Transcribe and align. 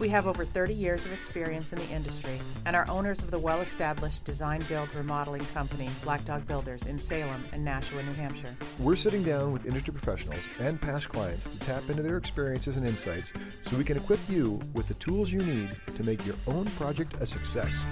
We 0.00 0.08
have 0.08 0.26
over 0.26 0.46
30 0.46 0.72
years 0.72 1.04
of 1.04 1.12
experience 1.12 1.74
in 1.74 1.78
the 1.78 1.88
industry 1.90 2.40
and 2.64 2.74
are 2.74 2.88
owners 2.88 3.22
of 3.22 3.30
the 3.30 3.38
well 3.38 3.60
established 3.60 4.24
design 4.24 4.64
build 4.66 4.94
remodeling 4.94 5.44
company 5.52 5.90
Black 6.02 6.24
Dog 6.24 6.46
Builders 6.48 6.86
in 6.86 6.98
Salem 6.98 7.44
and 7.52 7.62
Nashua, 7.62 8.02
New 8.04 8.14
Hampshire. 8.14 8.56
We're 8.78 8.96
sitting 8.96 9.22
down 9.22 9.52
with 9.52 9.66
industry 9.66 9.92
professionals 9.92 10.48
and 10.58 10.80
past 10.80 11.10
clients 11.10 11.46
to 11.48 11.58
tap 11.58 11.90
into 11.90 12.02
their 12.02 12.16
experiences 12.16 12.78
and 12.78 12.86
insights 12.86 13.34
so 13.60 13.76
we 13.76 13.84
can 13.84 13.98
equip 13.98 14.20
you 14.26 14.58
with 14.72 14.88
the 14.88 14.94
tools 14.94 15.30
you 15.30 15.40
need 15.40 15.68
to 15.94 16.02
make 16.02 16.24
your 16.24 16.36
own 16.46 16.64
project 16.70 17.16
a 17.20 17.26
success. 17.26 17.84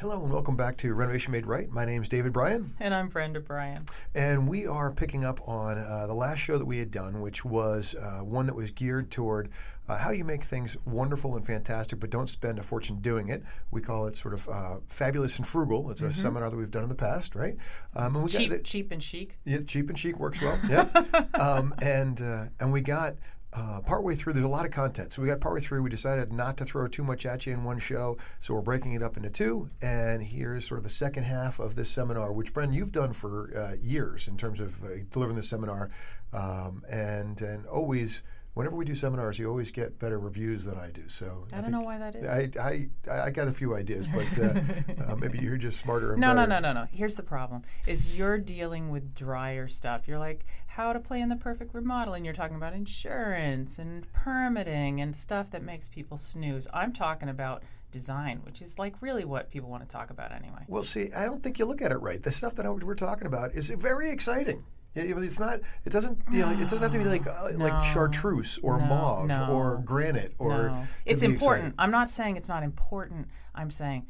Hello 0.00 0.22
and 0.22 0.30
welcome 0.30 0.54
back 0.54 0.76
to 0.76 0.94
Renovation 0.94 1.32
Made 1.32 1.44
Right. 1.44 1.68
My 1.72 1.84
name 1.84 2.02
is 2.02 2.08
David 2.08 2.32
Bryan. 2.32 2.72
And 2.78 2.94
I'm 2.94 3.08
Brenda 3.08 3.40
Bryan. 3.40 3.84
And 4.14 4.48
we 4.48 4.64
are 4.64 4.92
picking 4.92 5.24
up 5.24 5.40
on 5.48 5.76
uh, 5.76 6.06
the 6.06 6.14
last 6.14 6.38
show 6.38 6.56
that 6.56 6.64
we 6.64 6.78
had 6.78 6.92
done, 6.92 7.20
which 7.20 7.44
was 7.44 7.96
uh, 7.96 8.20
one 8.20 8.46
that 8.46 8.54
was 8.54 8.70
geared 8.70 9.10
toward 9.10 9.48
uh, 9.88 9.98
how 9.98 10.12
you 10.12 10.24
make 10.24 10.44
things 10.44 10.76
wonderful 10.86 11.34
and 11.34 11.44
fantastic, 11.44 11.98
but 11.98 12.10
don't 12.10 12.28
spend 12.28 12.60
a 12.60 12.62
fortune 12.62 13.00
doing 13.00 13.30
it. 13.30 13.42
We 13.72 13.80
call 13.80 14.06
it 14.06 14.16
sort 14.16 14.34
of 14.34 14.48
uh, 14.48 14.76
fabulous 14.88 15.36
and 15.38 15.44
frugal. 15.44 15.90
It's 15.90 16.00
a 16.00 16.04
mm-hmm. 16.04 16.12
seminar 16.12 16.48
that 16.48 16.56
we've 16.56 16.70
done 16.70 16.84
in 16.84 16.88
the 16.88 16.94
past, 16.94 17.34
right? 17.34 17.56
Um, 17.96 18.14
and 18.14 18.22
we 18.22 18.30
cheap, 18.30 18.50
got 18.50 18.58
the, 18.58 18.62
cheap 18.62 18.92
and 18.92 19.02
chic. 19.02 19.36
Yeah, 19.44 19.58
cheap 19.66 19.88
and 19.88 19.98
chic 19.98 20.20
works 20.20 20.40
well. 20.40 20.60
Yeah. 20.70 20.88
um, 21.40 21.74
and 21.82 22.22
uh, 22.22 22.44
and 22.60 22.72
we 22.72 22.82
got 22.82 23.14
uh, 23.52 23.80
partway 23.80 24.14
through, 24.14 24.34
there's 24.34 24.44
a 24.44 24.48
lot 24.48 24.66
of 24.66 24.70
content. 24.70 25.12
So 25.12 25.22
we 25.22 25.28
got 25.28 25.40
partway 25.40 25.60
through, 25.60 25.82
we 25.82 25.90
decided 25.90 26.32
not 26.32 26.56
to 26.58 26.64
throw 26.64 26.86
too 26.86 27.02
much 27.02 27.24
at 27.26 27.46
you 27.46 27.52
in 27.52 27.64
one 27.64 27.78
show. 27.78 28.18
So 28.40 28.54
we're 28.54 28.60
breaking 28.60 28.92
it 28.92 29.02
up 29.02 29.16
into 29.16 29.30
two. 29.30 29.70
And 29.80 30.22
here's 30.22 30.66
sort 30.66 30.78
of 30.78 30.84
the 30.84 30.90
second 30.90 31.22
half 31.24 31.58
of 31.58 31.74
this 31.74 31.88
seminar, 31.88 32.32
which, 32.32 32.52
Bren, 32.52 32.72
you've 32.72 32.92
done 32.92 33.12
for 33.12 33.56
uh, 33.56 33.76
years 33.80 34.28
in 34.28 34.36
terms 34.36 34.60
of 34.60 34.82
uh, 34.84 34.88
delivering 35.10 35.36
this 35.36 35.48
seminar 35.48 35.90
um, 36.32 36.82
and, 36.90 37.40
and 37.40 37.66
always 37.66 38.22
whenever 38.58 38.74
we 38.74 38.84
do 38.84 38.92
seminars, 38.92 39.38
you 39.38 39.48
always 39.48 39.70
get 39.70 40.00
better 40.00 40.18
reviews 40.18 40.64
than 40.64 40.76
I 40.76 40.90
do. 40.90 41.02
So 41.06 41.46
I, 41.52 41.58
I 41.58 41.60
don't 41.60 41.70
know 41.70 41.82
why 41.82 41.96
that 41.98 42.16
is. 42.16 42.26
I, 42.26 42.88
I, 43.08 43.20
I 43.26 43.30
got 43.30 43.46
a 43.46 43.52
few 43.52 43.76
ideas, 43.76 44.08
but 44.08 44.26
uh, 44.36 44.60
uh, 45.12 45.14
maybe 45.14 45.38
you're 45.38 45.56
just 45.56 45.78
smarter. 45.78 46.16
no, 46.16 46.34
better. 46.34 46.48
no, 46.48 46.58
no, 46.58 46.72
no, 46.72 46.80
no. 46.80 46.88
Here's 46.90 47.14
the 47.14 47.22
problem: 47.22 47.62
is 47.86 48.18
you're 48.18 48.36
dealing 48.36 48.90
with 48.90 49.14
drier 49.14 49.68
stuff. 49.68 50.08
You're 50.08 50.18
like 50.18 50.44
how 50.66 50.92
to 50.92 50.98
plan 50.98 51.28
the 51.28 51.36
perfect 51.36 51.72
remodel, 51.72 52.14
and 52.14 52.24
you're 52.24 52.34
talking 52.34 52.56
about 52.56 52.72
insurance 52.72 53.78
and 53.78 54.12
permitting 54.12 55.00
and 55.02 55.14
stuff 55.14 55.52
that 55.52 55.62
makes 55.62 55.88
people 55.88 56.16
snooze. 56.16 56.66
I'm 56.74 56.92
talking 56.92 57.28
about 57.28 57.62
design, 57.92 58.40
which 58.42 58.60
is 58.60 58.76
like 58.76 59.00
really 59.00 59.24
what 59.24 59.52
people 59.52 59.70
want 59.70 59.88
to 59.88 59.88
talk 59.88 60.10
about 60.10 60.32
anyway. 60.32 60.64
Well, 60.66 60.82
see, 60.82 61.10
I 61.16 61.26
don't 61.26 61.44
think 61.44 61.60
you 61.60 61.64
look 61.64 61.80
at 61.80 61.92
it 61.92 61.98
right. 61.98 62.20
The 62.20 62.32
stuff 62.32 62.56
that 62.56 62.66
we're 62.66 62.94
talking 62.96 63.28
about 63.28 63.54
is 63.54 63.70
very 63.70 64.10
exciting. 64.10 64.64
It's 64.94 65.38
not. 65.38 65.60
It 65.84 65.90
doesn't. 65.90 66.18
You 66.30 66.40
know. 66.40 66.50
It 66.50 66.60
doesn't 66.60 66.82
have 66.82 66.90
to 66.90 66.98
be 66.98 67.04
like 67.04 67.26
uh, 67.26 67.50
no. 67.52 67.64
like 67.64 67.84
chartreuse 67.84 68.58
or 68.62 68.78
no, 68.78 68.86
mauve 68.86 69.26
no. 69.28 69.48
or 69.50 69.82
granite 69.84 70.34
or. 70.38 70.76
It's 71.06 71.22
important. 71.22 71.68
Exciting. 71.68 71.74
I'm 71.78 71.90
not 71.90 72.08
saying 72.08 72.36
it's 72.36 72.48
not 72.48 72.62
important. 72.62 73.28
I'm 73.54 73.70
saying 73.70 74.06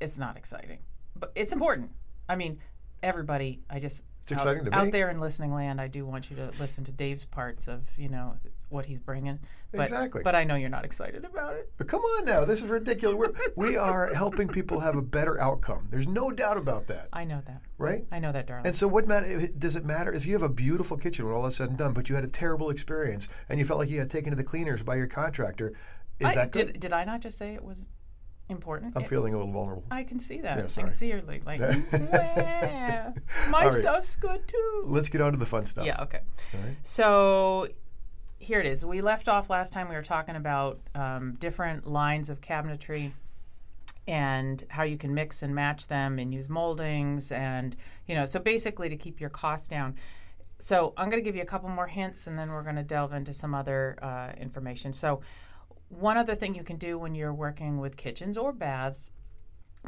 it's 0.00 0.18
not 0.18 0.36
exciting, 0.36 0.78
but 1.16 1.32
it's 1.34 1.52
important. 1.52 1.90
I 2.28 2.36
mean, 2.36 2.58
everybody. 3.02 3.60
I 3.70 3.78
just 3.78 4.04
it's 4.22 4.32
exciting 4.32 4.66
out, 4.66 4.72
to 4.72 4.78
out 4.78 4.92
there 4.92 5.10
in 5.10 5.18
listening 5.18 5.54
land. 5.54 5.80
I 5.80 5.88
do 5.88 6.04
want 6.04 6.30
you 6.30 6.36
to 6.36 6.46
listen 6.58 6.84
to 6.84 6.92
Dave's 6.92 7.24
parts 7.24 7.68
of 7.68 7.88
you 7.98 8.08
know 8.08 8.34
what 8.68 8.86
he's 8.86 9.00
bringing. 9.00 9.38
But, 9.72 9.82
exactly. 9.82 10.22
But 10.22 10.34
I 10.34 10.44
know 10.44 10.54
you're 10.54 10.68
not 10.68 10.84
excited 10.84 11.24
about 11.24 11.54
it. 11.54 11.70
But 11.78 11.88
come 11.88 12.00
on 12.00 12.24
now, 12.24 12.44
this 12.44 12.62
is 12.62 12.70
ridiculous. 12.70 13.16
We're, 13.16 13.32
we 13.56 13.76
are 13.76 14.12
helping 14.14 14.48
people 14.48 14.80
have 14.80 14.96
a 14.96 15.02
better 15.02 15.40
outcome. 15.40 15.88
There's 15.90 16.08
no 16.08 16.30
doubt 16.30 16.56
about 16.56 16.86
that. 16.88 17.08
I 17.12 17.24
know 17.24 17.42
that. 17.46 17.62
Right. 17.78 18.04
I 18.10 18.18
know 18.18 18.32
that, 18.32 18.46
darling. 18.46 18.66
And 18.66 18.74
so, 18.74 18.88
what 18.88 19.06
matter? 19.06 19.48
Does 19.58 19.76
it 19.76 19.84
matter 19.84 20.12
if 20.12 20.26
you 20.26 20.32
have 20.32 20.42
a 20.42 20.48
beautiful 20.48 20.96
kitchen 20.96 21.26
when 21.26 21.34
all 21.34 21.46
is 21.46 21.56
said 21.56 21.68
and 21.68 21.78
done, 21.78 21.92
but 21.92 22.08
you 22.08 22.14
had 22.14 22.24
a 22.24 22.28
terrible 22.28 22.70
experience 22.70 23.28
and 23.48 23.58
you 23.58 23.64
felt 23.64 23.78
like 23.78 23.88
you 23.88 23.98
got 23.98 24.10
taken 24.10 24.30
to 24.30 24.36
the 24.36 24.44
cleaners 24.44 24.82
by 24.82 24.96
your 24.96 25.06
contractor? 25.06 25.72
Is 26.18 26.26
I, 26.26 26.34
that 26.34 26.52
good? 26.52 26.72
Did, 26.72 26.80
did 26.80 26.92
I 26.92 27.04
not 27.04 27.20
just 27.20 27.38
say 27.38 27.54
it 27.54 27.62
was 27.62 27.86
important. 28.48 28.94
I'm 28.96 29.04
feeling 29.04 29.34
a 29.34 29.38
little 29.38 29.52
vulnerable. 29.52 29.84
I 29.90 30.04
can 30.04 30.18
see 30.18 30.40
that. 30.40 30.56
Yeah, 30.56 30.82
I 30.82 30.86
can 30.86 30.94
see 30.94 31.10
her 31.10 31.22
like, 31.22 31.44
like 31.46 31.60
my 33.50 33.64
right. 33.64 33.72
stuff's 33.72 34.16
good 34.16 34.46
too. 34.48 34.84
Let's 34.86 35.08
get 35.08 35.20
on 35.20 35.32
to 35.32 35.38
the 35.38 35.46
fun 35.46 35.64
stuff. 35.64 35.86
Yeah, 35.86 36.02
okay. 36.02 36.20
So 36.82 37.68
here 38.38 38.60
it 38.60 38.66
is. 38.66 38.84
We 38.84 39.00
left 39.00 39.28
off 39.28 39.50
last 39.50 39.72
time 39.72 39.88
we 39.88 39.94
were 39.94 40.02
talking 40.02 40.36
about 40.36 40.78
um, 40.94 41.34
different 41.34 41.86
lines 41.86 42.30
of 42.30 42.40
cabinetry 42.40 43.12
and 44.06 44.64
how 44.68 44.84
you 44.84 44.96
can 44.96 45.14
mix 45.14 45.42
and 45.42 45.54
match 45.54 45.88
them 45.88 46.18
and 46.18 46.32
use 46.32 46.48
moldings 46.48 47.30
and 47.30 47.76
you 48.06 48.14
know 48.14 48.24
so 48.24 48.40
basically 48.40 48.88
to 48.88 48.96
keep 48.96 49.20
your 49.20 49.28
costs 49.28 49.68
down 49.68 49.94
so 50.58 50.94
i'm 50.96 51.10
going 51.10 51.22
to 51.22 51.24
give 51.24 51.36
you 51.36 51.42
a 51.42 51.44
couple 51.44 51.68
more 51.68 51.86
hints 51.86 52.26
and 52.26 52.38
then 52.38 52.50
we're 52.50 52.62
going 52.62 52.74
to 52.74 52.82
delve 52.82 53.12
into 53.12 53.34
some 53.34 53.54
other 53.54 53.98
uh, 54.00 54.32
information 54.40 54.94
so 54.94 55.20
one 55.88 56.16
other 56.16 56.34
thing 56.34 56.54
you 56.54 56.64
can 56.64 56.76
do 56.76 56.98
when 56.98 57.14
you're 57.14 57.32
working 57.32 57.78
with 57.78 57.96
kitchens 57.96 58.36
or 58.36 58.52
baths, 58.52 59.10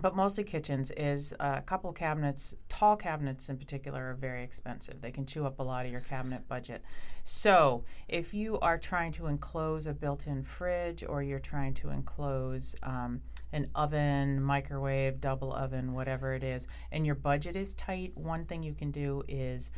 but 0.00 0.14
mostly 0.14 0.44
kitchens, 0.44 0.90
is 0.92 1.34
a 1.40 1.60
couple 1.62 1.92
cabinets, 1.92 2.54
tall 2.68 2.96
cabinets 2.96 3.48
in 3.48 3.56
particular, 3.56 4.10
are 4.10 4.14
very 4.14 4.42
expensive. 4.42 5.00
They 5.00 5.10
can 5.10 5.26
chew 5.26 5.46
up 5.46 5.58
a 5.58 5.62
lot 5.62 5.84
of 5.84 5.92
your 5.92 6.00
cabinet 6.00 6.46
budget. 6.48 6.82
So, 7.24 7.84
if 8.08 8.32
you 8.32 8.58
are 8.60 8.78
trying 8.78 9.12
to 9.12 9.26
enclose 9.26 9.86
a 9.86 9.92
built 9.92 10.26
in 10.26 10.42
fridge 10.42 11.04
or 11.06 11.22
you're 11.22 11.38
trying 11.38 11.74
to 11.74 11.90
enclose 11.90 12.76
um, 12.82 13.20
an 13.52 13.68
oven, 13.74 14.40
microwave, 14.40 15.20
double 15.20 15.52
oven, 15.52 15.92
whatever 15.92 16.34
it 16.34 16.44
is, 16.44 16.68
and 16.92 17.04
your 17.04 17.16
budget 17.16 17.56
is 17.56 17.74
tight, 17.74 18.16
one 18.16 18.44
thing 18.44 18.62
you 18.62 18.74
can 18.74 18.90
do 18.90 19.22
is 19.28 19.70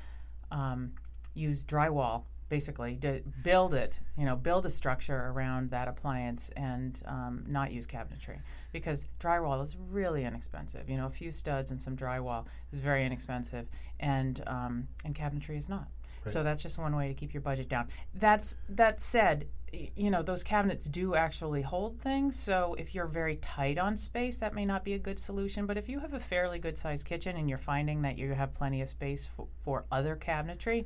um, 0.50 0.92
use 1.34 1.64
drywall 1.64 2.24
basically 2.52 2.96
to 2.96 3.22
build 3.42 3.72
it 3.72 3.98
you 4.18 4.26
know 4.26 4.36
build 4.36 4.66
a 4.66 4.68
structure 4.68 5.20
around 5.32 5.70
that 5.70 5.88
appliance 5.88 6.50
and 6.50 7.00
um, 7.06 7.42
not 7.48 7.72
use 7.72 7.86
cabinetry. 7.86 8.38
Because 8.72 9.06
drywall 9.18 9.62
is 9.62 9.74
really 9.90 10.24
inexpensive. 10.24 10.91
You 10.91 10.98
know 10.98 11.06
a 11.06 11.16
few 11.22 11.30
studs 11.30 11.70
and 11.70 11.80
some 11.80 11.96
drywall 11.96 12.44
is 12.70 12.78
very 12.78 13.06
inexpensive. 13.06 13.64
And 14.00 14.44
um, 14.46 14.86
and 15.06 15.14
cabinetry 15.14 15.56
is 15.56 15.70
not. 15.70 15.88
Right. 16.24 16.30
so 16.30 16.42
that's 16.42 16.62
just 16.62 16.78
one 16.78 16.94
way 16.94 17.08
to 17.08 17.14
keep 17.14 17.32
your 17.32 17.41
budget 17.41 17.70
down. 17.70 17.88
That's 18.14 18.58
that 18.68 19.00
said 19.00 19.46
you 19.96 20.10
know 20.10 20.22
those 20.22 20.42
cabinets 20.44 20.84
do 20.84 21.14
actually 21.14 21.62
hold 21.62 21.98
things. 21.98 22.38
So 22.38 22.76
if 22.78 22.94
you're 22.94 23.06
very 23.06 23.36
tight 23.36 23.78
on 23.78 23.96
space 23.96 24.36
that 24.36 24.52
may 24.52 24.66
not 24.66 24.84
be 24.84 24.92
a 24.92 24.98
good 24.98 25.18
solution. 25.18 25.64
But 25.64 25.78
if 25.78 25.88
you 25.88 26.00
have 26.00 26.12
a 26.12 26.20
fairly 26.20 26.58
good 26.58 26.76
sized 26.76 27.06
kitchen 27.06 27.34
and 27.38 27.48
you're 27.48 27.56
finding 27.72 28.02
that 28.02 28.18
you 28.18 28.34
have 28.34 28.52
plenty 28.52 28.82
of 28.82 28.88
space 28.88 29.26
for, 29.26 29.46
for 29.64 29.84
other 29.91 30.16
cabinetry 30.16 30.84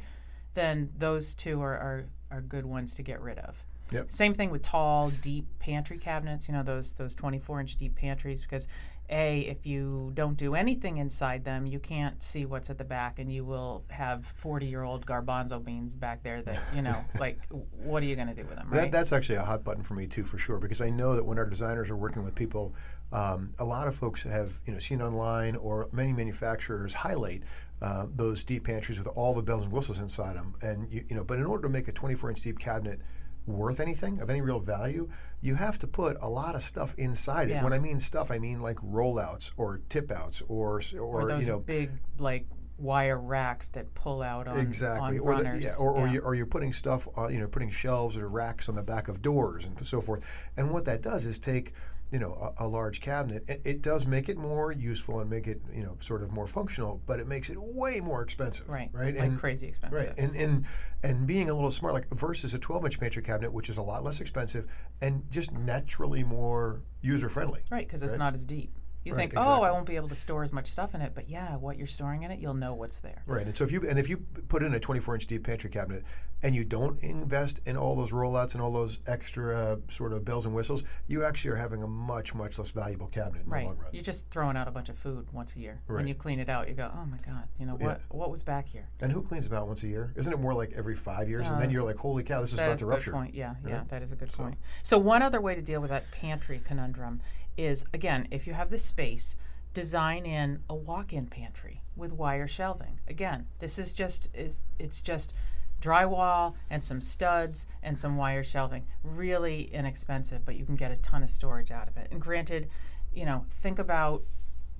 then 0.56 0.90
those 0.98 1.34
two 1.34 1.62
are, 1.62 1.74
are, 1.74 2.04
are 2.32 2.40
good 2.40 2.66
ones 2.66 2.96
to 2.96 3.02
get 3.02 3.20
rid 3.20 3.38
of. 3.38 3.64
Yep. 3.92 4.10
Same 4.10 4.34
thing 4.34 4.50
with 4.50 4.64
tall, 4.64 5.10
deep 5.22 5.46
pantry 5.60 5.98
cabinets. 5.98 6.48
You 6.48 6.54
know 6.54 6.64
those 6.64 6.94
those 6.94 7.14
24 7.14 7.60
inch 7.60 7.76
deep 7.76 7.94
pantries 7.94 8.40
because 8.40 8.66
a 9.10 9.42
if 9.42 9.64
you 9.64 10.10
don't 10.14 10.36
do 10.36 10.56
anything 10.56 10.96
inside 10.96 11.44
them, 11.44 11.66
you 11.66 11.78
can't 11.78 12.20
see 12.20 12.44
what's 12.44 12.70
at 12.70 12.78
the 12.78 12.84
back, 12.84 13.20
and 13.20 13.32
you 13.32 13.44
will 13.44 13.84
have 13.88 14.26
40 14.26 14.66
year 14.66 14.82
old 14.82 15.06
garbanzo 15.06 15.64
beans 15.64 15.94
back 15.94 16.24
there 16.24 16.42
that 16.42 16.60
you 16.74 16.82
know 16.82 16.96
like 17.20 17.38
what 17.70 18.02
are 18.02 18.06
you 18.06 18.16
going 18.16 18.26
to 18.28 18.34
do 18.34 18.42
with 18.42 18.56
them? 18.56 18.68
Right? 18.68 18.82
That, 18.82 18.92
that's 18.92 19.12
actually 19.12 19.36
a 19.36 19.44
hot 19.44 19.62
button 19.62 19.84
for 19.84 19.94
me 19.94 20.08
too, 20.08 20.24
for 20.24 20.38
sure, 20.38 20.58
because 20.58 20.80
I 20.80 20.90
know 20.90 21.14
that 21.14 21.24
when 21.24 21.38
our 21.38 21.46
designers 21.46 21.90
are 21.90 21.96
working 21.96 22.24
with 22.24 22.34
people, 22.34 22.74
um, 23.12 23.54
a 23.60 23.64
lot 23.64 23.86
of 23.86 23.94
folks 23.94 24.24
have 24.24 24.50
you 24.66 24.72
know 24.72 24.80
seen 24.80 25.00
online 25.00 25.54
or 25.54 25.88
many 25.92 26.12
manufacturers 26.12 26.92
highlight 26.92 27.44
uh, 27.82 28.06
those 28.14 28.44
deep 28.44 28.64
pantries 28.64 28.98
with 28.98 29.08
all 29.08 29.34
the 29.34 29.42
bells 29.42 29.64
and 29.64 29.72
whistles 29.72 29.98
inside 29.98 30.36
them. 30.36 30.54
And 30.62 30.90
you, 30.90 31.04
you 31.08 31.16
know, 31.16 31.24
but 31.24 31.38
in 31.38 31.44
order 31.44 31.62
to 31.64 31.68
make 31.68 31.88
a 31.88 31.92
24 31.92 32.30
inch 32.30 32.42
deep 32.42 32.58
cabinet 32.58 33.00
worth 33.46 33.80
anything 33.80 34.20
of 34.20 34.30
any 34.30 34.40
real 34.40 34.60
value, 34.60 35.08
you 35.40 35.54
have 35.54 35.78
to 35.78 35.86
put 35.86 36.16
a 36.22 36.28
lot 36.28 36.54
of 36.54 36.62
stuff 36.62 36.94
inside 36.98 37.48
yeah. 37.48 37.58
it. 37.60 37.64
When 37.64 37.72
I 37.72 37.78
mean 37.78 38.00
stuff, 38.00 38.30
I 38.30 38.38
mean 38.38 38.60
like 38.60 38.76
rollouts 38.78 39.52
or 39.56 39.80
tip 39.88 40.10
outs 40.10 40.42
or 40.48 40.80
or, 40.98 41.00
or 41.00 41.28
those 41.28 41.46
you 41.46 41.52
know 41.52 41.60
big 41.60 41.90
like 42.18 42.46
wire 42.78 43.18
racks 43.18 43.68
that 43.68 43.92
pull 43.94 44.22
out 44.22 44.46
on 44.48 44.58
exactly, 44.58 45.18
on 45.18 45.24
or 45.24 45.36
the, 45.36 45.58
yeah, 45.60 45.70
or, 45.80 45.92
or 45.92 46.06
Yeah. 46.06 46.12
you 46.14 46.20
or 46.20 46.34
you're 46.34 46.46
putting 46.46 46.72
stuff, 46.72 47.08
on, 47.16 47.32
you 47.32 47.40
know, 47.40 47.48
putting 47.48 47.70
shelves 47.70 48.16
or 48.16 48.28
racks 48.28 48.68
on 48.68 48.74
the 48.74 48.82
back 48.82 49.08
of 49.08 49.22
doors 49.22 49.66
and 49.66 49.86
so 49.86 50.00
forth. 50.00 50.50
And 50.56 50.70
what 50.70 50.84
that 50.86 51.02
does 51.02 51.26
is 51.26 51.38
take, 51.38 51.72
you 52.12 52.18
know, 52.20 52.52
a, 52.58 52.64
a 52.64 52.68
large 52.68 53.00
cabinet. 53.00 53.42
It, 53.48 53.62
it 53.64 53.82
does 53.82 54.06
make 54.06 54.28
it 54.28 54.36
more 54.38 54.70
useful 54.72 55.20
and 55.20 55.28
make 55.28 55.46
it, 55.48 55.60
you 55.74 55.82
know, 55.82 55.96
sort 56.00 56.22
of 56.22 56.30
more 56.32 56.46
functional, 56.46 57.02
but 57.04 57.18
it 57.18 57.26
makes 57.26 57.50
it 57.50 57.56
way 57.60 58.00
more 58.00 58.22
expensive. 58.22 58.68
right, 58.68 58.88
Right. 58.92 59.14
like 59.16 59.24
and 59.24 59.38
crazy 59.38 59.66
expensive. 59.66 60.06
Right, 60.06 60.18
and 60.18 60.34
and 60.36 60.66
and 61.02 61.26
being 61.26 61.50
a 61.50 61.54
little 61.54 61.70
smart, 61.70 61.94
like 61.94 62.08
versus 62.10 62.54
a 62.54 62.58
12-inch 62.58 63.00
pantry 63.00 63.22
cabinet, 63.22 63.52
which 63.52 63.68
is 63.68 63.78
a 63.78 63.82
lot 63.82 64.04
less 64.04 64.20
expensive 64.20 64.66
and 65.02 65.22
just 65.30 65.52
naturally 65.52 66.22
more 66.22 66.82
user 67.02 67.28
friendly. 67.28 67.60
Right, 67.70 67.86
because 67.86 68.02
it's 68.02 68.12
Right. 68.12 68.18
not 68.18 68.34
as 68.34 68.44
deep. 68.46 68.72
You 69.06 69.14
Right, 69.14 69.30
think, 69.30 69.34
oh. 69.36 69.62
I 69.62 69.70
won't 69.70 69.86
be 69.86 69.94
able 69.96 70.08
to 70.08 70.14
store 70.16 70.42
as 70.42 70.52
much 70.52 70.66
stuff 70.66 70.94
in 70.94 71.00
it, 71.00 71.12
but 71.14 71.28
yeah, 71.28 71.56
what 71.56 71.78
you're 71.78 71.86
storing 71.86 72.24
in 72.24 72.30
it, 72.32 72.40
you'll 72.40 72.54
know 72.54 72.74
what's 72.74 72.98
there. 72.98 73.22
Right, 73.26 73.46
and 73.46 73.56
so 73.56 73.62
if 73.64 73.70
you 73.70 73.82
and 73.88 73.98
if 73.98 74.08
you 74.10 74.16
put 74.48 74.62
in 74.64 74.74
a 74.74 74.80
24-inch 74.80 75.26
deep 75.28 75.44
pantry 75.44 75.70
cabinet 75.70 76.04
and 76.42 76.54
you 76.54 76.64
don't 76.64 77.00
invest 77.02 77.60
in 77.68 77.76
all 77.76 77.94
those 77.94 78.12
rollouts 78.12 78.54
and 78.54 78.62
all 78.62 78.72
those 78.72 78.98
extra 79.06 79.56
uh, 79.56 79.76
sort 79.88 80.12
of 80.12 80.24
bells 80.24 80.44
and 80.44 80.54
whistles, 80.54 80.82
you 81.06 81.24
actually 81.24 81.52
are 81.52 81.56
having 81.56 81.82
a 81.82 81.86
much 81.86 82.34
much 82.34 82.58
less 82.58 82.72
valuable 82.72 83.06
cabinet 83.06 83.44
in 83.44 83.50
Right, 83.50 83.60
the 83.60 83.66
long 83.68 83.78
run. 83.78 83.88
you're 83.92 84.02
just 84.02 84.28
throwing 84.30 84.56
out 84.56 84.66
a 84.66 84.72
bunch 84.72 84.88
of 84.88 84.98
food 84.98 85.26
once 85.32 85.54
a 85.54 85.60
year. 85.60 85.80
Right. 85.86 85.98
When 85.98 86.08
you 86.08 86.14
clean 86.14 86.40
it 86.40 86.48
out, 86.48 86.68
you 86.68 86.74
go, 86.74 86.90
oh 86.92 87.06
my 87.06 87.18
god, 87.24 87.44
you 87.60 87.66
know 87.66 87.76
what? 87.76 88.00
What 88.10 88.30
was 88.30 88.42
back 88.42 88.68
here? 88.68 88.88
And 89.00 89.12
who 89.12 89.22
cleans 89.22 89.46
about 89.46 89.68
once 89.68 89.84
a 89.84 89.88
year? 89.88 90.12
Isn't 90.16 90.32
it 90.32 90.40
more 90.40 90.52
like 90.54 90.72
every 90.76 90.96
five 90.96 91.28
years? 91.28 91.48
and 91.48 91.60
then 91.60 91.68
uh, 91.68 91.72
you're 91.72 91.84
like, 91.84 91.96
holy 91.96 92.24
cow, 92.24 92.40
this 92.40 92.52
is 92.52 92.58
about 92.58 92.72
is 92.72 92.80
to 92.80 92.86
a 92.86 92.88
rupture. 92.88 93.10
good 93.12 93.16
point. 93.16 93.34
Yeah, 93.34 93.54
yeah, 93.66 93.84
that 93.88 94.02
is 94.02 94.10
a 94.10 94.16
good 94.16 94.32
point. 94.32 94.56
So 94.82 94.98
one 94.98 95.22
other 95.22 95.40
way 95.40 95.54
to 95.54 95.62
deal 95.62 95.80
with 95.80 95.90
that 95.90 96.10
pantry 96.10 96.60
conundrum 96.64 97.20
is 97.56 97.84
again, 97.92 98.28
if 98.30 98.46
you 98.46 98.52
have 98.54 98.70
the 98.70 98.78
space, 98.78 99.36
design 99.72 100.24
in 100.24 100.60
a 100.70 100.74
walk-in 100.74 101.26
pantry 101.26 101.82
with 101.96 102.12
wire 102.12 102.46
shelving. 102.46 103.00
Again, 103.08 103.46
this 103.58 103.78
is 103.78 103.92
just 103.92 104.28
is 104.34 104.64
it's 104.78 105.02
just 105.02 105.34
drywall 105.80 106.54
and 106.70 106.82
some 106.82 107.00
studs 107.00 107.66
and 107.82 107.98
some 107.98 108.16
wire 108.16 108.44
shelving. 108.44 108.86
Really 109.02 109.62
inexpensive, 109.72 110.44
but 110.44 110.56
you 110.56 110.64
can 110.64 110.76
get 110.76 110.90
a 110.90 110.96
ton 110.96 111.22
of 111.22 111.28
storage 111.28 111.70
out 111.70 111.88
of 111.88 111.96
it. 111.96 112.08
And 112.10 112.20
granted, 112.20 112.68
you 113.12 113.24
know, 113.24 113.44
think 113.50 113.78
about 113.78 114.22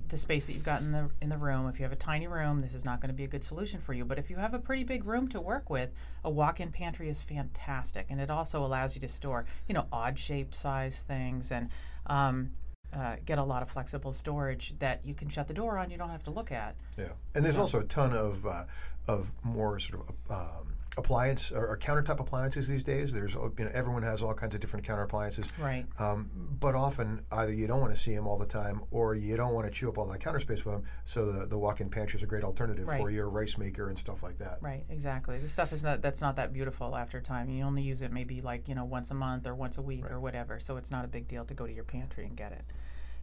the 0.07 0.17
space 0.17 0.47
that 0.47 0.53
you've 0.53 0.63
got 0.63 0.81
in 0.81 0.91
the 0.91 1.09
in 1.21 1.29
the 1.29 1.37
room. 1.37 1.67
If 1.67 1.79
you 1.79 1.83
have 1.83 1.91
a 1.91 1.97
tiny 1.97 2.27
room, 2.27 2.61
this 2.61 2.73
is 2.73 2.85
not 2.85 3.01
going 3.01 3.09
to 3.09 3.15
be 3.15 3.23
a 3.23 3.27
good 3.27 3.43
solution 3.43 3.79
for 3.79 3.93
you. 3.93 4.05
But 4.05 4.17
if 4.17 4.29
you 4.29 4.37
have 4.37 4.53
a 4.53 4.59
pretty 4.59 4.83
big 4.83 5.05
room 5.05 5.27
to 5.29 5.41
work 5.41 5.69
with, 5.69 5.91
a 6.23 6.29
walk-in 6.29 6.71
pantry 6.71 7.09
is 7.09 7.21
fantastic, 7.21 8.07
and 8.09 8.21
it 8.21 8.29
also 8.29 8.65
allows 8.65 8.95
you 8.95 9.01
to 9.01 9.07
store, 9.07 9.45
you 9.67 9.73
know, 9.73 9.85
odd-shaped 9.91 10.55
size 10.55 11.01
things 11.01 11.51
and 11.51 11.69
um, 12.05 12.51
uh, 12.93 13.15
get 13.25 13.37
a 13.37 13.43
lot 13.43 13.61
of 13.61 13.69
flexible 13.69 14.11
storage 14.11 14.77
that 14.79 15.01
you 15.05 15.13
can 15.13 15.27
shut 15.27 15.47
the 15.47 15.53
door 15.53 15.77
on. 15.77 15.89
You 15.89 15.97
don't 15.97 16.09
have 16.09 16.23
to 16.23 16.31
look 16.31 16.51
at. 16.51 16.75
Yeah, 16.97 17.05
and 17.35 17.43
there's 17.43 17.57
also 17.57 17.79
a 17.79 17.83
ton 17.83 18.13
of 18.13 18.45
uh, 18.45 18.63
of 19.07 19.31
more 19.43 19.77
sort 19.79 20.07
of 20.07 20.31
um, 20.31 20.73
appliance 20.97 21.51
or, 21.51 21.67
or 21.67 21.77
countertop 21.77 22.19
appliances 22.19 22.67
these 22.67 22.83
days. 22.83 23.13
There's 23.13 23.35
uh, 23.35 23.49
you 23.57 23.65
know 23.65 23.71
everyone 23.73 24.03
has 24.03 24.21
all 24.21 24.33
kinds 24.33 24.55
of 24.55 24.61
different 24.61 24.85
counter 24.85 25.03
appliances. 25.03 25.53
Right. 25.59 25.85
Um, 25.99 26.29
but 26.59 26.75
often 26.75 27.21
either 27.31 27.53
you 27.53 27.67
don't 27.67 27.79
want 27.79 27.93
to 27.93 27.99
see 27.99 28.15
them 28.15 28.27
all 28.27 28.37
the 28.37 28.45
time 28.45 28.81
or 28.91 29.15
you 29.15 29.37
don't 29.37 29.53
want 29.53 29.65
to 29.65 29.71
chew 29.71 29.89
up 29.89 29.97
all 29.97 30.07
that 30.07 30.19
counter 30.19 30.39
space 30.39 30.65
with 30.65 30.75
them. 30.75 30.83
So 31.05 31.31
the, 31.31 31.45
the 31.45 31.57
walk-in 31.57 31.89
pantry 31.89 32.17
is 32.17 32.23
a 32.23 32.27
great 32.27 32.43
alternative 32.43 32.87
for 32.97 33.09
your 33.09 33.29
rice 33.29 33.57
maker 33.57 33.89
and 33.89 33.97
stuff 33.97 34.23
like 34.23 34.37
that. 34.37 34.57
Right, 34.61 34.83
exactly. 34.89 35.37
The 35.37 35.47
stuff 35.47 35.71
is 35.71 35.83
not 35.83 36.01
that's 36.01 36.21
not 36.21 36.35
that 36.37 36.53
beautiful 36.53 36.95
after 36.95 37.21
time. 37.21 37.49
You 37.49 37.63
only 37.63 37.83
use 37.83 38.01
it 38.01 38.11
maybe 38.11 38.39
like, 38.41 38.67
you 38.67 38.75
know, 38.75 38.85
once 38.85 39.11
a 39.11 39.15
month 39.15 39.47
or 39.47 39.55
once 39.55 39.77
a 39.77 39.81
week 39.81 40.09
or 40.11 40.19
whatever. 40.19 40.59
So 40.59 40.77
it's 40.77 40.91
not 40.91 41.05
a 41.05 41.07
big 41.07 41.27
deal 41.27 41.45
to 41.45 41.53
go 41.53 41.67
to 41.67 41.73
your 41.73 41.83
pantry 41.83 42.25
and 42.25 42.35
get 42.35 42.51
it. 42.51 42.63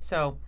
So 0.00 0.38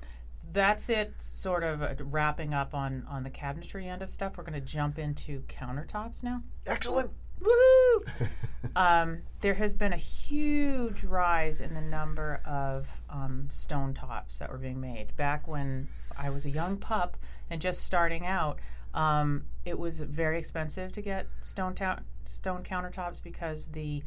that's 0.53 0.89
it 0.89 1.21
sort 1.21 1.65
of 1.65 1.83
uh, 1.83 1.95
wrapping 2.01 2.55
up 2.55 2.75
on 2.75 3.05
on 3.09 3.23
the 3.23 3.31
cabinetry 3.31 3.87
end 3.87 4.03
of 4.03 4.11
stuff. 4.11 4.37
We're 4.37 4.45
going 4.45 4.61
to 4.61 4.67
jump 4.67 4.99
into 4.99 5.41
countertops 5.43 6.23
now. 6.23 6.43
Excellent. 6.67 7.11
Woo! 7.41 8.05
um, 8.77 9.23
there 9.41 9.55
has 9.55 9.75
been 9.75 9.93
a 9.93 9.99
huge 9.99 11.05
rise 11.05 11.61
in 11.61 11.75
the 11.75 11.83
number 11.83 12.41
of 12.47 13.01
um, 13.11 13.47
stone 13.51 13.93
tops 13.93 14.39
that 14.39 14.51
were 14.51 14.59
being 14.59 14.81
made. 14.81 15.15
Back 15.17 15.47
when 15.47 15.89
I 16.19 16.31
was 16.31 16.47
a 16.47 16.51
young 16.51 16.79
pup 16.79 17.17
and 17.51 17.61
just 17.61 17.83
starting 17.85 18.25
out, 18.27 18.59
um, 18.95 19.45
it 19.65 19.79
was 19.79 20.01
very 20.01 20.39
expensive 20.39 20.93
to 20.93 21.03
get 21.03 21.27
stone 21.41 21.75
ta- 21.75 22.01
stone 22.25 22.63
countertops 22.63 23.23
because 23.23 23.67
the 23.67 24.03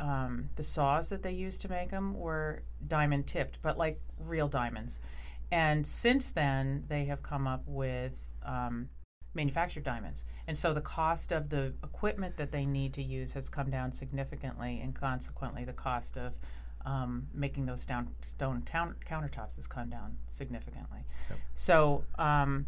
um, 0.00 0.48
the 0.56 0.62
saws 0.62 1.08
that 1.10 1.22
they 1.22 1.32
used 1.32 1.60
to 1.62 1.68
make 1.68 1.90
them 1.90 2.14
were 2.14 2.62
diamond 2.86 3.26
tipped, 3.26 3.60
but 3.62 3.78
like 3.78 4.00
real 4.20 4.48
diamonds. 4.48 5.00
And 5.50 5.86
since 5.86 6.30
then, 6.30 6.84
they 6.88 7.04
have 7.06 7.22
come 7.22 7.46
up 7.46 7.62
with 7.66 8.24
um, 8.44 8.88
manufactured 9.34 9.84
diamonds. 9.84 10.24
And 10.46 10.56
so 10.56 10.74
the 10.74 10.80
cost 10.80 11.32
of 11.32 11.48
the 11.48 11.72
equipment 11.82 12.36
that 12.36 12.52
they 12.52 12.66
need 12.66 12.92
to 12.94 13.02
use 13.02 13.32
has 13.32 13.48
come 13.48 13.70
down 13.70 13.92
significantly, 13.92 14.80
and 14.82 14.94
consequently, 14.94 15.64
the 15.64 15.72
cost 15.72 16.16
of 16.16 16.38
um, 16.84 17.26
making 17.34 17.66
those 17.66 17.82
stone, 17.82 18.08
stone 18.20 18.62
count, 18.62 18.96
countertops 19.04 19.56
has 19.56 19.66
come 19.66 19.88
down 19.88 20.16
significantly. 20.26 21.00
So 21.54 22.04
um, 22.18 22.66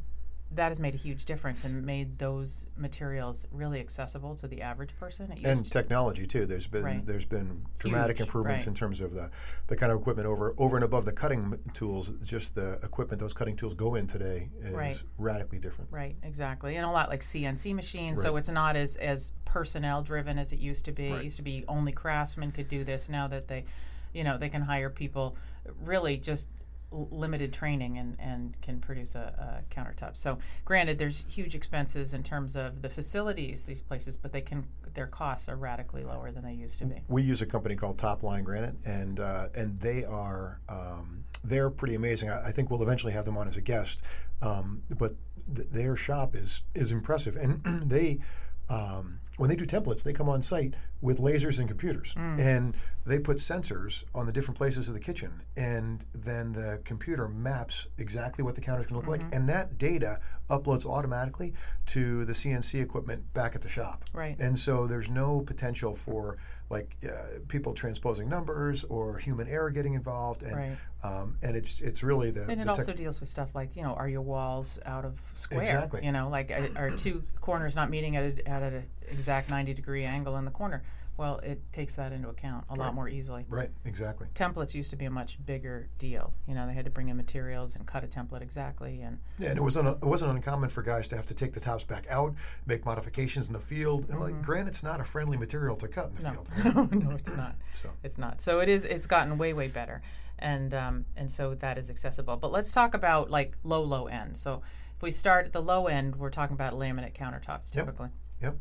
that 0.53 0.69
has 0.69 0.81
made 0.81 0.95
a 0.95 0.99
huge 0.99 1.27
difference 1.27 1.65
and 1.65 1.85
made 1.85 2.19
those 2.19 2.67
materials 2.77 3.47
really 3.53 3.79
accessible 3.79 4.35
to 4.35 4.49
the 4.49 4.63
average 4.63 4.97
person. 4.99 5.33
And 5.45 5.71
technology 5.71 6.27
too. 6.27 6.45
There's 6.45 6.67
been 6.67 6.83
Right. 6.85 7.07
there's 7.07 7.25
been 7.25 7.65
dramatic 7.79 8.17
Huge, 8.19 8.27
improvements 8.27 8.65
right. 8.65 8.69
in 8.69 8.75
terms 8.75 9.01
of 9.01 9.15
the, 9.15 9.31
the 9.69 9.77
kind 9.77 9.93
of 9.93 10.01
equipment 10.01 10.27
over 10.27 10.53
over 10.59 10.77
and 10.77 10.85
above 10.85 11.05
the 11.05 11.13
cutting 11.13 11.57
tools. 11.73 12.11
Just 12.23 12.57
the 12.57 12.81
equipment 12.83 13.21
those 13.21 13.33
cutting 13.33 13.55
tools 13.57 13.75
go 13.75 13.95
in 13.95 14.07
today 14.09 14.49
is 14.61 14.75
Right. 14.75 15.03
radically 15.19 15.59
different. 15.61 15.93
Right, 15.93 16.17
exactly, 16.25 16.77
and 16.77 16.85
a 16.85 16.91
lot 16.91 17.09
like 17.11 17.21
CNC 17.23 17.73
machines. 17.75 18.21
So 18.21 18.37
it's 18.37 18.51
not 18.51 18.75
as 18.77 18.97
as 18.97 19.33
personnel 19.45 20.03
driven 20.03 20.37
as 20.37 20.53
it 20.53 20.59
used 20.59 20.85
to 20.87 20.93
be. 20.93 21.09
It 21.11 21.25
used 21.25 21.37
to 21.37 21.43
be 21.43 21.65
only 21.69 21.93
craftsmen 21.93 22.51
could 22.51 22.67
do 22.69 22.83
this. 22.83 23.09
Now 23.09 23.29
that 23.29 23.47
they, 23.47 23.65
you 24.13 24.25
know, 24.25 24.37
they 24.37 24.49
can 24.49 24.63
hire 24.63 24.91
people, 24.91 25.37
really 25.85 26.17
just 26.17 26.49
l- 26.93 27.09
limited 27.11 27.53
training 27.53 27.99
and 27.99 28.17
and 28.19 28.61
can 28.61 28.81
produce 28.81 29.15
a, 29.15 29.63
a 29.71 29.75
countertop. 29.75 30.17
So 30.17 30.39
granted, 30.65 30.99
there's 30.99 31.25
huge 31.29 31.55
expenses 31.55 32.15
in 32.15 32.23
terms 32.23 32.57
of 32.57 32.83
the 32.83 32.89
facilities 32.89 33.65
these 33.65 33.83
places, 33.83 34.17
but 34.17 34.33
they 34.33 34.41
can 34.41 34.65
their 34.95 35.07
costs 35.07 35.49
are 35.49 35.57
radically 35.57 36.05
lower 36.05 36.31
than 36.31 36.45
they 36.45 36.53
used 36.53 36.79
to 36.81 36.85
be. 36.85 36.97
We 37.09 37.23
use 37.23 37.43
a 37.43 37.47
company 37.47 37.77
called 37.77 37.99
Top 37.99 38.23
Line 38.23 38.45
Granite, 38.45 38.77
and 38.85 39.21
uh, 39.21 39.49
and 39.55 39.79
they 39.81 40.05
are 40.05 40.61
um, 40.69 41.25
they're 41.45 41.71
pretty 41.71 41.95
amazing. 41.95 42.31
I, 42.31 42.49
I 42.49 42.53
think 42.53 42.71
we'll 42.71 42.83
eventually 42.83 43.13
have 43.13 43.25
them 43.25 43.37
on 43.39 43.47
as 43.49 43.57
a 43.57 43.61
guest, 43.61 44.07
um, 44.43 44.83
but 44.99 45.13
th- 45.55 45.69
their 45.69 45.97
shop 45.97 46.35
is 46.35 46.63
is 46.75 46.93
impressive, 46.93 47.37
and 47.37 47.63
they. 47.89 48.21
Um, 48.69 49.19
when 49.37 49.51
they 49.51 49.57
do 49.57 49.65
templates, 49.65 50.05
they 50.05 50.13
come 50.13 50.29
on 50.29 50.43
site 50.43 50.75
with 51.01 51.19
lasers 51.19 51.59
and 51.59 51.67
computers, 51.67 52.15
and 52.39 52.73
they 53.07 53.19
put 53.19 53.39
sensors 53.39 54.05
on 54.15 54.27
the 54.27 54.33
different 54.33 54.59
places 54.59 54.89
of 54.89 54.95
the 54.95 55.01
kitchen, 55.01 55.31
and 55.57 56.05
then 56.15 56.53
the 56.53 56.81
computer 56.85 57.29
maps 57.29 57.87
exactly 57.99 58.45
what 58.45 58.55
the 58.55 58.61
counters 58.61 58.87
can 58.87 58.97
look 58.97 59.07
like, 59.07 59.23
and 59.33 59.49
that 59.49 59.79
data 59.79 60.21
uploads 60.49 60.85
automatically 60.87 61.55
to 61.87 62.25
the 62.25 62.33
CNC 62.33 62.83
equipment 62.83 63.33
back 63.33 63.55
at 63.55 63.63
the 63.63 63.69
shop. 63.69 64.05
Right. 64.13 64.39
And 64.39 64.59
so 64.59 64.87
there's 64.87 65.09
no 65.11 65.41
potential 65.41 65.95
for 65.95 66.37
like 66.69 66.95
uh, 67.05 67.41
people 67.49 67.73
transposing 67.75 68.29
numbers 68.29 68.85
or 68.85 69.19
human 69.19 69.49
error 69.49 69.71
getting 69.71 69.95
involved, 69.95 70.43
and 70.43 70.55
Right. 70.57 70.77
um, 71.03 71.37
and 71.43 71.57
it's 71.57 71.81
it's 71.81 72.03
really 72.05 72.31
the, 72.31 72.43
And 72.43 72.61
it 72.61 72.65
the 72.65 72.69
also 72.69 72.93
deals 72.93 73.19
with 73.19 73.29
stuff 73.29 73.55
like 73.55 73.75
you 73.77 73.83
know, 73.83 73.95
are 73.95 74.09
your 74.09 74.23
walls 74.23 74.79
out 74.87 75.05
of 75.05 75.21
square? 75.35 75.63
Exactly. 75.63 76.05
You 76.05 76.13
know, 76.13 76.29
like 76.29 76.51
are- 76.53 76.69
are 76.77 76.91
two 76.91 77.25
corners 77.41 77.75
not 77.75 77.91
meeting 77.91 78.15
at 78.17 78.39
a, 78.39 78.49
at 78.49 78.63
an 78.63 78.85
exact 79.09 79.51
ninety 79.51 79.75
degree 79.75 80.05
angle 80.05 80.37
in 80.37 80.45
the 80.45 80.51
corner? 80.53 80.83
Well, 81.21 81.37
it 81.43 81.61
takes 81.71 81.97
that 81.97 82.13
into 82.15 82.31
account 82.31 82.65
a 82.71 82.77
lot 82.77 82.95
more 82.95 83.07
easily. 83.07 83.45
right 83.51 83.69
exactly. 83.85 84.27
Templates 84.35 84.73
used 84.75 84.89
to 84.89 84.97
be 84.97 85.05
a 85.05 85.11
much 85.11 85.37
bigger 85.45 85.87
deal. 85.99 86.33
You 86.49 86.55
know, 86.55 86.67
they 86.67 86.73
had 86.73 86.87
to 86.87 86.91
bring 86.91 87.11
in 87.11 87.17
materials 87.19 87.77
and 87.77 87.87
cut 87.87 88.03
a 88.03 88.07
template 88.07 88.41
exactly, 88.41 89.03
and 89.03 89.19
Yeah, 89.39 89.51
and 89.51 89.59
it 89.59 89.63
wasn't 89.63 89.89
it 90.03 90.07
wasn't 90.07 90.31
uncommon 90.31 90.71
for 90.71 90.81
guys 90.81 91.07
to 91.09 91.17
have 91.17 91.27
to 91.27 91.35
take 91.35 91.53
the 91.53 91.61
tops 91.61 91.85
back 91.85 92.07
out, 92.09 92.33
make 92.65 92.87
modifications 92.87 93.49
in 93.49 93.53
the 93.53 93.61
field. 93.61 94.09
And 94.09 94.19
like 94.19 94.41
granite's 94.41 94.83
not 94.83 94.99
a 94.99 95.05
friendly 95.05 95.37
material 95.37 95.77
to 95.77 95.89
cut 95.89 96.07
in 96.09 96.15
the 96.15 96.31
field. 96.31 96.49
Mm-hmm. 96.61 96.99
no, 97.01 97.11
no, 97.11 97.15
it's 97.17 97.37
not. 97.37 97.55
So 97.75 97.91
It's 98.03 98.17
not. 98.17 98.41
So 98.41 98.61
it 98.61 98.71
is. 98.71 98.87
It's 98.87 99.07
gotten 99.07 99.37
way, 99.37 99.53
way 99.53 99.69
better, 99.69 100.01
and 100.39 100.73
um, 100.73 101.05
and 101.19 101.31
so 101.31 101.55
that 101.57 101.77
is 101.77 101.91
accessible. 101.91 102.39
But 102.39 102.51
let's 102.51 102.73
talk 102.73 102.95
about 102.95 103.31
like 103.31 103.59
low, 103.63 103.83
low 103.83 104.07
end. 104.07 104.39
So 104.39 104.63
if 104.97 105.03
we 105.03 105.11
start 105.11 105.45
at 105.45 105.53
the 105.53 105.61
low 105.61 105.87
end, 105.87 106.17
we're 106.17 106.31
talking 106.31 106.55
about 106.55 106.73
laminate 106.73 107.13
countertops 107.13 107.75
Yep. 107.75 107.85
typically. 107.85 108.09
yep. 108.41 108.57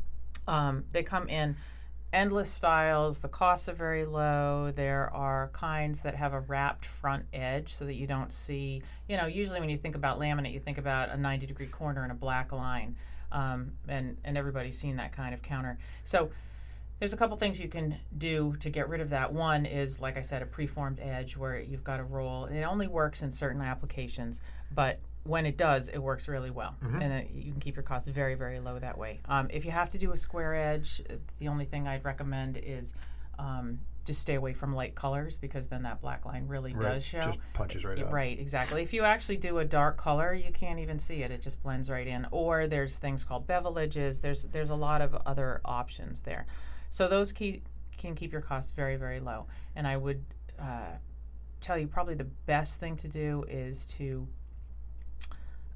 Um, 0.46 0.84
they 0.92 1.02
come 1.02 1.26
in 1.30 1.56
endless 2.12 2.50
styles. 2.50 3.20
The 3.20 3.28
costs 3.28 3.68
are 3.68 3.74
very 3.74 4.04
low. 4.04 4.72
There 4.74 5.10
are 5.12 5.50
kinds 5.52 6.02
that 6.02 6.14
have 6.14 6.32
a 6.32 6.40
wrapped 6.40 6.84
front 6.84 7.24
edge 7.32 7.72
so 7.72 7.84
that 7.84 7.94
you 7.94 8.06
don't 8.06 8.32
see, 8.32 8.82
you 9.08 9.16
know, 9.16 9.26
usually 9.26 9.60
when 9.60 9.70
you 9.70 9.76
think 9.76 9.94
about 9.94 10.18
laminate, 10.18 10.52
you 10.52 10.60
think 10.60 10.78
about 10.78 11.10
a 11.10 11.16
90 11.16 11.46
degree 11.46 11.66
corner 11.66 12.02
and 12.02 12.12
a 12.12 12.16
black 12.16 12.52
line. 12.52 12.96
Um, 13.32 13.72
and, 13.88 14.16
and 14.24 14.36
everybody's 14.36 14.76
seen 14.76 14.96
that 14.96 15.12
kind 15.12 15.32
of 15.32 15.40
counter. 15.40 15.78
So 16.02 16.30
there's 16.98 17.12
a 17.12 17.16
couple 17.16 17.36
things 17.36 17.60
you 17.60 17.68
can 17.68 17.96
do 18.18 18.54
to 18.60 18.68
get 18.70 18.88
rid 18.88 19.00
of 19.00 19.10
that. 19.10 19.32
One 19.32 19.64
is, 19.64 20.00
like 20.00 20.18
I 20.18 20.20
said, 20.20 20.42
a 20.42 20.46
preformed 20.46 20.98
edge 21.00 21.36
where 21.36 21.58
you've 21.60 21.84
got 21.84 22.00
a 22.00 22.04
roll. 22.04 22.44
It 22.44 22.62
only 22.62 22.88
works 22.88 23.22
in 23.22 23.30
certain 23.30 23.62
applications, 23.62 24.42
but 24.74 24.98
when 25.24 25.44
it 25.46 25.56
does, 25.56 25.88
it 25.88 25.98
works 25.98 26.28
really 26.28 26.50
well, 26.50 26.74
Mm-hmm. 26.82 27.02
and 27.02 27.12
it, 27.12 27.30
you 27.32 27.52
can 27.52 27.60
keep 27.60 27.76
your 27.76 27.82
costs 27.82 28.08
very, 28.08 28.34
very 28.34 28.58
low 28.60 28.78
that 28.78 28.96
way. 28.98 29.20
Um, 29.26 29.48
if 29.50 29.64
you 29.64 29.70
have 29.70 29.90
to 29.90 29.98
do 29.98 30.12
a 30.12 30.16
square 30.16 30.54
edge, 30.54 31.00
uh, 31.10 31.14
the 31.38 31.48
only 31.48 31.64
thing 31.66 31.86
I'd 31.86 32.04
recommend 32.04 32.56
is 32.56 32.94
um, 33.38 33.80
just 34.06 34.20
stay 34.22 34.34
away 34.34 34.54
from 34.54 34.74
light 34.74 34.94
colors 34.94 35.36
because 35.38 35.68
then 35.68 35.82
that 35.82 36.00
black 36.00 36.24
line 36.24 36.46
really 36.48 36.72
Right. 36.72 36.94
does 36.94 37.04
show. 37.04 37.20
Just 37.20 37.38
punches 37.52 37.84
right 37.84 37.98
out. 37.98 38.10
Right, 38.10 38.38
exactly. 38.38 38.82
If 38.82 38.92
you 38.94 39.02
actually 39.04 39.36
do 39.36 39.58
a 39.58 39.64
dark 39.64 39.98
color, 39.98 40.32
you 40.34 40.50
can't 40.52 40.78
even 40.80 40.98
see 40.98 41.22
it; 41.22 41.30
it 41.30 41.42
just 41.42 41.62
blends 41.62 41.90
right 41.90 42.06
in. 42.06 42.26
Or 42.30 42.66
there's 42.66 42.96
things 42.96 43.22
called 43.24 43.46
bevel 43.46 43.78
edges. 43.78 44.20
There's 44.20 44.44
there's 44.44 44.70
a 44.70 44.74
lot 44.74 45.00
of 45.02 45.14
other 45.26 45.60
options 45.64 46.22
there. 46.22 46.46
So 46.88 47.08
those 47.08 47.32
key, 47.32 47.62
can 47.98 48.14
keep 48.14 48.32
your 48.32 48.40
costs 48.40 48.72
very, 48.72 48.96
very 48.96 49.20
low. 49.20 49.46
And 49.76 49.86
I 49.86 49.96
would 49.98 50.24
uh, 50.58 50.96
tell 51.60 51.76
you 51.78 51.86
probably 51.86 52.14
the 52.14 52.24
best 52.46 52.80
thing 52.80 52.96
to 52.96 53.08
do 53.08 53.44
is 53.48 53.84
to 53.96 54.26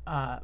uh, 0.06 0.38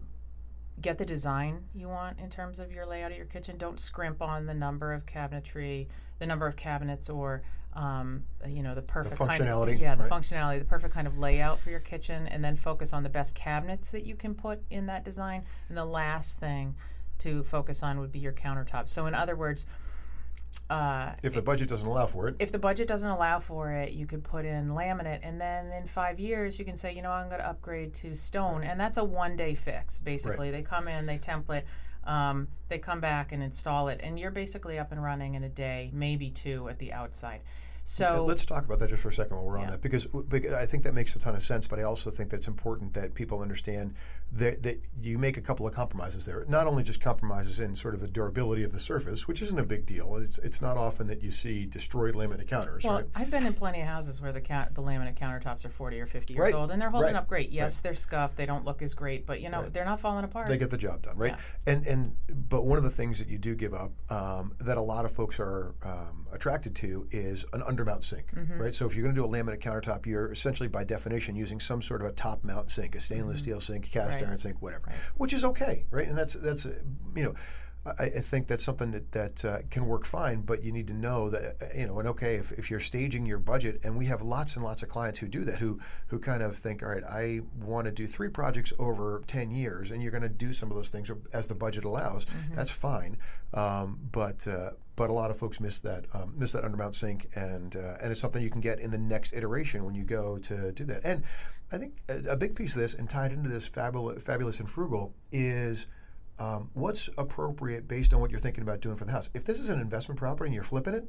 get 0.80 0.98
the 0.98 1.04
design 1.04 1.64
you 1.74 1.88
want 1.88 2.18
in 2.18 2.30
terms 2.30 2.60
of 2.60 2.72
your 2.72 2.86
layout 2.86 3.10
of 3.10 3.16
your 3.16 3.26
kitchen. 3.26 3.56
Don't 3.58 3.78
scrimp 3.78 4.22
on 4.22 4.46
the 4.46 4.54
number 4.54 4.92
of 4.92 5.06
cabinetry, 5.06 5.88
the 6.18 6.26
number 6.26 6.46
of 6.46 6.56
cabinets, 6.56 7.10
or 7.10 7.42
um, 7.74 8.24
you 8.46 8.62
know 8.62 8.74
the 8.74 8.82
perfect 8.82 9.18
kind 9.18 9.30
functionality, 9.30 9.74
of, 9.74 9.80
yeah, 9.80 9.94
the 9.94 10.04
right. 10.04 10.12
functionality, 10.12 10.58
the 10.58 10.64
perfect 10.64 10.94
kind 10.94 11.06
of 11.06 11.18
layout 11.18 11.58
for 11.58 11.70
your 11.70 11.80
kitchen, 11.80 12.26
and 12.28 12.42
then 12.42 12.56
focus 12.56 12.92
on 12.92 13.02
the 13.02 13.08
best 13.08 13.34
cabinets 13.34 13.90
that 13.90 14.04
you 14.04 14.16
can 14.16 14.34
put 14.34 14.60
in 14.70 14.86
that 14.86 15.04
design. 15.04 15.44
And 15.68 15.76
the 15.76 15.84
last 15.84 16.40
thing 16.40 16.74
to 17.18 17.42
focus 17.44 17.82
on 17.82 18.00
would 18.00 18.12
be 18.12 18.18
your 18.18 18.32
countertops. 18.32 18.88
So 18.90 19.06
in 19.06 19.14
other 19.14 19.36
words. 19.36 19.66
Uh, 20.70 21.12
If 21.24 21.34
the 21.34 21.42
budget 21.42 21.68
doesn't 21.68 21.88
allow 21.88 22.06
for 22.06 22.28
it, 22.28 22.36
if 22.38 22.52
the 22.52 22.58
budget 22.58 22.86
doesn't 22.86 23.10
allow 23.10 23.40
for 23.40 23.72
it, 23.72 23.90
you 23.92 24.06
could 24.06 24.22
put 24.22 24.44
in 24.44 24.70
laminate, 24.70 25.18
and 25.24 25.40
then 25.40 25.72
in 25.72 25.84
five 25.86 26.20
years, 26.20 26.60
you 26.60 26.64
can 26.64 26.76
say, 26.76 26.94
you 26.94 27.02
know, 27.02 27.10
I'm 27.10 27.28
going 27.28 27.40
to 27.40 27.48
upgrade 27.48 27.92
to 27.94 28.14
stone, 28.14 28.62
and 28.62 28.78
that's 28.78 28.96
a 28.96 29.02
one 29.04 29.36
day 29.36 29.54
fix. 29.54 29.98
Basically, 29.98 30.52
they 30.52 30.62
come 30.62 30.86
in, 30.86 31.06
they 31.06 31.18
template, 31.18 31.64
um, 32.04 32.46
they 32.68 32.78
come 32.78 33.00
back 33.00 33.32
and 33.32 33.42
install 33.42 33.88
it, 33.88 34.00
and 34.04 34.16
you're 34.16 34.30
basically 34.30 34.78
up 34.78 34.92
and 34.92 35.02
running 35.02 35.34
in 35.34 35.42
a 35.42 35.48
day, 35.48 35.90
maybe 35.92 36.30
two 36.30 36.68
at 36.68 36.78
the 36.78 36.92
outside. 36.92 37.40
So 37.90 38.24
Let's 38.24 38.44
talk 38.44 38.64
about 38.64 38.78
that 38.78 38.88
just 38.88 39.02
for 39.02 39.08
a 39.08 39.12
second 39.12 39.36
while 39.36 39.44
we're 39.44 39.58
on 39.58 39.66
that, 39.66 39.82
because, 39.82 40.06
because 40.06 40.52
I 40.52 40.64
think 40.64 40.84
that 40.84 40.94
makes 40.94 41.16
a 41.16 41.18
ton 41.18 41.34
of 41.34 41.42
sense. 41.42 41.66
But 41.66 41.80
I 41.80 41.82
also 41.82 42.08
think 42.08 42.30
that 42.30 42.36
it's 42.36 42.46
important 42.46 42.94
that 42.94 43.14
people 43.14 43.42
understand 43.42 43.94
that, 44.30 44.62
that 44.62 44.86
you 45.02 45.18
make 45.18 45.38
a 45.38 45.40
couple 45.40 45.66
of 45.66 45.74
compromises 45.74 46.24
there. 46.24 46.44
Not 46.46 46.68
only 46.68 46.84
just 46.84 47.00
compromises 47.00 47.58
in 47.58 47.74
sort 47.74 47.94
of 47.94 48.00
the 48.00 48.06
durability 48.06 48.62
of 48.62 48.70
the 48.70 48.78
surface, 48.78 49.26
which 49.26 49.42
isn't 49.42 49.58
a 49.58 49.64
big 49.64 49.86
deal. 49.86 50.14
It's 50.18 50.38
it's 50.38 50.62
not 50.62 50.76
often 50.76 51.08
that 51.08 51.20
you 51.20 51.32
see 51.32 51.66
destroyed 51.66 52.14
laminate 52.14 52.46
counters, 52.46 52.84
Well, 52.84 52.98
right? 52.98 53.06
I've 53.16 53.28
been 53.28 53.44
in 53.44 53.54
plenty 53.54 53.80
of 53.80 53.88
houses 53.88 54.20
where 54.20 54.30
the 54.30 54.40
ca- 54.40 54.68
the 54.70 54.82
laminate 54.82 55.18
countertops 55.18 55.64
are 55.64 55.68
40 55.68 56.00
or 56.00 56.06
50 56.06 56.34
years 56.34 56.44
Right, 56.44 56.54
old, 56.54 56.70
and 56.70 56.80
they're 56.80 56.90
holding 56.90 57.14
right, 57.14 57.18
up 57.18 57.26
great. 57.26 57.50
Yes, 57.50 57.80
they're 57.80 57.94
scuffed, 57.94 58.36
they 58.36 58.46
don't 58.46 58.64
look 58.64 58.82
as 58.82 58.94
great, 58.94 59.26
but 59.26 59.40
you 59.40 59.50
know, 59.50 59.68
they're 59.68 59.84
not 59.84 59.98
falling 59.98 60.24
apart. 60.24 60.46
They 60.46 60.58
get 60.58 60.70
the 60.70 60.78
job 60.78 61.02
done, 61.02 61.16
right? 61.16 61.36
And 61.66 61.84
and 61.88 62.14
but 62.48 62.66
one 62.66 62.78
of 62.78 62.84
the 62.84 62.90
things 62.90 63.18
that 63.18 63.26
you 63.26 63.38
do 63.38 63.56
give 63.56 63.74
up 63.74 63.90
um, 64.10 64.54
that 64.60 64.76
a 64.76 64.82
lot 64.82 65.04
of 65.04 65.10
folks 65.10 65.40
are 65.40 65.74
um, 65.82 66.19
attracted 66.32 66.74
to 66.76 67.06
is 67.10 67.44
an 67.52 67.60
undermount 67.62 68.04
sink, 68.04 68.26
Mm-hmm. 68.34 68.60
right? 68.60 68.74
So 68.74 68.86
if 68.86 68.94
you're 68.94 69.02
going 69.04 69.14
to 69.14 69.20
do 69.20 69.24
a 69.24 69.28
laminate 69.28 69.60
countertop, 69.60 70.06
you're 70.06 70.30
essentially 70.32 70.68
by 70.68 70.84
definition 70.84 71.36
using 71.36 71.60
some 71.60 71.82
sort 71.82 72.00
of 72.02 72.08
a 72.08 72.12
top 72.12 72.44
mount 72.44 72.70
sink, 72.70 72.94
a 72.94 73.00
stainless 73.00 73.40
steel 73.40 73.60
sink, 73.60 73.90
cast 73.90 74.18
Mm-hmm. 74.18 74.24
Right. 74.24 74.28
iron 74.28 74.38
sink, 74.38 74.62
whatever, 74.62 74.90
which 75.16 75.32
is 75.32 75.44
okay, 75.44 75.84
right? 75.90 76.08
And 76.08 76.16
that's 76.16 76.34
that's 76.34 76.66
you 77.16 77.22
know. 77.22 77.34
I, 77.86 78.04
I 78.04 78.08
think 78.08 78.46
that's 78.46 78.64
something 78.64 78.90
that, 78.90 79.12
that 79.12 79.44
uh, 79.44 79.58
can 79.70 79.86
work 79.86 80.04
fine, 80.04 80.42
but 80.42 80.62
you 80.62 80.70
need 80.70 80.88
to 80.88 80.94
know 80.94 81.30
that 81.30 81.56
uh, 81.62 81.66
you 81.74 81.86
know. 81.86 81.98
And 81.98 82.08
okay, 82.08 82.34
if, 82.36 82.52
if 82.52 82.70
you're 82.70 82.80
staging 82.80 83.24
your 83.24 83.38
budget, 83.38 83.80
and 83.84 83.96
we 83.96 84.06
have 84.06 84.22
lots 84.22 84.56
and 84.56 84.64
lots 84.64 84.82
of 84.82 84.88
clients 84.88 85.18
who 85.18 85.28
do 85.28 85.44
that, 85.44 85.58
who 85.58 85.78
who 86.08 86.18
kind 86.18 86.42
of 86.42 86.54
think, 86.56 86.82
all 86.82 86.90
right, 86.90 87.04
I 87.04 87.40
want 87.58 87.86
to 87.86 87.92
do 87.92 88.06
three 88.06 88.28
projects 88.28 88.72
over 88.78 89.22
ten 89.26 89.50
years, 89.50 89.90
and 89.90 90.02
you're 90.02 90.12
going 90.12 90.22
to 90.22 90.28
do 90.28 90.52
some 90.52 90.70
of 90.70 90.76
those 90.76 90.90
things 90.90 91.10
as 91.32 91.46
the 91.48 91.54
budget 91.54 91.84
allows. 91.84 92.26
That's 92.54 92.70
fine, 92.70 93.16
um, 93.54 93.98
but 94.12 94.46
uh, 94.46 94.70
but 94.96 95.08
a 95.08 95.14
lot 95.14 95.30
of 95.30 95.38
folks 95.38 95.60
miss 95.60 95.80
that 95.80 96.04
um, 96.12 96.34
miss 96.36 96.52
that 96.52 96.64
undermount 96.64 96.94
sink, 96.94 97.28
and 97.34 97.74
uh, 97.76 97.94
and 98.02 98.10
it's 98.10 98.20
something 98.20 98.42
you 98.42 98.50
can 98.50 98.60
get 98.60 98.80
in 98.80 98.90
the 98.90 98.98
next 98.98 99.32
iteration 99.32 99.86
when 99.86 99.94
you 99.94 100.04
go 100.04 100.36
to 100.38 100.72
do 100.72 100.84
that. 100.84 101.00
And 101.04 101.24
I 101.72 101.78
think 101.78 101.94
a, 102.10 102.32
a 102.32 102.36
big 102.36 102.54
piece 102.54 102.76
of 102.76 102.82
this, 102.82 102.94
and 102.94 103.08
tied 103.08 103.32
into 103.32 103.48
this 103.48 103.66
fabulous, 103.68 104.22
fabulous 104.22 104.60
and 104.60 104.68
frugal, 104.68 105.14
is 105.32 105.86
um, 106.40 106.70
what's 106.74 107.08
appropriate 107.18 107.86
based 107.86 108.12
on 108.14 108.20
what 108.20 108.30
you're 108.30 108.40
thinking 108.40 108.62
about 108.62 108.80
doing 108.80 108.96
for 108.96 109.04
the 109.04 109.12
house. 109.12 109.30
If 109.34 109.44
this 109.44 109.60
is 109.60 109.70
an 109.70 109.80
investment 109.80 110.18
property 110.18 110.46
and 110.48 110.54
you're 110.54 110.64
flipping 110.64 110.94
it, 110.94 111.04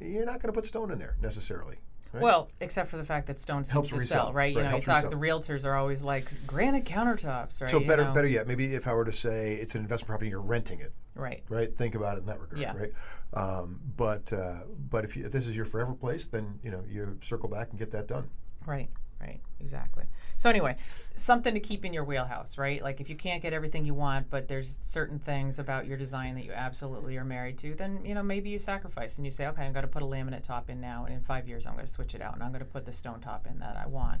you're 0.00 0.24
not 0.26 0.40
going 0.40 0.52
to 0.52 0.58
put 0.58 0.66
stone 0.66 0.90
in 0.90 0.98
there 0.98 1.16
necessarily. 1.20 1.76
Right? 2.12 2.24
Well, 2.24 2.50
except 2.60 2.90
for 2.90 2.96
the 2.96 3.04
fact 3.04 3.28
that 3.28 3.38
stone 3.38 3.62
seems 3.62 3.70
Helps 3.72 3.90
to 3.90 3.94
resell, 3.96 4.24
sell, 4.26 4.32
right? 4.32 4.52
You 4.52 4.62
right, 4.62 4.70
know, 4.70 4.76
you 4.76 4.82
talk. 4.82 5.04
resell. 5.04 5.10
The 5.10 5.16
realtors 5.16 5.64
are 5.64 5.76
always 5.76 6.02
like 6.02 6.24
granite 6.44 6.84
countertops, 6.84 7.60
right? 7.60 7.70
so 7.70 7.78
You 7.78 7.86
better, 7.86 8.02
know? 8.04 8.12
better 8.12 8.26
yet, 8.26 8.48
maybe 8.48 8.74
if 8.74 8.88
I 8.88 8.94
were 8.94 9.04
to 9.04 9.12
say 9.12 9.54
it's 9.54 9.76
an 9.76 9.82
investment 9.82 10.08
property, 10.08 10.26
and 10.26 10.32
you're 10.32 10.40
renting 10.40 10.80
it. 10.80 10.92
right? 11.14 11.44
right? 11.48 11.72
Think 11.72 11.94
about 11.94 12.16
it 12.16 12.20
in 12.22 12.26
that 12.26 12.40
regard, 12.40 12.60
Yeah. 12.60 12.74
right? 12.76 12.92
Um, 13.32 13.78
but 13.96 14.32
uh, 14.32 14.60
but 14.90 15.04
if, 15.04 15.16
you, 15.16 15.24
if 15.24 15.30
this 15.30 15.46
is 15.46 15.54
your 15.56 15.66
forever 15.66 15.94
place, 15.94 16.26
then 16.26 16.58
you 16.64 16.72
know 16.72 16.82
you 16.88 17.16
circle 17.20 17.48
back 17.48 17.70
and 17.70 17.78
get 17.78 17.92
that 17.92 18.08
done. 18.08 18.28
Right, 18.66 18.90
right, 19.20 19.40
exactly. 19.60 20.04
So 20.36 20.48
anyway, 20.48 20.76
something 21.16 21.54
to 21.54 21.60
keep 21.60 21.84
in 21.84 21.92
your 21.92 22.04
wheelhouse, 22.04 22.56
right? 22.58 22.82
Like 22.82 23.00
if 23.00 23.10
you 23.10 23.16
can't 23.16 23.42
get 23.42 23.52
everything 23.52 23.84
you 23.84 23.94
want, 23.94 24.30
but 24.30 24.48
there's 24.48 24.78
certain 24.82 25.18
things 25.18 25.58
about 25.58 25.86
your 25.86 25.96
design 25.96 26.34
that 26.36 26.44
you 26.44 26.52
absolutely 26.52 27.16
are 27.16 27.24
married 27.24 27.58
to, 27.58 27.74
then 27.74 28.04
you 28.04 28.14
know 28.14 28.22
maybe 28.22 28.50
you 28.50 28.58
sacrifice 28.58 29.18
and 29.18 29.26
you 29.26 29.30
say, 29.30 29.46
okay, 29.48 29.64
I'm 29.64 29.72
going 29.72 29.82
to 29.82 29.88
put 29.88 30.02
a 30.02 30.06
laminate 30.06 30.42
top 30.42 30.70
in 30.70 30.80
now, 30.80 31.04
and 31.04 31.14
in 31.14 31.20
five 31.20 31.48
years 31.48 31.66
I'm 31.66 31.74
going 31.74 31.86
to 31.86 31.92
switch 31.92 32.14
it 32.14 32.22
out, 32.22 32.34
and 32.34 32.42
I'm 32.42 32.50
going 32.50 32.64
to 32.64 32.70
put 32.70 32.84
the 32.84 32.92
stone 32.92 33.20
top 33.20 33.46
in 33.46 33.58
that 33.58 33.76
I 33.76 33.86
want. 33.86 34.20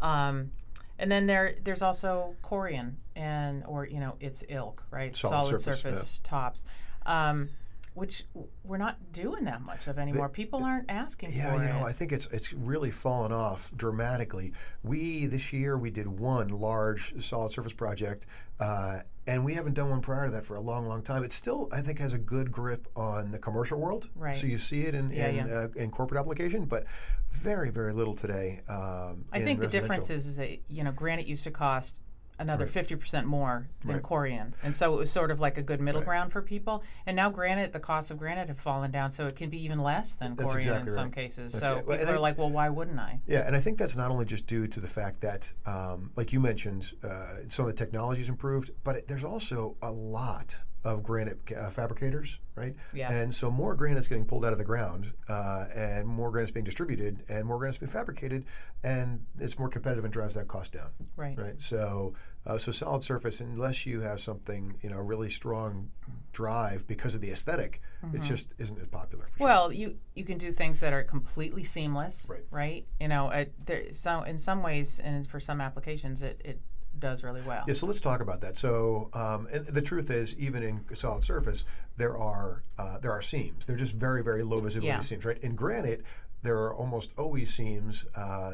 Um, 0.00 0.50
and 0.98 1.10
then 1.10 1.26
there, 1.26 1.56
there's 1.64 1.82
also 1.82 2.36
Corian 2.42 2.94
and 3.16 3.64
or 3.66 3.86
you 3.86 4.00
know 4.00 4.16
its 4.20 4.44
ilk, 4.48 4.84
right? 4.90 5.14
Solid 5.14 5.60
surface, 5.60 6.20
tops. 6.24 6.64
Um, 7.06 7.50
which 7.94 8.24
we're 8.64 8.76
not 8.76 9.12
doing 9.12 9.44
that 9.44 9.62
much 9.62 9.86
of 9.86 9.98
anymore. 9.98 10.28
People 10.28 10.64
aren't 10.64 10.90
asking 10.90 11.30
for 11.30 11.34
it. 11.34 11.38
Yeah, 11.38 11.52
you 11.54 11.68
know, 11.68 11.86
it. 11.86 11.90
I 11.90 11.92
think 11.92 12.12
it's 12.12 12.26
it's 12.32 12.52
really 12.52 12.90
fallen 12.90 13.30
off 13.30 13.72
dramatically. 13.76 14.52
We 14.82 15.26
this 15.26 15.52
year 15.52 15.78
we 15.78 15.90
did 15.90 16.08
one 16.08 16.48
large 16.48 17.22
solid 17.22 17.52
surface 17.52 17.72
project, 17.72 18.26
uh, 18.58 18.98
and 19.28 19.44
we 19.44 19.54
haven't 19.54 19.74
done 19.74 19.90
one 19.90 20.00
prior 20.00 20.26
to 20.26 20.32
that 20.32 20.44
for 20.44 20.56
a 20.56 20.60
long, 20.60 20.86
long 20.86 21.02
time. 21.02 21.22
It 21.22 21.30
still, 21.30 21.68
I 21.72 21.80
think, 21.80 22.00
has 22.00 22.12
a 22.12 22.18
good 22.18 22.50
grip 22.50 22.88
on 22.96 23.30
the 23.30 23.38
commercial 23.38 23.80
world. 23.80 24.10
Right. 24.16 24.34
So 24.34 24.48
you 24.48 24.58
see 24.58 24.82
it 24.82 24.94
in 24.96 25.10
Yeah, 25.10 25.28
in, 25.28 25.46
yeah. 25.46 25.54
Uh, 25.54 25.68
in 25.76 25.90
corporate 25.92 26.18
application, 26.18 26.64
but 26.64 26.86
very, 27.30 27.70
very 27.70 27.92
little 27.92 28.16
today. 28.16 28.60
Um, 28.68 29.24
I 29.32 29.38
in 29.38 29.44
think 29.44 29.60
the 29.60 29.68
difference 29.68 30.10
is, 30.10 30.26
is 30.26 30.36
that 30.36 30.58
you 30.68 30.82
know 30.82 30.90
granite 30.90 31.28
used 31.28 31.44
to 31.44 31.52
cost 31.52 32.00
another 32.38 32.66
fifty 32.66 32.96
percent 32.96 33.26
more 33.26 33.68
than 33.84 34.00
Corian, 34.00 34.54
and 34.64 34.74
so 34.74 34.94
it 34.94 34.98
was 34.98 35.10
sort 35.10 35.30
of 35.30 35.40
like 35.40 35.58
a 35.58 35.62
good 35.62 35.80
middle 35.80 36.02
ground 36.02 36.32
for 36.32 36.42
people. 36.42 36.82
And 37.06 37.14
now 37.16 37.30
granite, 37.30 37.72
the 37.72 37.80
costs 37.80 38.10
of 38.10 38.18
granite 38.18 38.48
have 38.48 38.58
fallen 38.58 38.90
down, 38.90 39.10
so 39.10 39.26
it 39.26 39.36
can 39.36 39.50
be 39.50 39.62
even 39.64 39.78
less 39.78 40.14
than 40.14 40.34
That's 40.34 40.52
Corian 40.52 40.56
in 40.56 40.58
exactly 40.58 40.92
some 40.92 41.04
right. 41.04 41.14
cases. 41.14 41.52
That's 41.52 41.64
so 41.64 41.74
right. 41.74 41.80
People 41.80 41.94
and 42.00 42.10
are 42.10 42.14
I- 42.14 42.18
like, 42.18 42.38
well, 42.38 42.50
why 42.50 42.68
wouldn't 42.68 42.98
I? 42.98 43.20
Yeah, 43.26 43.46
and 43.46 43.54
I 43.54 43.60
think 43.60 43.78
that's 43.78 43.96
not 43.96 44.10
only 44.10 44.24
just 44.24 44.46
due 44.46 44.66
to 44.66 44.80
the 44.80 44.88
fact 44.88 45.20
that, 45.20 45.52
um, 45.66 46.10
like 46.16 46.32
you 46.32 46.40
mentioned, 46.40 46.92
uh, 47.02 47.36
some 47.48 47.64
of 47.66 47.70
the 47.70 47.76
technology's 47.76 48.28
improved, 48.28 48.70
but 48.82 48.96
it, 48.96 49.08
there's 49.08 49.24
also 49.24 49.76
a 49.82 49.90
lot 49.90 50.60
of 50.84 51.02
granite 51.02 51.38
uh, 51.56 51.70
fabricators, 51.70 52.38
right? 52.56 52.74
Yeah. 52.92 53.10
And 53.10 53.34
so 53.34 53.50
more 53.50 53.74
granite's 53.74 54.06
getting 54.06 54.26
pulled 54.26 54.44
out 54.44 54.52
of 54.52 54.58
the 54.58 54.64
ground, 54.64 55.12
uh, 55.28 55.64
and 55.74 56.06
more 56.06 56.30
granite's 56.30 56.50
being 56.50 56.64
distributed, 56.64 57.22
and 57.28 57.46
more 57.46 57.58
granite's 57.58 57.78
being 57.78 57.90
fabricated, 57.90 58.44
and 58.82 59.24
it's 59.38 59.58
more 59.58 59.68
competitive 59.70 60.04
and 60.04 60.12
drives 60.12 60.34
that 60.34 60.46
cost 60.46 60.72
down, 60.74 60.90
Right. 61.16 61.38
right? 61.38 61.60
So, 61.60 62.14
uh, 62.46 62.58
so 62.58 62.70
solid 62.70 63.02
surface, 63.02 63.40
unless 63.40 63.86
you 63.86 64.00
have 64.02 64.20
something, 64.20 64.76
you 64.82 64.90
know, 64.90 64.98
really 64.98 65.30
strong 65.30 65.90
drive 66.32 66.86
because 66.86 67.14
of 67.14 67.20
the 67.20 67.30
esthetic 67.30 67.80
it 68.12 68.20
just 68.20 68.54
isn't 68.58 68.78
as 68.78 68.88
popular. 68.88 69.24
For 69.24 69.38
sure. 69.38 69.46
Mm-hmm. 69.48 69.56
Well, 69.56 69.72
you 69.72 69.96
you 70.14 70.24
can 70.24 70.36
do 70.36 70.52
things 70.52 70.80
that 70.80 70.92
are 70.92 71.02
completely 71.02 71.64
seamless, 71.64 72.28
Right. 72.30 72.44
right? 72.50 72.86
You 73.00 73.08
know, 73.08 73.46
there, 73.64 73.90
so 73.92 74.20
in 74.22 74.36
some 74.36 74.62
ways, 74.62 74.98
and 75.00 75.26
for 75.26 75.40
some 75.40 75.62
applications, 75.62 76.22
it, 76.22 76.42
it 76.44 76.60
does 77.04 77.22
really 77.22 77.42
well. 77.46 77.64
Yeah, 77.68 77.74
so 77.74 77.86
let's 77.86 78.00
talk 78.00 78.20
about 78.20 78.40
that. 78.40 78.56
So, 78.56 79.10
um, 79.12 79.46
and 79.52 79.64
the 79.66 79.82
truth 79.82 80.10
is, 80.10 80.36
even 80.38 80.62
in 80.62 80.84
solid 80.94 81.22
surface, 81.22 81.64
there 81.96 82.16
are 82.16 82.62
uh, 82.78 82.98
there 82.98 83.12
are 83.12 83.20
seams. 83.20 83.66
They're 83.66 83.76
just 83.76 83.94
very, 83.94 84.22
very 84.22 84.42
low 84.42 84.58
visibility 84.58 84.96
Yeah. 84.96 85.00
seams, 85.00 85.24
right? 85.24 85.38
In 85.38 85.54
granite, 85.54 86.02
there 86.42 86.56
are 86.58 86.74
almost 86.74 87.18
always 87.18 87.52
seams, 87.52 88.04
uh, 88.16 88.52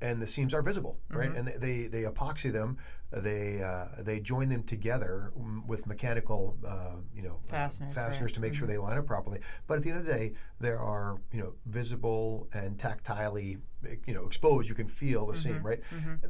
and 0.00 0.20
the 0.20 0.26
seams 0.26 0.54
are 0.54 0.62
visible, 0.62 0.96
right? 1.10 1.28
Mm-hmm. 1.28 1.48
And 1.48 1.62
they, 1.62 1.82
they 1.88 2.02
epoxy 2.02 2.50
them, 2.50 2.78
they 3.10 3.62
uh, 3.62 4.02
they 4.02 4.20
join 4.20 4.48
them 4.48 4.62
together 4.62 5.32
with 5.66 5.86
mechanical, 5.86 6.56
uh, 6.66 6.96
you 7.14 7.22
know, 7.22 7.40
uh, 7.48 7.52
Fasteners, 7.56 7.96
right. 7.96 8.04
fasteners 8.04 8.32
to 8.32 8.40
make 8.40 8.54
sure 8.54 8.66
they 8.66 8.78
line 8.78 8.96
up 8.96 9.06
properly. 9.06 9.40
But 9.66 9.76
at 9.78 9.82
the 9.82 9.90
end 9.90 9.98
of 9.98 10.06
the 10.06 10.12
day, 10.12 10.32
there 10.60 10.78
are 10.78 11.18
you 11.32 11.40
know 11.40 11.52
visible 11.66 12.48
and 12.54 12.78
tactilely, 12.78 13.60
you 14.06 14.14
know, 14.14 14.24
exposed. 14.26 14.68
You 14.68 14.74
can 14.74 14.86
feel 14.86 15.26
the 15.26 15.34
seam, 15.34 15.62
right? 15.62 15.80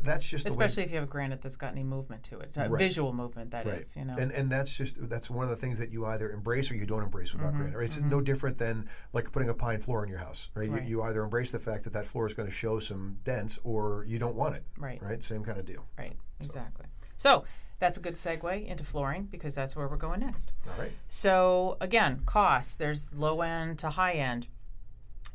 That's 0.02 0.28
just 0.28 0.44
the 0.44 0.50
way 0.50 0.52
Mm-hmm. 0.54 0.62
Especially 0.62 0.82
if 0.84 0.90
you 0.90 0.96
have 0.96 1.04
a 1.08 1.10
granite 1.10 1.40
that's 1.42 1.56
got 1.56 1.72
any 1.72 1.82
movement 1.84 2.22
to 2.24 2.38
it, 2.40 2.56
uh, 2.56 2.68
visual 2.68 3.12
movement 3.12 3.50
that 3.52 3.66
is. 3.66 3.96
You 3.96 4.04
know, 4.04 4.14
and 4.18 4.30
and 4.32 4.50
that's 4.50 4.76
just 4.76 5.08
that's 5.08 5.30
one 5.30 5.44
of 5.44 5.50
the 5.50 5.56
things 5.56 5.78
that 5.78 5.92
you 5.92 6.06
either 6.06 6.30
embrace 6.30 6.70
or 6.70 6.76
you 6.76 6.86
don't 6.86 7.02
embrace 7.02 7.32
Mm-hmm, 7.32 7.56
granite. 7.56 7.76
Right? 7.76 7.84
It's 7.84 8.00
no 8.00 8.20
different 8.20 8.58
than 8.58 8.88
like 9.12 9.30
putting 9.32 9.48
a 9.48 9.54
pine 9.54 9.80
floor 9.80 10.02
in 10.02 10.08
your 10.08 10.18
house, 10.18 10.50
right? 10.54 10.68
Right. 10.68 10.82
You, 10.82 10.88
you 10.98 11.02
either 11.02 11.22
embrace 11.22 11.50
the 11.52 11.58
fact 11.58 11.84
that 11.84 11.92
that 11.94 12.06
floor 12.06 12.26
is 12.26 12.34
going 12.34 12.48
to 12.48 12.54
show 12.54 12.78
some 12.78 13.18
dents 13.24 13.58
or 13.64 14.04
you 14.06 14.18
don't 14.18 14.36
want 14.36 14.54
it, 14.56 14.64
Right. 14.78 15.00
Right, 15.02 15.22
same 15.22 15.42
kind 15.44 15.58
of 15.58 15.64
deal. 15.66 15.86
right, 15.98 16.12
exactly. 16.42 16.86
So 17.16 17.44
that's 17.78 17.96
a 17.96 18.00
good 18.00 18.14
segue 18.14 18.66
into 18.66 18.84
flooring 18.84 19.24
because 19.24 19.54
that's 19.54 19.74
where 19.76 19.88
we're 19.88 19.96
going 19.96 20.20
next. 20.20 20.52
All 20.68 20.74
right. 20.80 20.92
So 21.08 21.76
again, 21.80 22.22
costs. 22.26 22.74
There's 22.76 23.12
low 23.14 23.40
end 23.42 23.78
to 23.80 23.90
high 23.90 24.12
end, 24.14 24.48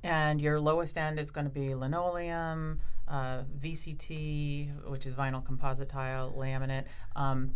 and 0.04 0.42
your 0.42 0.60
lowest 0.60 0.98
end 0.98 1.20
is 1.20 1.32
going 1.32 1.46
to 1.46 1.52
be 1.52 1.74
linoleum, 1.76 2.80
uh, 3.08 3.44
VCT, 3.60 4.90
which 4.90 5.06
is 5.06 5.16
vinyl 5.16 5.44
composite 5.44 5.90
tile, 5.90 6.34
laminate. 6.38 6.86
Um, 7.16 7.54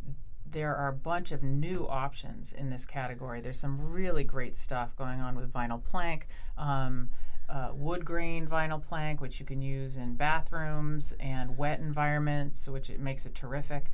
there 0.50 0.76
are 0.76 0.90
a 0.90 0.94
bunch 0.94 1.32
of 1.32 1.44
new 1.44 1.88
options 1.88 2.52
in 2.52 2.70
this 2.70 2.86
category. 2.86 3.42
There's 3.42 3.60
some 3.60 3.92
really 3.92 4.24
great 4.24 4.56
stuff 4.56 4.96
going 4.96 5.22
on 5.22 5.36
with 5.36 5.52
vinyl 5.52 5.84
plank. 5.84 6.28
Um, 6.58 7.10
uh, 7.50 7.72
wood 7.74 8.06
grain 8.06 8.48
vinyl 8.48 8.82
plank, 8.82 9.20
which 9.20 9.40
you 9.40 9.46
can 9.46 9.62
use 9.62 9.98
in 9.98 10.16
bathrooms 10.16 11.14
and 11.20 11.58
wet 11.58 11.80
environments, 11.80 12.68
which 12.70 12.90
it 12.90 13.00
makes 13.00 13.26
it 13.26 13.36
terrific. 13.36 13.92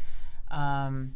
Um, 0.50 1.16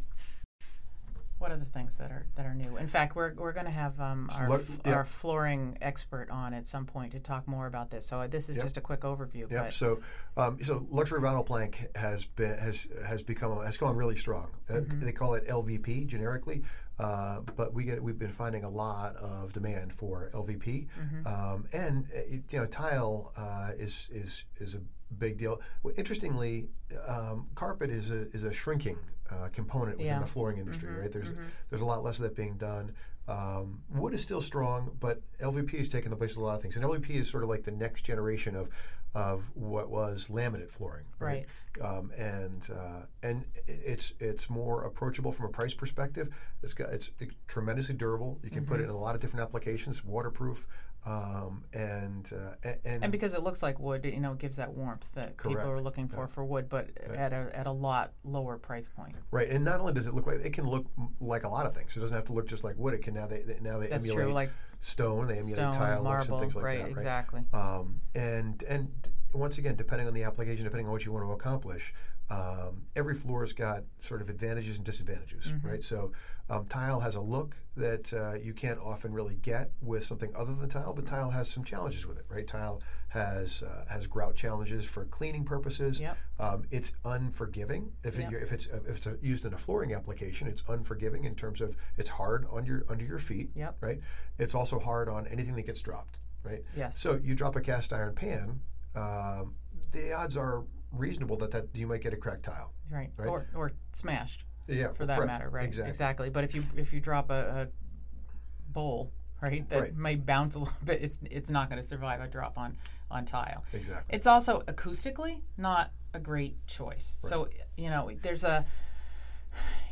what 1.42 1.50
are 1.50 1.56
the 1.56 1.64
things 1.64 1.98
that 1.98 2.12
are 2.12 2.24
that 2.36 2.46
are 2.46 2.54
new? 2.54 2.76
In 2.76 2.86
fact, 2.86 3.16
we're, 3.16 3.34
we're 3.34 3.52
going 3.52 3.66
to 3.66 3.72
have 3.72 4.00
um, 4.00 4.30
our, 4.38 4.48
look- 4.48 4.64
yeah. 4.86 4.94
our 4.94 5.04
flooring 5.04 5.76
expert 5.82 6.30
on 6.30 6.54
at 6.54 6.68
some 6.68 6.86
point 6.86 7.10
to 7.12 7.18
talk 7.18 7.48
more 7.48 7.66
about 7.66 7.90
this. 7.90 8.06
So 8.06 8.20
uh, 8.20 8.28
this 8.28 8.48
is 8.48 8.54
Yep. 8.56 8.64
just 8.64 8.76
a 8.76 8.80
quick 8.80 9.00
overview. 9.00 9.48
But 9.50 9.72
So, 9.72 9.98
um, 10.36 10.62
so 10.62 10.86
luxury 10.88 11.20
vinyl 11.20 11.44
plank 11.44 11.84
has 11.96 12.24
been 12.26 12.56
has 12.58 12.86
has 13.08 13.22
become 13.24 13.60
has 13.64 13.76
gone 13.76 13.96
really 13.96 14.16
strong. 14.16 14.52
Uh, 14.70 14.74
Mm-hmm. 14.74 15.00
they 15.00 15.12
call 15.12 15.34
it 15.34 15.44
LVP 15.48 16.06
generically, 16.06 16.62
uh, 17.00 17.40
but 17.56 17.74
we 17.74 17.84
get 17.84 18.00
we've 18.02 18.18
been 18.18 18.28
finding 18.28 18.62
a 18.64 18.70
lot 18.70 19.16
of 19.16 19.52
demand 19.52 19.92
for 19.92 20.30
LVP, 20.32 20.86
Mm-hmm. 20.86 21.26
um, 21.26 21.64
and 21.72 22.04
uh, 22.14 22.18
it, 22.34 22.52
you 22.52 22.60
know 22.60 22.66
tile 22.66 23.32
uh, 23.36 23.70
is 23.76 24.08
is 24.12 24.44
is 24.60 24.76
a 24.76 24.80
big 25.18 25.36
deal. 25.38 25.60
Well, 25.82 25.94
interestingly, 25.96 26.68
um, 27.08 27.48
carpet 27.54 27.90
is 27.90 28.10
a 28.10 28.22
is 28.30 28.42
a 28.44 28.52
shrinking 28.52 28.98
uh, 29.30 29.48
component 29.52 29.92
within 29.98 30.06
Yeah. 30.06 30.12
Mm-hmm. 30.14 30.20
the 30.22 30.26
flooring 30.26 30.58
industry. 30.58 30.90
Right? 30.94 31.10
There's 31.12 31.32
there's 31.68 31.82
a 31.82 31.86
lot 31.86 32.02
less 32.02 32.18
of 32.20 32.24
that 32.24 32.36
being 32.36 32.56
done. 32.56 32.92
Um, 33.28 33.80
wood 33.90 34.14
is 34.14 34.20
still 34.20 34.40
strong, 34.40 34.96
but 34.98 35.20
LVP 35.38 35.74
is 35.74 35.88
taking 35.88 36.10
the 36.10 36.16
place 36.16 36.32
of 36.36 36.42
a 36.42 36.44
lot 36.44 36.56
of 36.56 36.60
things, 36.62 36.76
and 36.76 36.84
LVP 36.84 37.10
is 37.10 37.30
sort 37.30 37.44
of 37.44 37.48
like 37.48 37.62
the 37.62 37.70
next 37.70 38.02
generation 38.04 38.56
of 38.56 38.68
of 39.14 39.48
what 39.54 39.90
was 39.90 40.28
laminate 40.28 40.70
flooring, 40.70 41.04
right? 41.20 41.46
Um, 41.80 42.10
and 42.18 42.68
uh, 42.74 43.02
and 43.22 43.46
it's 43.68 44.12
it's 44.18 44.50
more 44.50 44.82
approachable 44.82 45.30
from 45.30 45.46
a 45.46 45.50
price 45.50 45.72
perspective. 45.72 46.30
It's 46.64 46.74
got 46.74 46.88
it's 46.92 47.12
tremendously 47.46 47.94
durable. 47.94 48.40
You 48.42 48.50
can 48.50 48.64
put 48.64 48.74
Mm-hmm. 48.80 48.82
it 48.82 48.84
in 48.84 48.90
a 48.90 48.96
lot 48.98 49.14
of 49.14 49.20
different 49.20 49.44
applications, 49.46 50.04
waterproof, 50.04 50.66
um, 51.04 51.64
and, 51.72 52.30
uh, 52.32 52.68
and 52.84 53.02
and 53.02 53.12
because 53.12 53.34
it 53.34 53.42
looks 53.42 53.62
like 53.62 53.80
wood, 53.80 54.04
you 54.04 54.20
know, 54.20 54.32
it 54.32 54.38
gives 54.38 54.56
that 54.56 54.72
warmth 54.72 55.12
that 55.14 55.36
people 55.36 55.58
are 55.58 55.80
looking 55.80 56.06
for 56.06 56.28
for 56.28 56.44
wood, 56.44 56.68
but 56.68 56.90
at 57.08 57.32
a 57.32 57.50
at 57.54 57.66
a 57.66 57.72
lot 57.72 58.12
lower 58.24 58.56
price 58.56 58.88
point. 58.88 59.16
right. 59.32 59.48
And 59.48 59.64
not 59.64 59.80
only 59.80 59.92
does 59.92 60.06
it 60.06 60.14
look 60.14 60.28
like 60.28 60.36
it 60.44 60.52
can 60.52 60.64
look 60.64 60.86
like 61.20 61.42
a 61.42 61.48
lot 61.48 61.66
of 61.66 61.74
things. 61.74 61.96
It 61.96 62.00
doesn't 62.00 62.14
have 62.14 62.26
to 62.26 62.32
look 62.32 62.46
just 62.46 62.62
like 62.62 62.76
wood. 62.78 62.94
It 62.94 63.02
can 63.02 63.14
now 63.14 63.26
they, 63.26 63.42
they 63.42 63.58
now 63.60 63.78
they 63.78 63.88
That's 63.88 64.04
emulate 64.04 64.26
true, 64.26 64.32
like 64.32 64.50
stone. 64.78 65.26
They 65.26 65.38
emulate 65.38 65.56
stone, 65.56 65.72
tile 65.72 66.02
looks 66.04 66.28
and 66.28 66.38
things 66.38 66.54
like 66.54 66.64
right? 66.64 66.78
that. 66.78 66.84
Right. 66.84 66.92
Exactly. 66.92 67.40
Um, 67.52 68.00
and 68.14 68.62
and 68.68 68.88
once 69.34 69.58
again, 69.58 69.74
depending 69.74 70.06
on 70.06 70.14
the 70.14 70.22
application, 70.22 70.64
depending 70.64 70.86
on 70.86 70.92
what 70.92 71.04
you 71.04 71.12
want 71.12 71.24
to 71.26 71.32
accomplish, 71.32 71.92
um, 72.32 72.82
every 72.96 73.14
floor's 73.14 73.52
got 73.52 73.82
sort 73.98 74.20
of 74.22 74.30
advantages 74.30 74.78
and 74.78 74.86
disadvantages, 74.86 75.52
right? 75.62 75.82
So 75.82 76.12
um, 76.48 76.64
tile 76.66 76.98
has 77.00 77.16
a 77.16 77.20
look 77.20 77.56
that 77.76 78.12
uh, 78.14 78.38
you 78.42 78.54
can't 78.54 78.78
often 78.78 79.12
really 79.12 79.34
get 79.42 79.70
with 79.82 80.02
something 80.02 80.32
other 80.34 80.54
than 80.54 80.68
tile, 80.68 80.92
but 80.94 81.06
tile 81.06 81.30
has 81.30 81.50
some 81.50 81.62
challenges 81.64 82.06
with 82.06 82.18
it, 82.18 82.24
right? 82.28 82.46
Tile 82.46 82.80
has 83.08 83.62
uh, 83.62 83.84
has 83.90 84.06
grout 84.06 84.34
challenges 84.34 84.84
for 84.88 85.04
cleaning 85.06 85.44
purposes. 85.44 86.00
Yep. 86.00 86.16
Um, 86.38 86.64
it's 86.70 86.92
unforgiving 87.04 87.92
if 88.04 88.18
it, 88.18 88.22
Yep. 88.30 88.42
if 88.42 88.52
it's 88.52 88.66
if 88.66 88.96
it's 88.96 89.08
used 89.20 89.44
in 89.44 89.52
a 89.52 89.56
flooring 89.56 89.92
application. 89.92 90.48
It's 90.48 90.62
unforgiving 90.68 91.24
in 91.24 91.34
terms 91.34 91.60
of 91.60 91.76
it's 91.98 92.10
hard 92.10 92.46
on 92.50 92.64
your 92.64 92.82
under 92.88 93.04
your 93.04 93.18
feet, 93.18 93.50
Yep. 93.54 93.76
right? 93.80 94.00
It's 94.38 94.54
also 94.54 94.78
hard 94.78 95.08
on 95.08 95.26
anything 95.26 95.54
that 95.56 95.66
gets 95.66 95.82
dropped, 95.82 96.16
right? 96.44 96.62
Yes. 96.76 96.98
So 96.98 97.18
you 97.22 97.34
drop 97.34 97.56
a 97.56 97.60
cast 97.60 97.92
iron 97.92 98.14
pan, 98.14 98.60
um, 98.94 99.54
the 99.92 100.12
odds 100.16 100.36
are 100.36 100.64
reasonable 100.92 101.36
that, 101.38 101.50
that 101.52 101.66
you 101.74 101.86
might 101.86 102.02
get 102.02 102.12
a 102.12 102.16
cracked 102.16 102.44
tile. 102.44 102.72
Right. 102.90 103.10
Right. 103.16 103.28
Or 103.28 103.46
or 103.54 103.72
smashed 103.92 104.44
Yeah, 104.68 104.92
for 104.92 105.06
that 105.06 105.18
right, 105.18 105.26
matter, 105.26 105.48
right? 105.48 105.64
Exactly. 105.64 106.30
But 106.30 106.44
if 106.44 106.54
you 106.54 106.62
if 106.76 106.92
you 106.92 107.00
drop 107.00 107.30
a, 107.30 107.68
a 107.68 108.72
bowl, 108.72 109.12
right, 109.40 109.68
that 109.70 109.80
Right. 109.80 109.96
may 109.96 110.14
bounce 110.16 110.54
a 110.54 110.60
little 110.60 110.74
bit, 110.84 111.02
it's 111.02 111.18
it's 111.30 111.50
not 111.50 111.68
going 111.70 111.80
to 111.80 111.86
survive 111.86 112.20
a 112.20 112.26
drop 112.28 112.58
on 112.58 112.76
on 113.10 113.24
tile. 113.24 113.64
Exactly. 113.72 114.14
It's 114.14 114.26
also 114.26 114.60
acoustically 114.62 115.42
not 115.56 115.90
a 116.14 116.18
great 116.20 116.66
choice. 116.66 117.18
So 117.20 117.48
you 117.76 117.90
know, 117.90 118.10
there's 118.22 118.44
a 118.44 118.64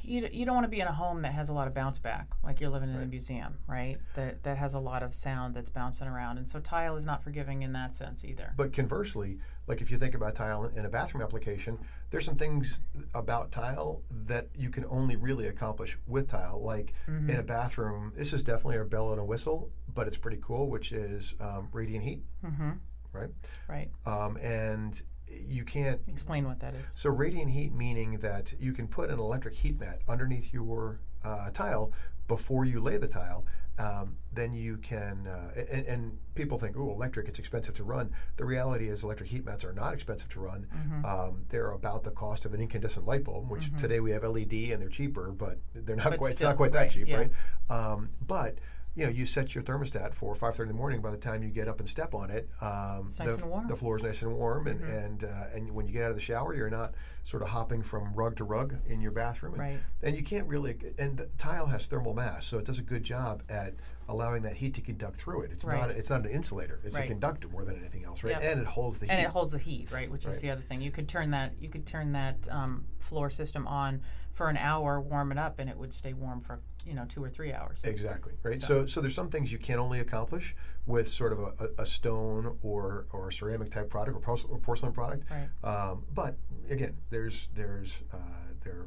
you, 0.03 0.27
you 0.33 0.47
don't 0.47 0.55
want 0.55 0.65
to 0.65 0.71
be 0.71 0.81
in 0.81 0.89
a 0.89 0.93
home 0.93 1.23
that 1.23 1.33
has 1.33 1.51
a 1.51 1.53
lot 1.53 1.69
of 1.69 1.75
bounce 1.75 1.99
back, 1.99 2.29
like 2.43 2.61
you're 2.61 2.71
living 2.71 2.89
in 2.91 3.01
a 3.01 3.07
museum, 3.07 3.59
right? 3.67 3.99
That 4.15 4.43
that 4.45 4.57
has 4.57 4.75
a 4.75 4.79
lot 4.81 5.03
of 5.03 5.15
sound 5.15 5.55
that's 5.55 5.69
bouncing 5.69 6.09
around, 6.09 6.39
and 6.39 6.49
so 6.49 6.59
tile 6.61 6.97
is 6.97 7.05
not 7.05 7.23
forgiving 7.23 7.63
in 7.63 7.73
that 7.75 7.95
sense 7.95 8.25
either. 8.25 8.53
But 8.57 8.73
conversely, 8.73 9.39
like 9.71 9.81
if 9.81 9.91
you 9.91 9.97
think 9.97 10.15
about 10.17 10.35
tile 10.35 10.65
in 10.77 10.85
a 10.85 10.89
bathroom 10.89 11.23
application, 11.23 11.79
there's 12.11 12.25
some 12.25 12.35
things 12.35 12.81
about 13.15 13.53
tile 13.53 14.03
that 14.27 14.49
you 14.59 14.69
can 14.69 14.85
only 14.91 15.15
really 15.15 15.47
accomplish 15.47 15.97
with 16.09 16.27
tile. 16.27 16.61
Like 16.63 16.93
Mm-hmm. 17.09 17.31
in 17.31 17.37
a 17.37 17.43
bathroom, 17.43 18.13
this 18.17 18.33
is 18.33 18.43
definitely 18.43 18.79
a 18.79 18.85
bell 18.85 19.13
and 19.13 19.21
a 19.21 19.25
whistle, 19.25 19.71
but 19.95 20.07
it's 20.09 20.17
pretty 20.19 20.39
cool, 20.43 20.69
which 20.71 20.91
is 20.93 21.35
um, 21.41 21.69
radiant 21.73 22.03
heat, 22.05 22.21
Mm-hmm. 22.45 22.71
right? 23.13 23.31
Right. 23.69 23.89
Um, 24.07 24.37
and 24.43 25.01
you 25.47 25.65
can't 25.65 26.01
Explain 26.09 26.45
what 26.49 26.59
that 26.61 26.75
is. 26.75 26.91
So 26.97 27.09
radiant 27.11 27.49
heat 27.51 27.73
meaning 27.73 28.19
that 28.19 28.53
you 28.59 28.73
can 28.73 28.89
put 28.89 29.11
an 29.11 29.21
electric 29.21 29.55
heat 29.55 29.79
mat 29.79 29.99
underneath 30.09 30.53
your 30.53 30.99
uh, 31.25 31.49
tile 31.53 31.93
before 32.27 32.65
you 32.65 32.81
lay 32.81 32.97
the 32.97 33.07
tile. 33.09 33.45
Um, 33.81 34.17
then 34.33 34.53
you 34.53 34.77
can, 34.79 35.27
uh, 35.27 35.51
and, 35.73 35.87
and 35.87 36.19
people 36.35 36.59
think, 36.59 36.77
oh, 36.79 36.91
electric, 36.91 37.29
it's 37.29 37.39
expensive 37.39 37.75
to 37.75 37.85
run. 37.85 38.13
The 38.37 38.45
reality 38.45 38.89
is, 38.89 39.03
electric 39.05 39.29
heat 39.31 39.45
mats 39.45 39.65
are 39.65 39.73
not 39.73 39.95
expensive 39.95 40.29
to 40.31 40.41
run. 40.41 40.67
Um, 41.05 41.45
they're 41.49 41.71
about 41.73 42.05
the 42.05 42.11
cost 42.11 42.45
of 42.45 42.55
an 42.55 42.61
incandescent 42.61 43.07
light 43.07 43.25
bulb, 43.25 43.51
which 43.51 43.75
today 43.77 44.01
we 44.01 44.11
have 44.13 44.23
LED 44.23 44.53
and 44.73 44.81
they're 44.81 44.89
cheaper, 44.89 45.33
but 45.33 45.57
they're 45.75 45.97
not 45.97 46.11
But 46.11 46.19
quite. 46.19 46.33
it's 46.33 46.43
not 46.43 46.57
quite 46.57 46.73
that 46.73 46.91
cheap, 46.91 47.09
yeah. 47.09 47.17
right? 47.17 47.31
Um, 47.71 48.11
but 48.27 48.59
you 48.97 49.05
know, 49.05 49.11
you 49.11 49.25
set 49.25 49.55
your 49.55 49.63
thermostat 49.63 50.15
for 50.15 50.35
5:30 50.35 50.63
in 50.63 50.69
the 50.69 50.75
morning. 50.75 51.01
By 51.01 51.11
the 51.13 51.17
time 51.17 51.43
you 51.43 51.49
get 51.51 51.69
up 51.69 51.79
and 51.79 51.89
step 51.89 52.13
on 52.15 52.29
it, 52.31 52.49
um, 52.61 53.07
It's 53.07 53.19
the. 53.19 53.25
Mm-hmm. 53.25 53.69
the 53.69 53.77
floor 53.77 53.97
is 53.97 54.03
nice 54.03 54.23
and 54.23 54.35
warm, 54.37 54.67
and 54.67 54.81
and 54.83 55.25
uh, 55.25 55.45
and 55.55 55.71
when 55.71 55.87
you 55.87 55.93
get 55.93 56.03
out 56.03 56.11
of 56.11 56.17
the 56.17 56.21
shower, 56.23 56.55
you're 56.55 56.71
not 56.71 56.95
sort 57.23 57.43
of 57.43 57.49
hopping 57.51 57.83
from 57.83 58.13
rug 58.15 58.35
to 58.37 58.45
rug 58.45 58.75
in 58.89 59.01
your 59.01 59.13
bathroom, 59.13 59.53
and, 59.55 59.63
Right. 59.63 59.79
and 60.03 60.17
you 60.17 60.23
can't 60.25 60.49
really. 60.49 60.77
And 60.99 61.17
the 61.17 61.27
tile 61.39 61.67
has 61.67 61.87
thermal 61.87 62.15
mass, 62.15 62.47
so 62.47 62.59
it 62.59 62.65
does 62.65 62.79
a 62.79 62.83
good 62.83 63.05
job 63.05 63.43
at 63.49 63.75
allowing 64.09 64.43
that 64.43 64.55
heat 64.55 64.75
to 64.75 64.81
conduct 64.81 65.17
through 65.17 65.43
it. 65.43 65.53
It's 65.53 65.65
Right. 65.65 65.79
not 65.81 65.91
it's 65.91 66.11
not 66.11 66.25
an 66.27 66.31
insulator; 66.33 66.81
it's 66.83 66.97
Right. 66.99 67.05
a 67.05 67.09
conductor 67.09 67.47
more 67.49 67.65
than 67.65 67.77
anything 67.79 68.05
else, 68.05 68.25
right? 68.25 68.35
Yep. 68.35 68.43
And 68.43 68.61
it 68.61 68.67
holds 68.67 68.99
the 68.99 69.07
heat. 69.07 69.13
and 69.13 69.21
it 69.23 69.29
holds 69.31 69.53
the 69.53 69.59
heat, 69.59 69.93
right? 69.93 70.11
Which 70.11 70.27
is 70.27 70.41
the 70.41 70.51
other 70.51 70.63
thing. 70.63 70.83
You 70.83 70.91
could 70.91 71.09
turn 71.09 71.31
that 71.31 71.53
you 71.61 71.69
could 71.69 71.87
turn 71.87 72.11
that 72.13 72.49
um, 72.51 72.85
floor 72.99 73.31
system 73.31 73.69
on 73.69 74.03
for 74.33 74.49
an 74.49 74.57
hour, 74.57 75.01
warm 75.01 75.33
it 75.33 75.39
up, 75.39 75.59
and 75.59 75.69
it 75.69 75.77
would 75.77 75.93
stay 75.93 76.13
warm 76.13 76.41
for 76.41 76.61
you 76.87 76.95
know 76.95 77.05
two 77.09 77.23
or 77.23 77.29
three 77.29 77.53
hours. 77.53 77.83
Exactly 77.85 78.35
right. 78.43 78.61
So. 78.61 78.87
so 78.87 79.01
there's 79.01 79.15
some 79.15 79.29
things 79.29 79.53
you 79.53 79.59
can 79.59 79.79
only 79.79 80.01
accomplish 80.01 80.55
with 80.87 81.07
sort 81.07 81.33
of 81.33 81.41
a, 81.41 81.83
a, 81.83 81.87
stone 81.87 82.57
or 82.63 83.07
or 83.13 83.31
ceramic 83.31 83.71
type 83.71 83.91
product 83.91 84.17
or, 84.17 84.37
or 84.49 84.59
porcelain 84.59 84.93
product. 84.93 85.25
Right. 85.31 85.49
Um, 85.69 86.05
but 86.15 86.37
again, 86.71 86.97
there's 87.11 87.49
there's 87.55 88.03
uh, 88.13 88.17
there 88.65 88.73
are 88.75 88.87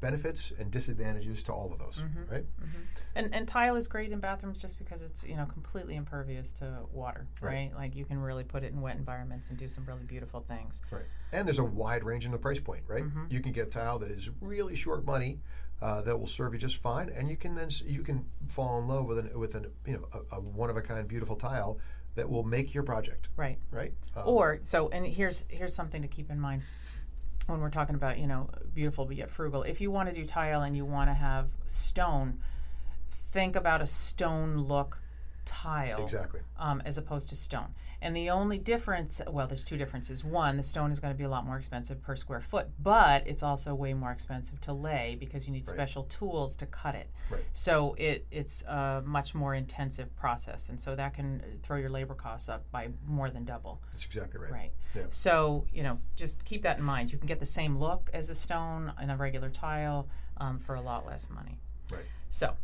benefits 0.00 0.52
and 0.58 0.70
disadvantages 0.70 1.42
to 1.44 1.52
all 1.52 1.72
of 1.72 1.78
those, 1.78 2.04
Mm-hmm. 2.04 2.32
right? 2.32 2.44
And 3.14 3.34
and 3.34 3.48
tile 3.48 3.76
is 3.76 3.88
great 3.88 4.12
in 4.12 4.20
bathrooms 4.20 4.60
just 4.60 4.78
because 4.78 5.00
it's 5.02 5.24
you 5.24 5.36
know 5.36 5.46
completely 5.46 5.96
impervious 5.96 6.52
to 6.54 6.80
water, 6.92 7.26
Right. 7.40 7.52
right? 7.52 7.72
Like 7.74 7.96
you 7.96 8.04
can 8.04 8.18
really 8.20 8.44
put 8.44 8.62
it 8.62 8.72
in 8.72 8.80
wet 8.80 8.96
environments 8.96 9.48
and 9.50 9.58
do 9.58 9.68
some 9.68 9.84
really 9.86 10.04
beautiful 10.04 10.40
things. 10.40 10.82
Right. 10.90 11.04
And 11.32 11.46
there's 11.46 11.58
a 11.58 11.64
wide 11.64 12.04
range 12.04 12.26
in 12.26 12.32
the 12.32 12.38
price 12.38 12.60
point, 12.60 12.82
right? 12.86 13.04
Mm-hmm. 13.04 13.24
You 13.30 13.40
can 13.40 13.52
get 13.52 13.70
tile 13.70 13.98
that 14.00 14.10
is 14.10 14.30
really 14.40 14.74
short 14.74 15.04
money. 15.06 15.40
Uh, 15.82 16.00
that 16.00 16.18
will 16.18 16.26
serve 16.26 16.54
you 16.54 16.58
just 16.58 16.80
fine, 16.80 17.10
and 17.10 17.28
you 17.28 17.36
can 17.36 17.54
then 17.54 17.68
you 17.84 18.00
can 18.02 18.24
fall 18.48 18.78
in 18.80 18.88
love 18.88 19.04
with 19.06 19.18
an 19.18 19.38
with 19.38 19.54
an 19.54 19.66
you 19.86 19.92
know 19.92 20.04
a, 20.32 20.36
a 20.36 20.40
one 20.40 20.70
of 20.70 20.76
a 20.78 20.80
kind 20.80 21.06
beautiful 21.06 21.36
tile 21.36 21.78
that 22.14 22.26
will 22.26 22.44
make 22.44 22.72
your 22.72 22.82
project, 22.82 23.28
Right. 23.36 23.58
right? 23.70 23.92
Uh, 24.16 24.22
Or 24.24 24.58
so, 24.62 24.88
and 24.88 25.06
here's 25.06 25.44
here's 25.50 25.74
something 25.74 26.00
to 26.00 26.08
keep 26.08 26.30
in 26.30 26.40
mind 26.40 26.62
when 27.46 27.60
we're 27.60 27.70
talking 27.70 27.94
about 27.94 28.18
you 28.18 28.26
know 28.26 28.50
beautiful 28.74 29.04
but 29.04 29.16
yet 29.16 29.30
frugal. 29.30 29.62
If 29.62 29.80
you 29.80 29.90
want 29.90 30.08
to 30.08 30.14
do 30.14 30.24
tile 30.24 30.62
and 30.62 30.76
you 30.76 30.84
want 30.84 31.10
to 31.10 31.14
have 31.14 31.48
stone, 31.66 32.40
think 33.10 33.56
about 33.56 33.80
a 33.80 33.86
stone 33.86 34.58
look 34.58 35.00
tile 35.46 36.02
Exactly. 36.02 36.40
um, 36.58 36.82
as 36.84 36.98
opposed 36.98 37.30
to 37.30 37.36
stone. 37.36 37.74
And 38.02 38.14
the 38.14 38.28
only 38.28 38.58
difference, 38.58 39.22
well, 39.26 39.46
there's 39.46 39.64
two 39.64 39.78
differences. 39.78 40.22
One, 40.22 40.58
the 40.58 40.62
stone 40.62 40.90
is 40.90 41.00
going 41.00 41.14
to 41.14 41.16
be 41.16 41.24
a 41.24 41.28
lot 41.28 41.46
more 41.46 41.56
expensive 41.56 42.02
per 42.02 42.14
square 42.14 42.42
foot, 42.42 42.68
but 42.82 43.26
it's 43.26 43.42
also 43.42 43.74
way 43.74 43.94
more 43.94 44.10
expensive 44.10 44.60
to 44.62 44.74
lay 44.74 45.16
because 45.18 45.46
you 45.46 45.52
need 45.54 45.64
special 45.64 46.02
tools 46.04 46.56
to 46.56 46.66
cut 46.66 46.94
it. 46.94 47.08
Right. 47.30 47.40
So 47.52 47.94
it 47.96 48.26
it's 48.30 48.62
a 48.64 49.02
much 49.06 49.34
more 49.34 49.54
intensive 49.54 50.14
process, 50.16 50.68
and 50.68 50.78
so 50.78 50.94
that 50.94 51.14
can 51.14 51.42
throw 51.62 51.78
your 51.78 51.90
labor 51.90 52.14
costs 52.14 52.48
up 52.50 52.70
by 52.70 52.88
more 53.06 53.30
than 53.30 53.44
double. 53.44 53.80
That's 53.92 54.04
exactly 54.04 54.40
right. 54.40 54.52
Right. 54.52 54.72
Yeah. 54.94 55.02
So 55.08 55.64
you 55.72 55.82
know, 55.82 55.98
just 56.16 56.44
keep 56.44 56.62
that 56.62 56.78
in 56.78 56.84
mind. 56.84 57.12
You 57.12 57.18
can 57.18 57.26
get 57.26 57.38
the 57.38 57.46
same 57.46 57.78
look 57.78 58.10
as 58.12 58.28
a 58.28 58.34
stone 58.34 58.92
and 59.00 59.10
a 59.10 59.16
regular 59.16 59.48
tile 59.48 60.08
um, 60.36 60.58
for 60.58 60.74
a 60.74 60.80
lot 60.80 61.06
less 61.06 61.30
money. 61.30 61.58
Right. 61.90 62.04
So, 62.28 62.54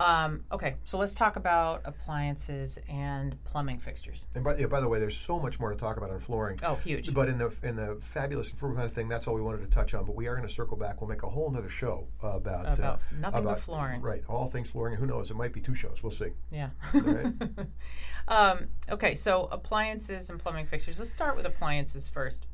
um, 0.00 0.44
okay, 0.52 0.76
so 0.84 0.96
let's 0.98 1.14
talk 1.14 1.36
about 1.36 1.82
appliances 1.84 2.78
and 2.88 3.42
plumbing 3.44 3.78
fixtures. 3.78 4.26
And 4.34 4.44
by, 4.44 4.56
yeah, 4.56 4.66
by 4.66 4.80
the 4.80 4.88
way, 4.88 5.00
there's 5.00 5.16
so 5.16 5.40
much 5.40 5.58
more 5.58 5.70
to 5.70 5.76
talk 5.76 5.96
about 5.96 6.10
on 6.10 6.20
flooring. 6.20 6.58
Oh, 6.64 6.76
huge. 6.76 7.12
But 7.12 7.28
in 7.28 7.38
the 7.38 7.56
in 7.62 7.74
the 7.74 7.96
fabulous 8.00 8.50
and 8.50 8.58
frugal 8.58 8.76
kind 8.76 8.88
of 8.88 8.94
thing, 8.94 9.08
that's 9.08 9.26
all 9.26 9.34
we 9.34 9.40
wanted 9.40 9.62
to 9.62 9.68
touch 9.68 9.94
on. 9.94 10.04
But 10.04 10.14
we 10.14 10.28
are 10.28 10.34
going 10.34 10.46
to 10.46 10.52
circle 10.52 10.76
back. 10.76 11.00
We'll 11.00 11.10
make 11.10 11.24
a 11.24 11.28
whole 11.28 11.54
other 11.56 11.68
show 11.68 12.06
about 12.22 12.78
About 12.78 12.78
uh, 12.78 12.96
nothing 13.18 13.42
but 13.42 13.58
flooring. 13.58 14.00
Right, 14.00 14.22
all 14.28 14.46
things 14.46 14.70
flooring. 14.70 14.96
Who 14.96 15.06
knows? 15.06 15.30
It 15.30 15.36
might 15.36 15.52
be 15.52 15.60
two 15.60 15.74
shows. 15.74 16.02
We'll 16.02 16.10
see. 16.10 16.30
Yeah. 16.52 16.70
Right. 16.94 17.32
um, 18.28 18.68
okay, 18.90 19.14
so 19.14 19.48
appliances 19.50 20.30
and 20.30 20.38
plumbing 20.38 20.66
fixtures. 20.66 20.98
Let's 20.98 21.10
start 21.10 21.36
with 21.36 21.46
appliances 21.46 22.08
first. 22.08 22.46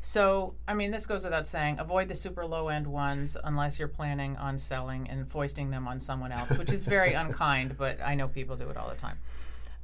So, 0.00 0.54
I 0.66 0.74
mean, 0.74 0.90
this 0.90 1.06
goes 1.06 1.24
without 1.24 1.46
saying. 1.46 1.78
Avoid 1.80 2.08
the 2.08 2.14
super 2.14 2.46
low 2.46 2.68
end 2.68 2.86
ones 2.86 3.36
unless 3.42 3.78
you're 3.78 3.88
planning 3.88 4.36
on 4.36 4.56
selling 4.56 5.08
and 5.10 5.28
foisting 5.28 5.70
them 5.70 5.88
on 5.88 5.98
someone 5.98 6.30
else, 6.30 6.56
which 6.56 6.70
is 6.72 6.84
very 6.84 7.12
unkind, 7.14 7.76
but 7.76 7.98
I 8.04 8.14
know 8.14 8.28
people 8.28 8.56
do 8.56 8.68
it 8.70 8.76
all 8.76 8.88
the 8.88 8.96
time. 8.96 9.18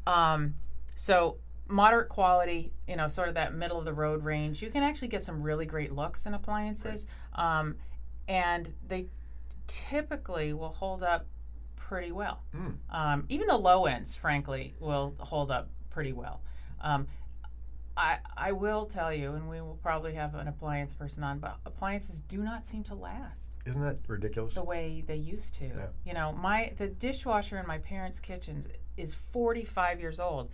Um, 0.06 0.54
so, 0.94 1.38
moderate 1.68 2.08
quality, 2.08 2.72
you 2.86 2.96
know, 2.96 3.08
sort 3.08 3.28
of 3.28 3.34
that 3.34 3.54
middle 3.54 3.78
of 3.78 3.84
the 3.84 3.92
road 3.92 4.22
range, 4.22 4.62
you 4.62 4.70
can 4.70 4.82
actually 4.82 5.08
get 5.08 5.22
some 5.22 5.42
really 5.42 5.66
great 5.66 5.92
looks 5.92 6.26
in 6.26 6.34
appliances. 6.34 7.06
Um, 7.34 7.76
and 8.28 8.72
they 8.86 9.06
typically 9.66 10.52
will 10.52 10.68
hold 10.68 11.02
up 11.02 11.26
pretty 11.76 12.12
well. 12.12 12.42
Um, 12.90 13.24
even 13.28 13.46
the 13.46 13.56
low 13.56 13.86
ends, 13.86 14.14
frankly, 14.14 14.74
will 14.80 15.14
hold 15.18 15.50
up 15.50 15.68
pretty 15.90 16.12
well. 16.12 16.40
Um, 16.80 17.06
I, 17.96 18.18
I 18.36 18.52
will 18.52 18.86
tell 18.86 19.12
you, 19.14 19.34
and 19.34 19.48
we 19.48 19.60
will 19.60 19.78
probably 19.82 20.14
have 20.14 20.34
an 20.34 20.48
appliance 20.48 20.94
person 20.94 21.22
on, 21.22 21.38
but 21.38 21.58
appliances 21.64 22.20
do 22.20 22.38
not 22.38 22.66
seem 22.66 22.82
to 22.84 22.94
last 22.94 23.52
Isn't 23.66 23.82
that 23.82 23.98
ridiculous? 24.08 24.54
the 24.54 24.64
way 24.64 25.04
they 25.06 25.16
used 25.16 25.54
to. 25.56 25.66
Yeah. 25.66 25.86
You 26.04 26.12
know, 26.14 26.32
my 26.32 26.72
the 26.76 26.88
dishwasher 26.88 27.56
in 27.58 27.66
my 27.66 27.78
parents' 27.78 28.18
kitchens 28.18 28.66
is 28.96 29.14
45 29.14 30.00
years 30.00 30.18
old. 30.18 30.50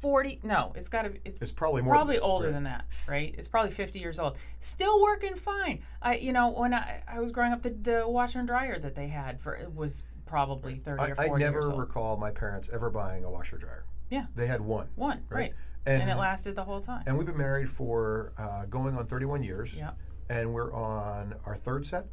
40 0.00 0.40
no, 0.42 0.72
it's 0.76 0.90
got 0.90 1.02
to 1.02 1.10
be 1.10 1.20
it's 1.24 1.38
It's 1.40 1.52
probably 1.52 1.80
more. 1.80 1.94
probably 1.94 2.16
than, 2.16 2.24
older 2.24 2.46
right. 2.46 2.52
than 2.52 2.64
that, 2.64 2.84
right? 3.08 3.34
It's 3.38 3.48
probably 3.48 3.70
50 3.70 3.98
years 3.98 4.18
old. 4.18 4.36
Still 4.60 5.00
working 5.00 5.34
fine. 5.36 5.80
I 6.02 6.16
you 6.16 6.32
know, 6.34 6.50
when 6.50 6.74
I, 6.74 7.02
I 7.08 7.18
was 7.18 7.32
growing 7.32 7.52
up 7.52 7.62
the, 7.62 7.70
the 7.70 8.04
washer 8.06 8.38
and 8.40 8.46
dryer 8.46 8.78
that 8.78 8.94
they 8.94 9.08
had 9.08 9.40
for 9.40 9.54
it 9.56 9.74
was 9.74 10.02
probably 10.26 10.76
30 10.76 11.00
I, 11.02 11.06
or 11.08 11.14
40 11.14 11.30
I 11.30 11.38
never 11.38 11.70
recall 11.70 12.18
my 12.18 12.30
parents 12.30 12.68
ever 12.72 12.90
buying 12.90 13.24
a 13.24 13.30
washer 13.30 13.56
dryer. 13.56 13.86
Yeah. 14.10 14.26
They 14.34 14.46
had 14.46 14.60
one. 14.60 14.88
One, 14.96 15.22
Right. 15.30 15.38
right. 15.40 15.54
And- 15.86 16.02
And, 16.02 16.10
it 16.10 16.16
lasted 16.16 16.56
the 16.56 16.64
whole 16.64 16.80
time. 16.80 17.04
And 17.06 17.16
we've 17.16 17.26
been 17.26 17.36
married 17.38 17.68
for 17.70 18.32
uh, 18.38 18.66
going 18.66 18.96
on 18.96 19.06
31 19.06 19.42
years. 19.44 19.76
Yeah. 19.78 19.92
And 20.28 20.52
we're 20.52 20.72
on 20.72 21.34
our 21.46 21.54
third 21.54 21.86
set. 21.86 22.06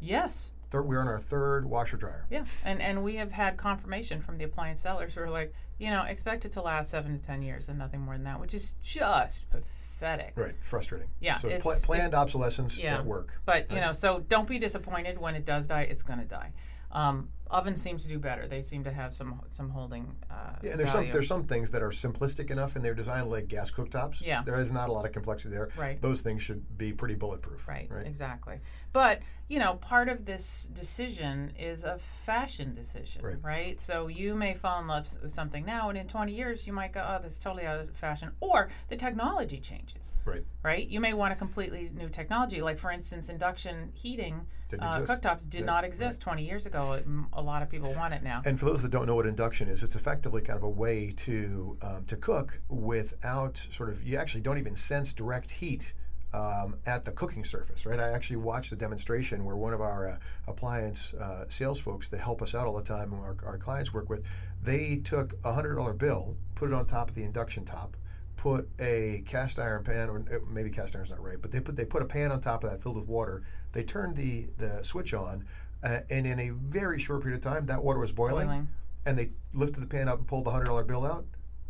Yes. 0.00 0.52
Third, 0.70 0.82
we're 0.86 1.00
on 1.00 1.06
our 1.06 1.18
third 1.18 1.64
washer 1.66 1.96
dryer. 1.98 2.26
Yeah, 2.30 2.44
and 2.64 2.80
and 2.80 3.04
we 3.04 3.16
have 3.16 3.30
had 3.30 3.58
confirmation 3.58 4.20
from 4.20 4.36
the 4.38 4.44
appliance 4.44 4.80
sellers 4.80 5.14
who 5.14 5.20
are 5.20 5.28
like, 5.30 5.52
you 5.78 5.90
know, 5.90 6.02
expect 6.04 6.46
it 6.46 6.52
to 6.52 6.62
last 6.62 6.90
seven 6.90 7.12
to 7.12 7.22
ten 7.24 7.42
years 7.42 7.68
and 7.68 7.78
nothing 7.78 8.00
more 8.00 8.14
than 8.14 8.24
that, 8.24 8.40
which 8.40 8.54
is 8.54 8.74
just 8.82 9.50
pathetic. 9.50 10.32
Right. 10.34 10.54
Frustrating. 10.62 11.08
Yeah, 11.20 11.36
So 11.36 11.48
it's 11.48 11.62
pla- 11.62 11.74
planned 11.96 12.14
obsolescence 12.14 12.78
Yeah. 12.78 12.96
at 12.96 13.04
work. 13.04 13.34
But 13.44 13.70
you 13.70 13.80
know, 13.80 13.92
so 13.92 14.20
don't 14.20 14.48
be 14.48 14.58
disappointed 14.58 15.18
when 15.18 15.34
it 15.34 15.44
does 15.44 15.66
die. 15.66 15.82
It's 15.82 16.02
going 16.02 16.20
to 16.20 16.24
die. 16.26 16.52
Um, 16.90 17.28
ovens 17.52 17.80
seem 17.80 17.98
to 17.98 18.08
do 18.08 18.18
better. 18.18 18.46
They 18.46 18.62
seem 18.62 18.82
to 18.84 18.90
have 18.90 19.12
some 19.12 19.40
some 19.48 19.68
holding. 19.70 20.16
Uh, 20.30 20.34
Yeah, 20.62 20.70
and 20.72 20.80
there's 20.80 20.90
some 20.90 21.08
there's 21.08 21.28
some 21.28 21.44
things 21.44 21.70
that 21.70 21.82
are 21.82 21.90
simplistic 21.90 22.50
enough 22.50 22.74
in 22.76 22.82
their 22.82 22.94
design, 22.94 23.28
like 23.28 23.46
gas 23.48 23.70
cooktops. 23.70 24.24
Yeah. 24.24 24.42
There 24.42 24.58
is 24.58 24.72
not 24.72 24.88
a 24.88 24.92
lot 24.92 25.04
of 25.04 25.12
complexity 25.12 25.54
there. 25.54 25.68
Right. 25.76 26.00
Those 26.00 26.22
things 26.22 26.42
should 26.42 26.76
be 26.78 26.92
pretty 26.92 27.14
bulletproof. 27.14 27.68
Right, 27.68 27.88
Right. 27.90 28.06
exactly. 28.06 28.60
But, 28.92 29.20
you 29.48 29.58
know, 29.58 29.74
part 29.76 30.08
of 30.08 30.24
this 30.24 30.66
decision 30.72 31.52
is 31.58 31.84
a 31.84 31.96
fashion 31.98 32.72
decision, 32.74 33.24
Right. 33.24 33.36
right. 33.42 33.80
So 33.80 34.08
you 34.08 34.34
may 34.34 34.54
fall 34.54 34.80
in 34.80 34.86
love 34.86 35.06
with 35.22 35.30
something 35.30 35.64
now, 35.64 35.88
and 35.90 35.98
in 35.98 36.06
20 36.08 36.32
years, 36.34 36.66
you 36.66 36.72
might 36.72 36.92
go, 36.92 37.04
oh, 37.06 37.20
this 37.22 37.34
is 37.34 37.38
totally 37.38 37.66
out 37.66 37.80
of 37.80 37.90
fashion. 37.96 38.30
Or 38.40 38.68
the 38.88 38.96
technology 38.96 39.60
changes, 39.60 40.14
Right. 40.24 40.44
right? 40.62 40.86
You 40.88 41.00
may 41.00 41.12
want 41.14 41.32
a 41.32 41.36
completely 41.36 41.90
new 41.94 42.08
technology. 42.08 42.60
Like, 42.62 42.78
for 42.78 42.90
instance, 42.90 43.28
induction 43.28 43.90
heating 43.94 44.46
Didn't 44.72 44.84
uh, 44.84 45.00
exist. 45.00 45.22
cooktops 45.22 45.48
did 45.48 45.60
Yeah, 45.60 45.66
not 45.66 45.84
exist 45.84 46.22
20 46.22 46.44
years 46.44 46.64
ago. 46.64 46.98
A 47.34 47.42
lot 47.42 47.62
of 47.62 47.68
people 47.68 47.92
want 47.94 48.14
it 48.14 48.22
now. 48.22 48.40
And 48.46 48.58
for 48.58 48.64
those 48.64 48.82
that 48.82 48.90
don't 48.90 49.06
know 49.06 49.14
what 49.14 49.26
induction 49.26 49.68
is, 49.68 49.82
it's 49.82 49.96
effectively 49.96 50.40
kind 50.40 50.56
of 50.56 50.62
a 50.62 50.68
way 50.68 51.12
to 51.18 51.76
um, 51.82 52.04
to 52.06 52.16
cook 52.16 52.54
without 52.70 53.58
sort 53.58 53.90
of 53.90 54.02
you 54.02 54.16
actually 54.16 54.40
don't 54.40 54.56
even 54.56 54.74
sense 54.74 55.12
direct 55.12 55.50
heat 55.50 55.92
um, 56.32 56.76
at 56.86 57.04
the 57.04 57.12
cooking 57.12 57.44
surface, 57.44 57.84
right? 57.84 58.00
I 58.00 58.12
actually 58.12 58.36
watched 58.36 58.72
a 58.72 58.76
demonstration 58.76 59.44
where 59.44 59.56
one 59.56 59.74
of 59.74 59.82
our 59.82 60.08
uh, 60.08 60.16
appliance 60.48 61.12
uh, 61.12 61.44
sales 61.48 61.78
folks 61.78 62.08
that 62.08 62.20
help 62.20 62.40
us 62.40 62.54
out 62.54 62.66
all 62.66 62.74
the 62.74 62.82
time, 62.82 63.12
and 63.12 63.20
our, 63.20 63.36
our 63.44 63.58
clients 63.58 63.92
work 63.92 64.08
with, 64.08 64.26
they 64.62 64.96
took 65.04 65.34
a 65.44 65.52
hundred 65.52 65.74
dollar 65.74 65.92
bill, 65.92 66.34
put 66.54 66.70
it 66.70 66.72
on 66.72 66.86
top 66.86 67.10
of 67.10 67.14
the 67.14 67.24
induction 67.24 67.66
top. 67.66 67.98
Put 68.36 68.68
a 68.80 69.22
cast 69.26 69.60
iron 69.60 69.84
pan, 69.84 70.08
or 70.08 70.24
uh, 70.32 70.38
maybe 70.50 70.70
cast 70.70 70.96
iron's 70.96 71.10
not 71.10 71.22
right, 71.22 71.36
but 71.40 71.52
they 71.52 71.60
put 71.60 71.76
they 71.76 71.84
put 71.84 72.00
a 72.00 72.06
pan 72.06 72.32
on 72.32 72.40
top 72.40 72.64
of 72.64 72.70
that 72.70 72.82
filled 72.82 72.96
with 72.96 73.06
water. 73.06 73.42
They 73.72 73.82
turned 73.82 74.16
the 74.16 74.46
the 74.58 74.82
switch 74.82 75.14
on, 75.14 75.44
uh, 75.82 75.98
and 76.10 76.26
in 76.26 76.38
a 76.38 76.50
very 76.50 76.98
short 76.98 77.22
period 77.22 77.38
of 77.38 77.42
time, 77.42 77.66
that 77.66 77.82
water 77.82 77.98
was 77.98 78.12
Boiling. 78.12 78.68
and 79.06 79.18
they 79.18 79.30
lifted 79.54 79.80
the 79.82 79.86
pan 79.86 80.08
up 80.08 80.18
and 80.18 80.26
pulled 80.26 80.44
the 80.44 80.50
hundred 80.50 80.66
dollar 80.66 80.84
bill 80.84 81.04
out, 81.04 81.24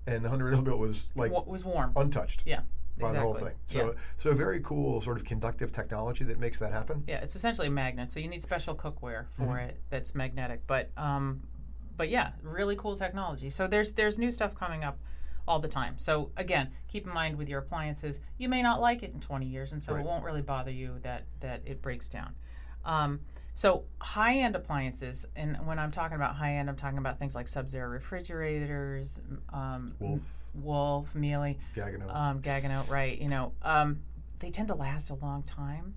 and 0.06 0.24
the 0.24 0.28
hundred 0.28 0.50
dollar 0.50 0.62
bill 0.62 0.78
was 0.78 1.08
like 1.14 1.32
What 1.32 1.46
was 1.46 1.64
warm. 1.64 1.92
untouched 1.96 2.44
Yeah. 2.46 2.60
by 2.98 3.06
exactly. 3.06 3.14
the 3.16 3.20
whole 3.22 3.34
thing. 3.34 3.56
So, 3.66 3.86
yeah. 3.86 3.92
so 4.16 4.30
a 4.30 4.34
very 4.34 4.60
cool 4.60 5.00
sort 5.00 5.16
of 5.16 5.24
conductive 5.24 5.72
technology 5.72 6.24
that 6.24 6.38
makes 6.38 6.58
that 6.58 6.72
happen. 6.72 7.04
Yeah, 7.06 7.20
it's 7.22 7.36
essentially 7.36 7.68
a 7.68 7.70
magnet. 7.70 8.10
So 8.12 8.20
you 8.20 8.28
need 8.28 8.42
special 8.42 8.74
cookware 8.74 9.26
for 9.30 9.44
Mm-hmm. 9.44 9.56
it 9.70 9.80
that's 9.90 10.14
magnetic. 10.14 10.66
But 10.66 10.90
um, 10.96 11.42
but 11.96 12.08
yeah, 12.08 12.32
really 12.42 12.74
cool 12.76 12.96
technology. 12.96 13.48
So 13.48 13.66
there's 13.68 13.92
there's 13.92 14.18
new 14.18 14.30
stuff 14.30 14.54
coming 14.54 14.82
up 14.82 14.98
all 15.48 15.58
the 15.58 15.68
time. 15.68 15.98
So 15.98 16.30
again, 16.36 16.70
keep 16.88 17.06
in 17.06 17.12
mind 17.12 17.36
with 17.36 17.48
your 17.48 17.60
appliances, 17.60 18.20
you 18.38 18.48
may 18.48 18.62
not 18.62 18.80
like 18.80 19.02
it 19.02 19.12
in 19.12 19.20
20 19.20 19.46
years, 19.46 19.72
and 19.72 19.82
so 19.82 19.92
Right. 19.92 20.00
it 20.00 20.06
won't 20.06 20.24
really 20.24 20.42
bother 20.42 20.70
you 20.70 20.98
that 21.00 21.24
that 21.40 21.62
it 21.66 21.82
breaks 21.82 22.08
down. 22.08 22.34
Um, 22.84 23.20
so 23.54 23.84
high 24.00 24.36
end 24.38 24.56
appliances, 24.56 25.26
and 25.36 25.56
when 25.66 25.78
I'm 25.78 25.90
talking 25.90 26.16
about 26.16 26.34
high 26.36 26.54
end, 26.54 26.68
I'm 26.70 26.76
talking 26.76 26.98
about 26.98 27.18
things 27.18 27.34
like 27.34 27.46
Sub-Zero 27.48 27.88
refrigerators, 27.88 29.20
um, 29.52 29.88
Wolf, 30.00 30.48
Wolf, 30.54 31.14
Miele 31.14 31.54
Gaggenau. 31.74 32.14
um, 32.14 32.40
Gaggenau, 32.42 32.88
right? 32.90 33.18
You 33.20 33.28
know, 33.28 33.52
um, 33.62 34.00
they 34.40 34.50
tend 34.50 34.68
to 34.68 34.74
last 34.74 35.10
a 35.10 35.14
long 35.14 35.42
time. 35.44 35.94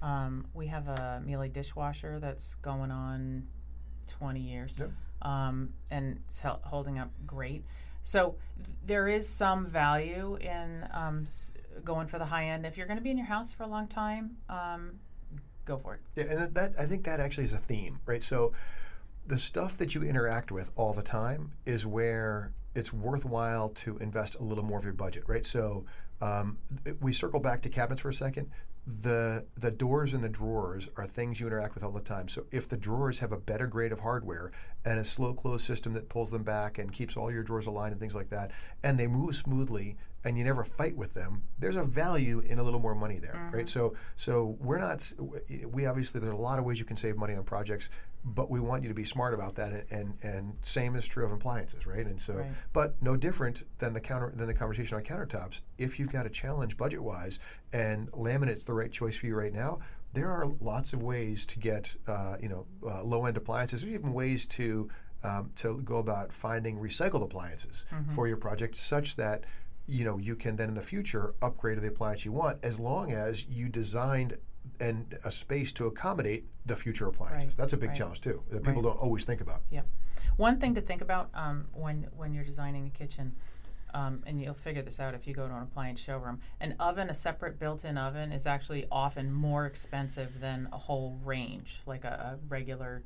Um, 0.00 0.46
we 0.54 0.66
have 0.68 0.88
a 0.88 1.22
Miele 1.24 1.48
dishwasher 1.48 2.18
that's 2.18 2.54
going 2.56 2.90
on 2.90 3.46
20 4.08 4.40
years, 4.40 4.78
Yep. 4.78 4.90
um, 5.22 5.72
and 5.90 6.16
it's 6.24 6.40
hel- 6.40 6.60
holding 6.64 6.98
up 6.98 7.10
great. 7.26 7.64
So 8.02 8.36
th- 8.62 8.76
there 8.86 9.08
is 9.08 9.28
some 9.28 9.66
value 9.66 10.36
in 10.40 10.86
um, 10.92 11.22
s- 11.22 11.52
going 11.84 12.06
for 12.06 12.18
the 12.18 12.24
high 12.24 12.46
end. 12.46 12.66
If 12.66 12.76
you're 12.76 12.86
going 12.86 12.98
to 12.98 13.02
be 13.02 13.10
in 13.10 13.16
your 13.18 13.26
house 13.26 13.52
for 13.52 13.62
a 13.62 13.68
long 13.68 13.86
time, 13.88 14.36
um, 14.48 14.98
go 15.64 15.76
for 15.76 15.94
it. 15.94 16.00
Yeah, 16.16 16.24
and 16.24 16.54
that, 16.54 16.74
I 16.78 16.84
think 16.84 17.04
that 17.04 17.20
actually 17.20 17.44
is 17.44 17.52
a 17.52 17.58
theme, 17.58 18.00
right? 18.06 18.22
So 18.22 18.52
the 19.26 19.38
stuff 19.38 19.78
that 19.78 19.94
you 19.94 20.02
interact 20.02 20.50
with 20.52 20.72
all 20.76 20.92
the 20.92 21.02
time 21.02 21.52
is 21.64 21.86
where 21.86 22.52
it's 22.74 22.92
worthwhile 22.92 23.68
to 23.68 23.98
invest 23.98 24.40
a 24.40 24.42
little 24.42 24.64
more 24.64 24.78
of 24.78 24.84
your 24.84 24.94
budget, 24.94 25.24
right? 25.26 25.44
So 25.44 25.84
um, 26.20 26.58
we 27.00 27.12
circle 27.12 27.40
back 27.40 27.62
to 27.62 27.68
cabinets 27.68 28.00
for 28.00 28.08
a 28.08 28.12
second. 28.14 28.50
The 28.84 29.46
the 29.56 29.70
doors 29.70 30.12
and 30.12 30.24
the 30.24 30.28
drawers 30.28 30.88
are 30.96 31.06
things 31.06 31.38
you 31.38 31.46
interact 31.46 31.74
with 31.74 31.84
all 31.84 31.92
the 31.92 32.00
time. 32.00 32.26
So 32.26 32.46
if 32.50 32.68
the 32.68 32.76
drawers 32.76 33.20
have 33.20 33.30
a 33.30 33.38
better 33.38 33.68
grade 33.68 33.92
of 33.92 34.00
hardware 34.00 34.50
and 34.84 34.98
a 34.98 35.04
slow 35.04 35.34
close 35.34 35.62
system 35.62 35.92
that 35.92 36.08
pulls 36.08 36.32
them 36.32 36.42
back 36.42 36.78
and 36.78 36.92
keeps 36.92 37.16
all 37.16 37.30
your 37.30 37.44
drawers 37.44 37.66
aligned 37.66 37.92
and 37.92 38.00
things 38.00 38.16
like 38.16 38.30
that, 38.30 38.50
and 38.82 38.98
they 38.98 39.06
move 39.06 39.36
smoothly 39.36 39.96
and 40.24 40.38
you 40.38 40.44
never 40.44 40.62
fight 40.64 40.96
with 40.96 41.14
them, 41.14 41.42
there's 41.58 41.76
a 41.76 41.84
value 41.84 42.40
in 42.40 42.58
a 42.58 42.62
little 42.62 42.80
more 42.80 42.94
money 42.94 43.18
there, 43.18 43.40
right? 43.52 43.68
So 43.68 43.94
so 44.16 44.56
we're 44.60 44.78
not 44.78 45.12
we 45.70 45.86
obviously 45.86 46.20
there's 46.20 46.34
a 46.34 46.36
lot 46.36 46.58
of 46.58 46.64
ways 46.64 46.78
you 46.78 46.84
can 46.84 46.96
save 46.96 47.16
money 47.16 47.34
on 47.34 47.44
projects, 47.44 47.90
but 48.24 48.50
we 48.50 48.60
want 48.60 48.82
you 48.82 48.88
to 48.88 48.94
be 48.94 49.04
smart 49.04 49.34
about 49.34 49.54
that 49.56 49.72
and 49.72 49.84
and, 49.90 50.14
and 50.22 50.56
same 50.62 50.94
is 50.94 51.06
true 51.06 51.24
of 51.24 51.32
appliances, 51.32 51.86
right? 51.86 52.06
And 52.06 52.20
so 52.20 52.34
Right. 52.34 52.50
but 52.72 53.02
no 53.02 53.16
different 53.16 53.64
than 53.78 53.92
the 53.92 54.00
counter 54.00 54.32
than 54.34 54.46
the 54.46 54.54
conversation 54.54 54.96
on 54.96 55.02
countertops. 55.04 55.60
If 55.78 55.98
you've 55.98 56.12
got 56.12 56.26
a 56.26 56.30
challenge 56.30 56.76
budget 56.76 57.02
wise 57.02 57.38
and 57.72 58.08
laminate's 58.14 58.64
the 58.64 58.74
right 58.74 58.92
choice 58.92 59.16
for 59.18 59.26
you 59.26 59.36
right 59.36 59.52
now, 59.52 59.80
there 60.12 60.28
are 60.30 60.46
lots 60.60 60.92
of 60.92 61.02
ways 61.02 61.46
to 61.46 61.58
get 61.58 61.96
uh, 62.06 62.36
you 62.40 62.48
know 62.48 62.66
uh, 62.86 63.02
low 63.02 63.26
end 63.26 63.36
appliances. 63.36 63.82
There's 63.82 63.94
even 63.94 64.12
ways 64.12 64.46
to 64.48 64.88
um, 65.24 65.50
to 65.56 65.80
go 65.82 65.98
about 65.98 66.32
finding 66.32 66.78
recycled 66.78 67.22
appliances 67.22 67.84
for 68.08 68.26
your 68.26 68.36
project, 68.36 68.74
such 68.74 69.14
that 69.16 69.44
you 69.86 70.04
know 70.04 70.18
you 70.18 70.36
can 70.36 70.56
then 70.56 70.68
in 70.68 70.74
the 70.74 70.82
future 70.82 71.34
upgrade 71.42 71.76
to 71.76 71.80
the 71.80 71.88
appliance 71.88 72.24
you 72.24 72.32
want, 72.32 72.64
as 72.64 72.78
long 72.78 73.12
as 73.12 73.46
you 73.48 73.68
designed 73.68 74.38
and 74.80 75.18
a 75.24 75.30
space 75.30 75.72
to 75.72 75.86
accommodate 75.86 76.44
the 76.66 76.76
future 76.76 77.06
appliances. 77.08 77.50
Right, 77.50 77.56
That's 77.56 77.72
a 77.72 77.76
big 77.76 77.88
right. 77.90 77.98
challenge 77.98 78.20
too 78.20 78.42
that 78.50 78.62
people 78.64 78.82
Right. 78.82 78.90
don't 78.90 78.98
always 79.00 79.24
think 79.24 79.40
about. 79.40 79.62
Yep. 79.70 79.86
One 80.36 80.58
thing 80.58 80.74
to 80.74 80.80
think 80.80 81.02
about 81.02 81.30
um, 81.34 81.66
when 81.72 82.08
when 82.16 82.32
you're 82.34 82.44
designing 82.44 82.86
a 82.86 82.90
kitchen, 82.90 83.34
um, 83.92 84.22
and 84.26 84.40
you'll 84.40 84.54
figure 84.54 84.82
this 84.82 85.00
out 85.00 85.14
if 85.14 85.26
you 85.26 85.34
go 85.34 85.46
to 85.48 85.54
an 85.54 85.62
appliance 85.62 86.00
showroom. 86.00 86.40
An 86.60 86.74
oven, 86.80 87.10
a 87.10 87.14
separate 87.14 87.58
built-in 87.58 87.98
oven, 87.98 88.32
is 88.32 88.46
actually 88.46 88.86
often 88.90 89.32
more 89.32 89.66
expensive 89.66 90.40
than 90.40 90.68
a 90.72 90.78
whole 90.78 91.18
range, 91.24 91.80
like 91.86 92.04
a, 92.04 92.38
a 92.38 92.46
regular 92.48 93.02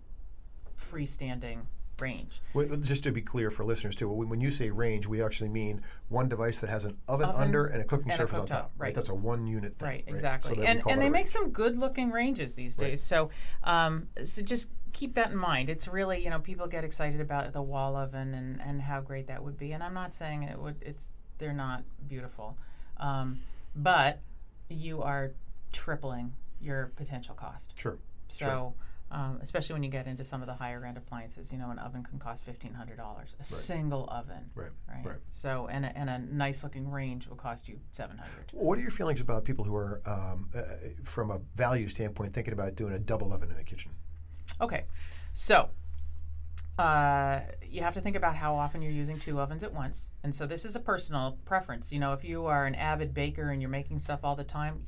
freestanding 0.79 1.61
range. 2.01 2.41
Well, 2.55 2.67
just 2.77 3.03
to 3.05 3.13
be 3.13 3.21
clear 3.21 3.51
for 3.51 3.65
listeners 3.65 3.95
too, 3.95 4.09
when 4.11 4.29
when 4.29 4.41
you 4.41 4.51
say 4.51 4.71
range, 4.71 5.07
we 5.07 5.23
actually 5.23 5.49
mean 5.51 5.83
one 6.09 6.29
device 6.29 6.61
that 6.61 6.71
has 6.71 6.85
an 6.85 6.97
oven, 7.09 7.29
Oven 7.29 7.41
under 7.41 7.65
and 7.67 7.81
a 7.81 7.85
cooking 7.85 8.11
and 8.11 8.15
a 8.15 8.17
surface 8.17 8.39
on 8.39 8.47
top. 8.47 8.73
right. 8.79 8.95
That's 8.95 9.09
a 9.09 9.15
one 9.15 9.47
unit 9.47 9.77
thing. 9.79 9.89
Right, 9.89 10.05
exactly. 10.07 10.57
that 10.57 10.63
we 10.63 10.67
and 10.67 10.83
and 10.89 11.01
they 11.01 11.07
a 11.09 11.11
make 11.11 11.27
some 11.29 11.51
good 11.51 11.77
looking 11.77 12.11
ranges 12.11 12.55
these 12.55 12.77
Right. 12.81 12.89
days. 12.89 13.03
So, 13.03 13.31
um, 13.65 14.09
so 14.23 14.43
just 14.43 14.71
keep 14.93 15.15
that 15.15 15.31
in 15.31 15.37
mind. 15.37 15.69
It's 15.71 15.89
really, 15.89 16.23
you 16.25 16.31
know, 16.31 16.39
people 16.41 16.67
get 16.67 16.85
excited 16.85 17.21
about 17.21 17.53
the 17.53 17.63
wall 17.63 17.97
oven 17.97 18.35
and, 18.35 18.61
and 18.63 18.81
how 18.81 19.01
great 19.01 19.27
that 19.27 19.43
would 19.43 19.59
be. 19.59 19.73
And 19.73 19.83
I'm 19.83 19.93
not 19.95 20.15
saying 20.15 20.45
it 20.45 20.59
would, 20.59 20.77
it's, 20.81 21.11
they're 21.39 21.53
not 21.53 21.83
beautiful. 22.09 22.57
Um, 22.99 23.41
but 23.75 24.21
you 24.71 25.03
are 25.03 25.33
tripling 25.73 26.33
your 26.61 26.93
potential 26.97 27.35
cost. 27.35 27.79
Sure. 27.79 27.99
So, 28.29 28.75
um, 29.11 29.39
especially 29.41 29.75
when 29.75 29.83
you 29.83 29.91
get 29.91 30.07
into 30.07 30.25
some 30.25 30.43
of 30.43 30.49
the 30.49 30.55
higher 30.55 30.85
end 30.85 30.97
appliances, 30.97 31.53
you 31.53 31.59
know, 31.59 31.71
an 31.71 31.79
oven 31.79 32.03
can 32.03 32.19
cost 32.19 32.45
fifteen 32.45 32.75
hundred 32.75 32.97
dollars. 32.97 33.37
A 33.39 33.45
single 33.45 34.09
oven, 34.11 34.51
Right. 34.55 34.71
right? 34.89 35.07
Right. 35.07 35.19
So, 35.29 35.69
and 35.71 35.85
a, 35.85 35.97
and 35.97 36.11
a 36.11 36.19
nice 36.19 36.65
looking 36.65 36.91
range 36.91 37.29
will 37.29 37.37
cost 37.37 37.69
you 37.69 37.79
seven 37.93 38.19
hundred. 38.19 38.51
What 38.53 38.79
are 38.79 38.83
your 38.83 38.91
feelings 38.91 39.21
about 39.21 39.45
people 39.45 39.65
who 39.65 39.77
are, 39.77 40.03
um, 40.07 40.49
uh, 40.55 40.61
from 41.05 41.31
a 41.31 41.39
value 41.55 41.89
standpoint, 41.89 42.33
thinking 42.33 42.53
about 42.53 42.75
doing 42.75 42.95
a 42.95 42.99
double 42.99 43.33
oven 43.33 43.51
in 43.51 43.57
the 43.57 43.65
kitchen? 43.65 43.93
Okay, 44.61 44.85
so 45.33 45.69
uh, 46.79 47.41
you 47.63 47.83
have 47.83 47.95
to 47.95 48.01
think 48.01 48.17
about 48.17 48.35
how 48.35 48.55
often 48.55 48.83
you're 48.83 48.93
using 48.93 49.19
two 49.19 49.41
ovens 49.41 49.63
at 49.63 49.73
once. 49.73 50.11
And 50.25 50.35
so 50.35 50.47
this 50.47 50.65
is 50.65 50.77
a 50.77 50.81
personal 50.81 51.39
preference. 51.45 51.93
You 51.93 52.01
know, 52.01 52.13
if 52.13 52.25
you 52.25 52.47
are 52.47 52.67
an 52.67 52.75
avid 52.75 53.15
baker 53.15 53.51
and 53.51 53.63
you're 53.63 53.71
making 53.71 53.99
stuff 53.99 54.25
all 54.25 54.35
the 54.35 54.45
time, 54.45 54.83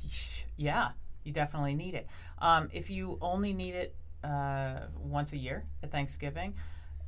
yeah, 0.57 0.89
you 1.23 1.31
definitely 1.31 1.73
need 1.73 1.95
it. 1.95 2.07
Um, 2.39 2.69
if 2.73 2.89
you 2.89 3.17
only 3.21 3.53
need 3.53 3.75
it 3.75 3.95
uh, 4.23 4.81
once 4.97 5.33
a 5.33 5.37
year 5.37 5.65
at 5.83 5.91
Thanksgiving, 5.91 6.53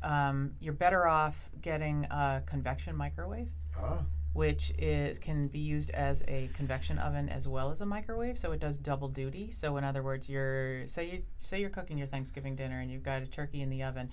um, 0.04 0.54
you're 0.60 0.74
better 0.74 1.08
off 1.08 1.50
getting 1.62 2.06
a 2.06 2.42
convection 2.46 2.96
microwave 2.96 3.50
Ah, 3.78 4.04
which 4.34 4.72
is 4.78 5.20
can 5.20 5.48
be 5.48 5.60
used 5.60 5.92
as 5.92 6.24
a 6.28 6.50
convection 6.54 6.98
oven 6.98 7.30
as 7.30 7.48
well 7.48 7.70
as 7.70 7.82
a 7.82 7.86
microwave 7.86 8.38
so 8.40 8.52
it 8.52 8.60
does 8.60 8.78
double 8.78 9.08
duty. 9.10 9.52
So 9.52 9.78
in 9.78 9.84
other 9.84 10.02
words 10.04 10.30
you're 10.30 10.88
say 10.88 11.10
you 11.10 11.24
say 11.42 11.60
you're 11.62 11.70
cooking 11.70 11.98
your 11.98 12.08
thanksgiving 12.08 12.56
dinner 12.56 12.80
and 12.80 12.90
you've 12.90 13.04
got 13.04 13.22
a 13.22 13.28
turkey 13.28 13.62
in 13.62 13.70
the 13.70 13.84
oven 13.84 14.10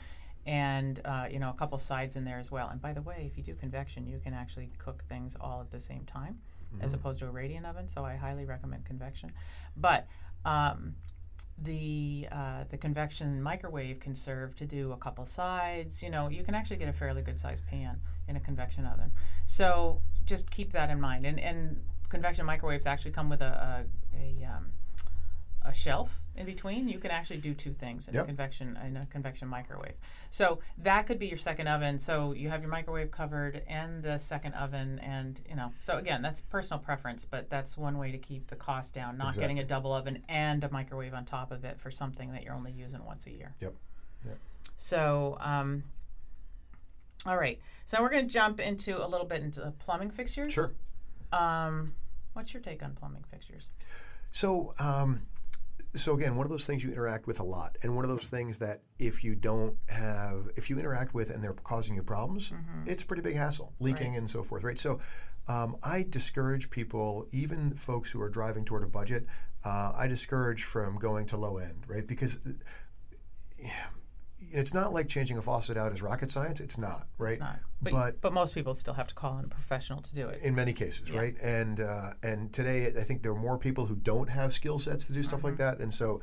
and 0.47 1.01
uh, 1.05 1.27
you 1.31 1.39
know 1.39 1.51
a 1.51 1.55
couple 1.55 1.79
sides 1.79 2.17
in 2.17 2.25
there 2.25 2.39
as 2.39 2.51
well. 2.51 2.69
And 2.69 2.81
by 2.81 2.93
the 2.93 3.03
way 3.03 3.29
if 3.31 3.39
you 3.39 3.43
do 3.43 3.55
convection 3.55 4.07
you 4.07 4.19
can 4.19 4.35
actually 4.35 4.71
cook 4.79 5.05
things 5.09 5.37
all 5.41 5.61
at 5.61 5.71
the 5.71 5.81
same 5.81 6.05
time 6.05 6.39
as 6.83 6.93
opposed 6.95 7.21
to 7.21 7.27
a 7.27 7.31
radiant 7.31 7.65
oven 7.65 7.89
so 7.89 8.05
i 8.05 8.15
highly 8.15 8.45
recommend 8.45 8.85
convection. 8.85 9.33
But 9.77 10.07
um, 10.45 10.95
the 11.63 12.29
uh, 12.31 12.65
the 12.71 12.77
convection 12.77 13.43
microwave 13.43 14.01
can 14.01 14.15
serve 14.15 14.55
to 14.57 14.67
do 14.67 14.93
a 14.93 14.97
couple 14.97 15.25
sides. 15.25 16.03
You 16.03 16.11
know, 16.11 16.29
you 16.29 16.45
can 16.45 16.55
actually 16.55 16.77
get 16.77 16.89
a 16.89 16.93
fairly 16.93 17.23
good 17.23 17.39
sized 17.39 17.67
pan 17.67 18.01
in 18.29 18.37
a 18.37 18.41
convection 18.41 18.87
oven. 18.87 19.11
So 19.45 20.01
just 20.25 20.51
keep 20.51 20.73
that 20.73 20.91
in 20.91 21.01
mind. 21.01 21.27
And 21.27 21.41
and 21.41 21.83
convection 22.09 22.47
microwaves 22.47 22.87
actually 22.87 23.11
come 23.11 23.29
with 23.29 23.43
a 23.43 23.85
a, 24.15 24.43
a, 24.43 24.45
um, 24.47 24.73
a 25.63 25.75
shelf 25.75 26.23
in 26.37 26.47
between. 26.47 26.89
You 26.89 26.99
can 26.99 27.11
actually 27.11 27.39
do 27.39 27.53
two 27.53 27.73
things 27.73 28.09
in 28.09 28.15
Yep. 28.15 28.25
a 28.25 28.27
convection 28.27 28.79
in 28.87 28.97
a 28.97 29.07
convection 29.07 29.49
microwave. 29.49 29.95
So 30.31 30.61
that 30.79 31.07
could 31.07 31.19
be 31.19 31.27
your 31.27 31.37
second 31.37 31.69
oven. 31.69 31.99
So 31.99 32.33
you 32.33 32.49
have 32.49 32.63
your 32.63 32.71
microwave 32.71 33.11
covered 33.11 33.63
and 33.67 34.03
the 34.03 34.19
second 34.19 34.55
oven, 34.55 34.99
and 35.01 35.41
you 35.49 35.57
know. 35.57 35.73
So 35.81 35.99
again, 35.99 36.23
that's 36.23 36.41
personal 36.41 36.79
preference, 36.81 37.25
but 37.25 37.51
that's 37.51 37.77
one 37.77 37.99
way 37.99 38.13
to 38.13 38.19
keep 38.19 38.47
the 38.47 38.57
cost 38.57 38.95
down. 38.95 39.19
Not 39.19 39.37
getting 39.37 39.59
a 39.59 39.65
double 39.65 39.93
oven 39.93 40.23
and 40.29 40.63
a 40.65 40.71
microwave 40.71 41.15
on 41.15 41.25
top 41.25 41.51
of 41.51 41.65
it 41.65 41.81
for 41.81 41.91
something 41.91 42.33
that 42.33 42.43
you're 42.45 42.55
only 42.55 42.73
using 42.73 43.05
once 43.05 43.27
a 43.27 43.31
year. 43.31 43.55
Yep. 43.61 43.75
Yep. 44.27 44.39
So, 44.77 45.37
um, 45.41 45.83
all 47.27 47.37
right. 47.37 47.61
So 47.85 48.01
we're 48.01 48.11
going 48.11 48.27
to 48.27 48.33
jump 48.33 48.61
into 48.61 49.05
a 49.05 49.07
little 49.07 49.27
bit 49.27 49.43
into 49.43 49.73
plumbing 49.81 50.11
fixtures. 50.11 50.53
Sure. 50.53 50.73
Um, 51.33 51.95
what's 52.33 52.55
your 52.55 52.63
take 52.63 52.83
on 52.83 52.95
plumbing 52.95 53.25
fixtures? 53.31 53.71
So, 54.31 54.75
um, 54.79 55.23
so 55.95 56.15
again, 56.15 56.37
one 56.37 56.45
of 56.45 56.51
those 56.51 56.67
things 56.67 56.85
you 56.85 56.91
interact 56.91 57.27
with 57.27 57.41
a 57.41 57.43
lot, 57.43 57.77
and 57.83 57.95
one 57.97 58.05
of 58.05 58.11
those 58.11 58.29
things 58.29 58.59
that 58.59 58.83
if 58.99 59.25
you 59.25 59.35
don't 59.35 59.77
have, 59.89 60.49
if 60.57 60.69
you 60.71 60.79
interact 60.79 61.15
with 61.15 61.31
and 61.31 61.43
they're 61.43 61.55
causing 61.55 61.95
you 61.95 62.03
problems, 62.03 62.53
it's 62.87 63.03
a 63.03 63.07
pretty 63.07 63.23
big 63.23 63.37
hassle, 63.37 63.73
leaking 63.81 64.17
and 64.17 64.29
so 64.29 64.43
forth, 64.43 64.63
right? 64.65 64.79
So, 64.79 65.01
um, 65.49 65.77
I 65.83 66.05
discourage 66.09 66.69
people, 66.69 67.27
even 67.33 67.71
folks 67.71 68.11
who 68.11 68.21
are 68.21 68.29
driving 68.29 68.65
toward 68.67 68.83
a 68.83 68.87
budget, 68.87 69.27
uh, 69.65 69.93
I 69.97 70.07
discourage 70.07 70.63
from 70.63 70.97
going 70.99 71.27
to 71.27 71.37
low 71.39 71.57
end, 71.57 71.85
right? 71.89 72.07
Because 72.07 72.39
it's 74.53 74.75
not 74.75 74.93
like 74.93 75.09
changing 75.09 75.37
a 75.39 75.43
faucet 75.43 75.77
out 75.77 75.93
is 75.93 76.03
rocket 76.03 76.31
science. 76.31 76.61
It's 76.61 76.79
not, 76.79 77.07
right? 77.19 77.33
It's 77.33 77.41
not. 77.41 77.59
But, 77.81 77.93
but 77.93 78.21
but 78.21 78.33
most 78.33 78.55
people 78.55 78.75
still 78.75 78.95
have 78.95 79.07
to 79.09 79.15
call 79.15 79.39
in 79.39 79.45
a 79.45 79.49
professional 79.49 80.01
to 80.03 80.15
do 80.15 80.29
it. 80.29 80.43
in 80.43 80.55
many 80.55 80.73
cases, 80.73 81.13
right? 81.13 81.37
And 81.43 81.81
uh, 81.81 82.11
and 82.23 82.53
today, 82.53 82.87
I 82.87 83.03
think 83.03 83.23
there 83.23 83.33
are 83.33 83.37
more 83.37 83.59
people 83.59 83.87
who 83.87 83.95
don't 83.97 84.29
have 84.29 84.53
skill 84.53 84.79
sets 84.79 85.07
to 85.07 85.13
do 85.13 85.23
stuff 85.23 85.45
like 85.45 85.57
that, 85.57 85.79
and 85.79 85.93
so 85.95 86.21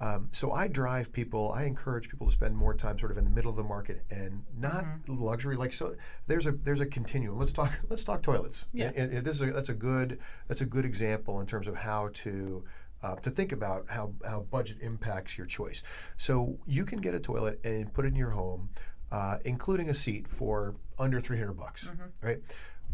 um, 0.00 0.28
so 0.32 0.50
I 0.52 0.66
drive 0.66 1.12
people. 1.12 1.52
I 1.52 1.64
encourage 1.64 2.08
people 2.08 2.26
to 2.26 2.32
spend 2.32 2.56
more 2.56 2.74
time 2.74 2.98
sort 2.98 3.12
of 3.12 3.18
in 3.18 3.24
the 3.24 3.30
middle 3.30 3.50
of 3.50 3.56
the 3.56 3.62
market 3.62 4.04
and 4.10 4.44
not 4.56 4.84
luxury. 5.08 5.56
Like 5.56 5.72
so, 5.72 5.94
there's 6.26 6.46
a 6.46 6.52
there's 6.52 6.80
a 6.80 6.86
continuum. 6.86 7.38
Let's 7.38 7.52
talk 7.52 7.70
let's 7.90 8.02
talk 8.04 8.22
toilets. 8.22 8.68
Yeah. 8.72 8.90
And- 8.96 9.12
and 9.12 9.24
this 9.26 9.36
is 9.40 9.42
a, 9.48 9.52
that's 9.52 9.68
a 9.68 9.74
good 9.74 10.18
that's 10.48 10.62
a 10.62 10.66
good 10.66 10.84
example 10.84 11.40
in 11.40 11.46
terms 11.46 11.68
of 11.68 11.76
how 11.76 12.08
to. 12.14 12.64
Uh, 13.04 13.16
to 13.16 13.28
think 13.28 13.52
about 13.52 13.84
how, 13.90 14.10
how 14.26 14.40
budget 14.50 14.78
impacts 14.80 15.36
your 15.36 15.46
choice. 15.46 15.82
So 16.16 16.56
you 16.66 16.86
can 16.86 17.02
get 17.02 17.14
a 17.14 17.20
toilet 17.20 17.60
and 17.62 17.92
put 17.92 18.06
it 18.06 18.08
in 18.08 18.16
your 18.16 18.30
home, 18.30 18.70
uh, 19.12 19.36
including 19.44 19.90
a 19.90 19.94
seat 19.94 20.26
for 20.26 20.74
under 20.98 21.20
300 21.20 21.52
bucks, 21.52 21.90
right? 22.22 22.38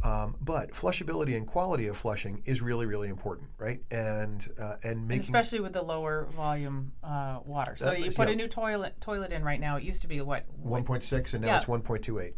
Um, 0.02 0.34
but 0.40 0.70
flushability 0.72 1.36
and 1.36 1.46
quality 1.46 1.86
of 1.86 1.96
flushing 1.96 2.42
is 2.44 2.60
really, 2.60 2.86
really 2.86 3.08
important, 3.08 3.50
right? 3.58 3.80
And 3.92 4.48
uh, 4.60 4.76
and 4.82 4.92
And 4.92 5.08
making 5.08 5.20
especially 5.20 5.60
with 5.60 5.74
the 5.74 5.82
lower 5.82 6.24
volume 6.30 6.90
uh, 7.04 7.38
water. 7.44 7.76
So 7.76 7.92
you 7.92 8.10
put 8.10 8.26
yeah. 8.26 8.34
a 8.34 8.36
new 8.36 8.48
toilet 8.48 9.00
toilet 9.00 9.32
in 9.32 9.44
right 9.44 9.60
now. 9.60 9.76
It 9.76 9.84
used 9.84 10.02
to 10.02 10.08
be 10.08 10.20
what? 10.22 10.44
1.6 10.66 11.34
and 11.34 11.42
now 11.42 11.48
Yeah. 11.48 11.56
it's 11.58 11.66
1.28. 11.66 12.32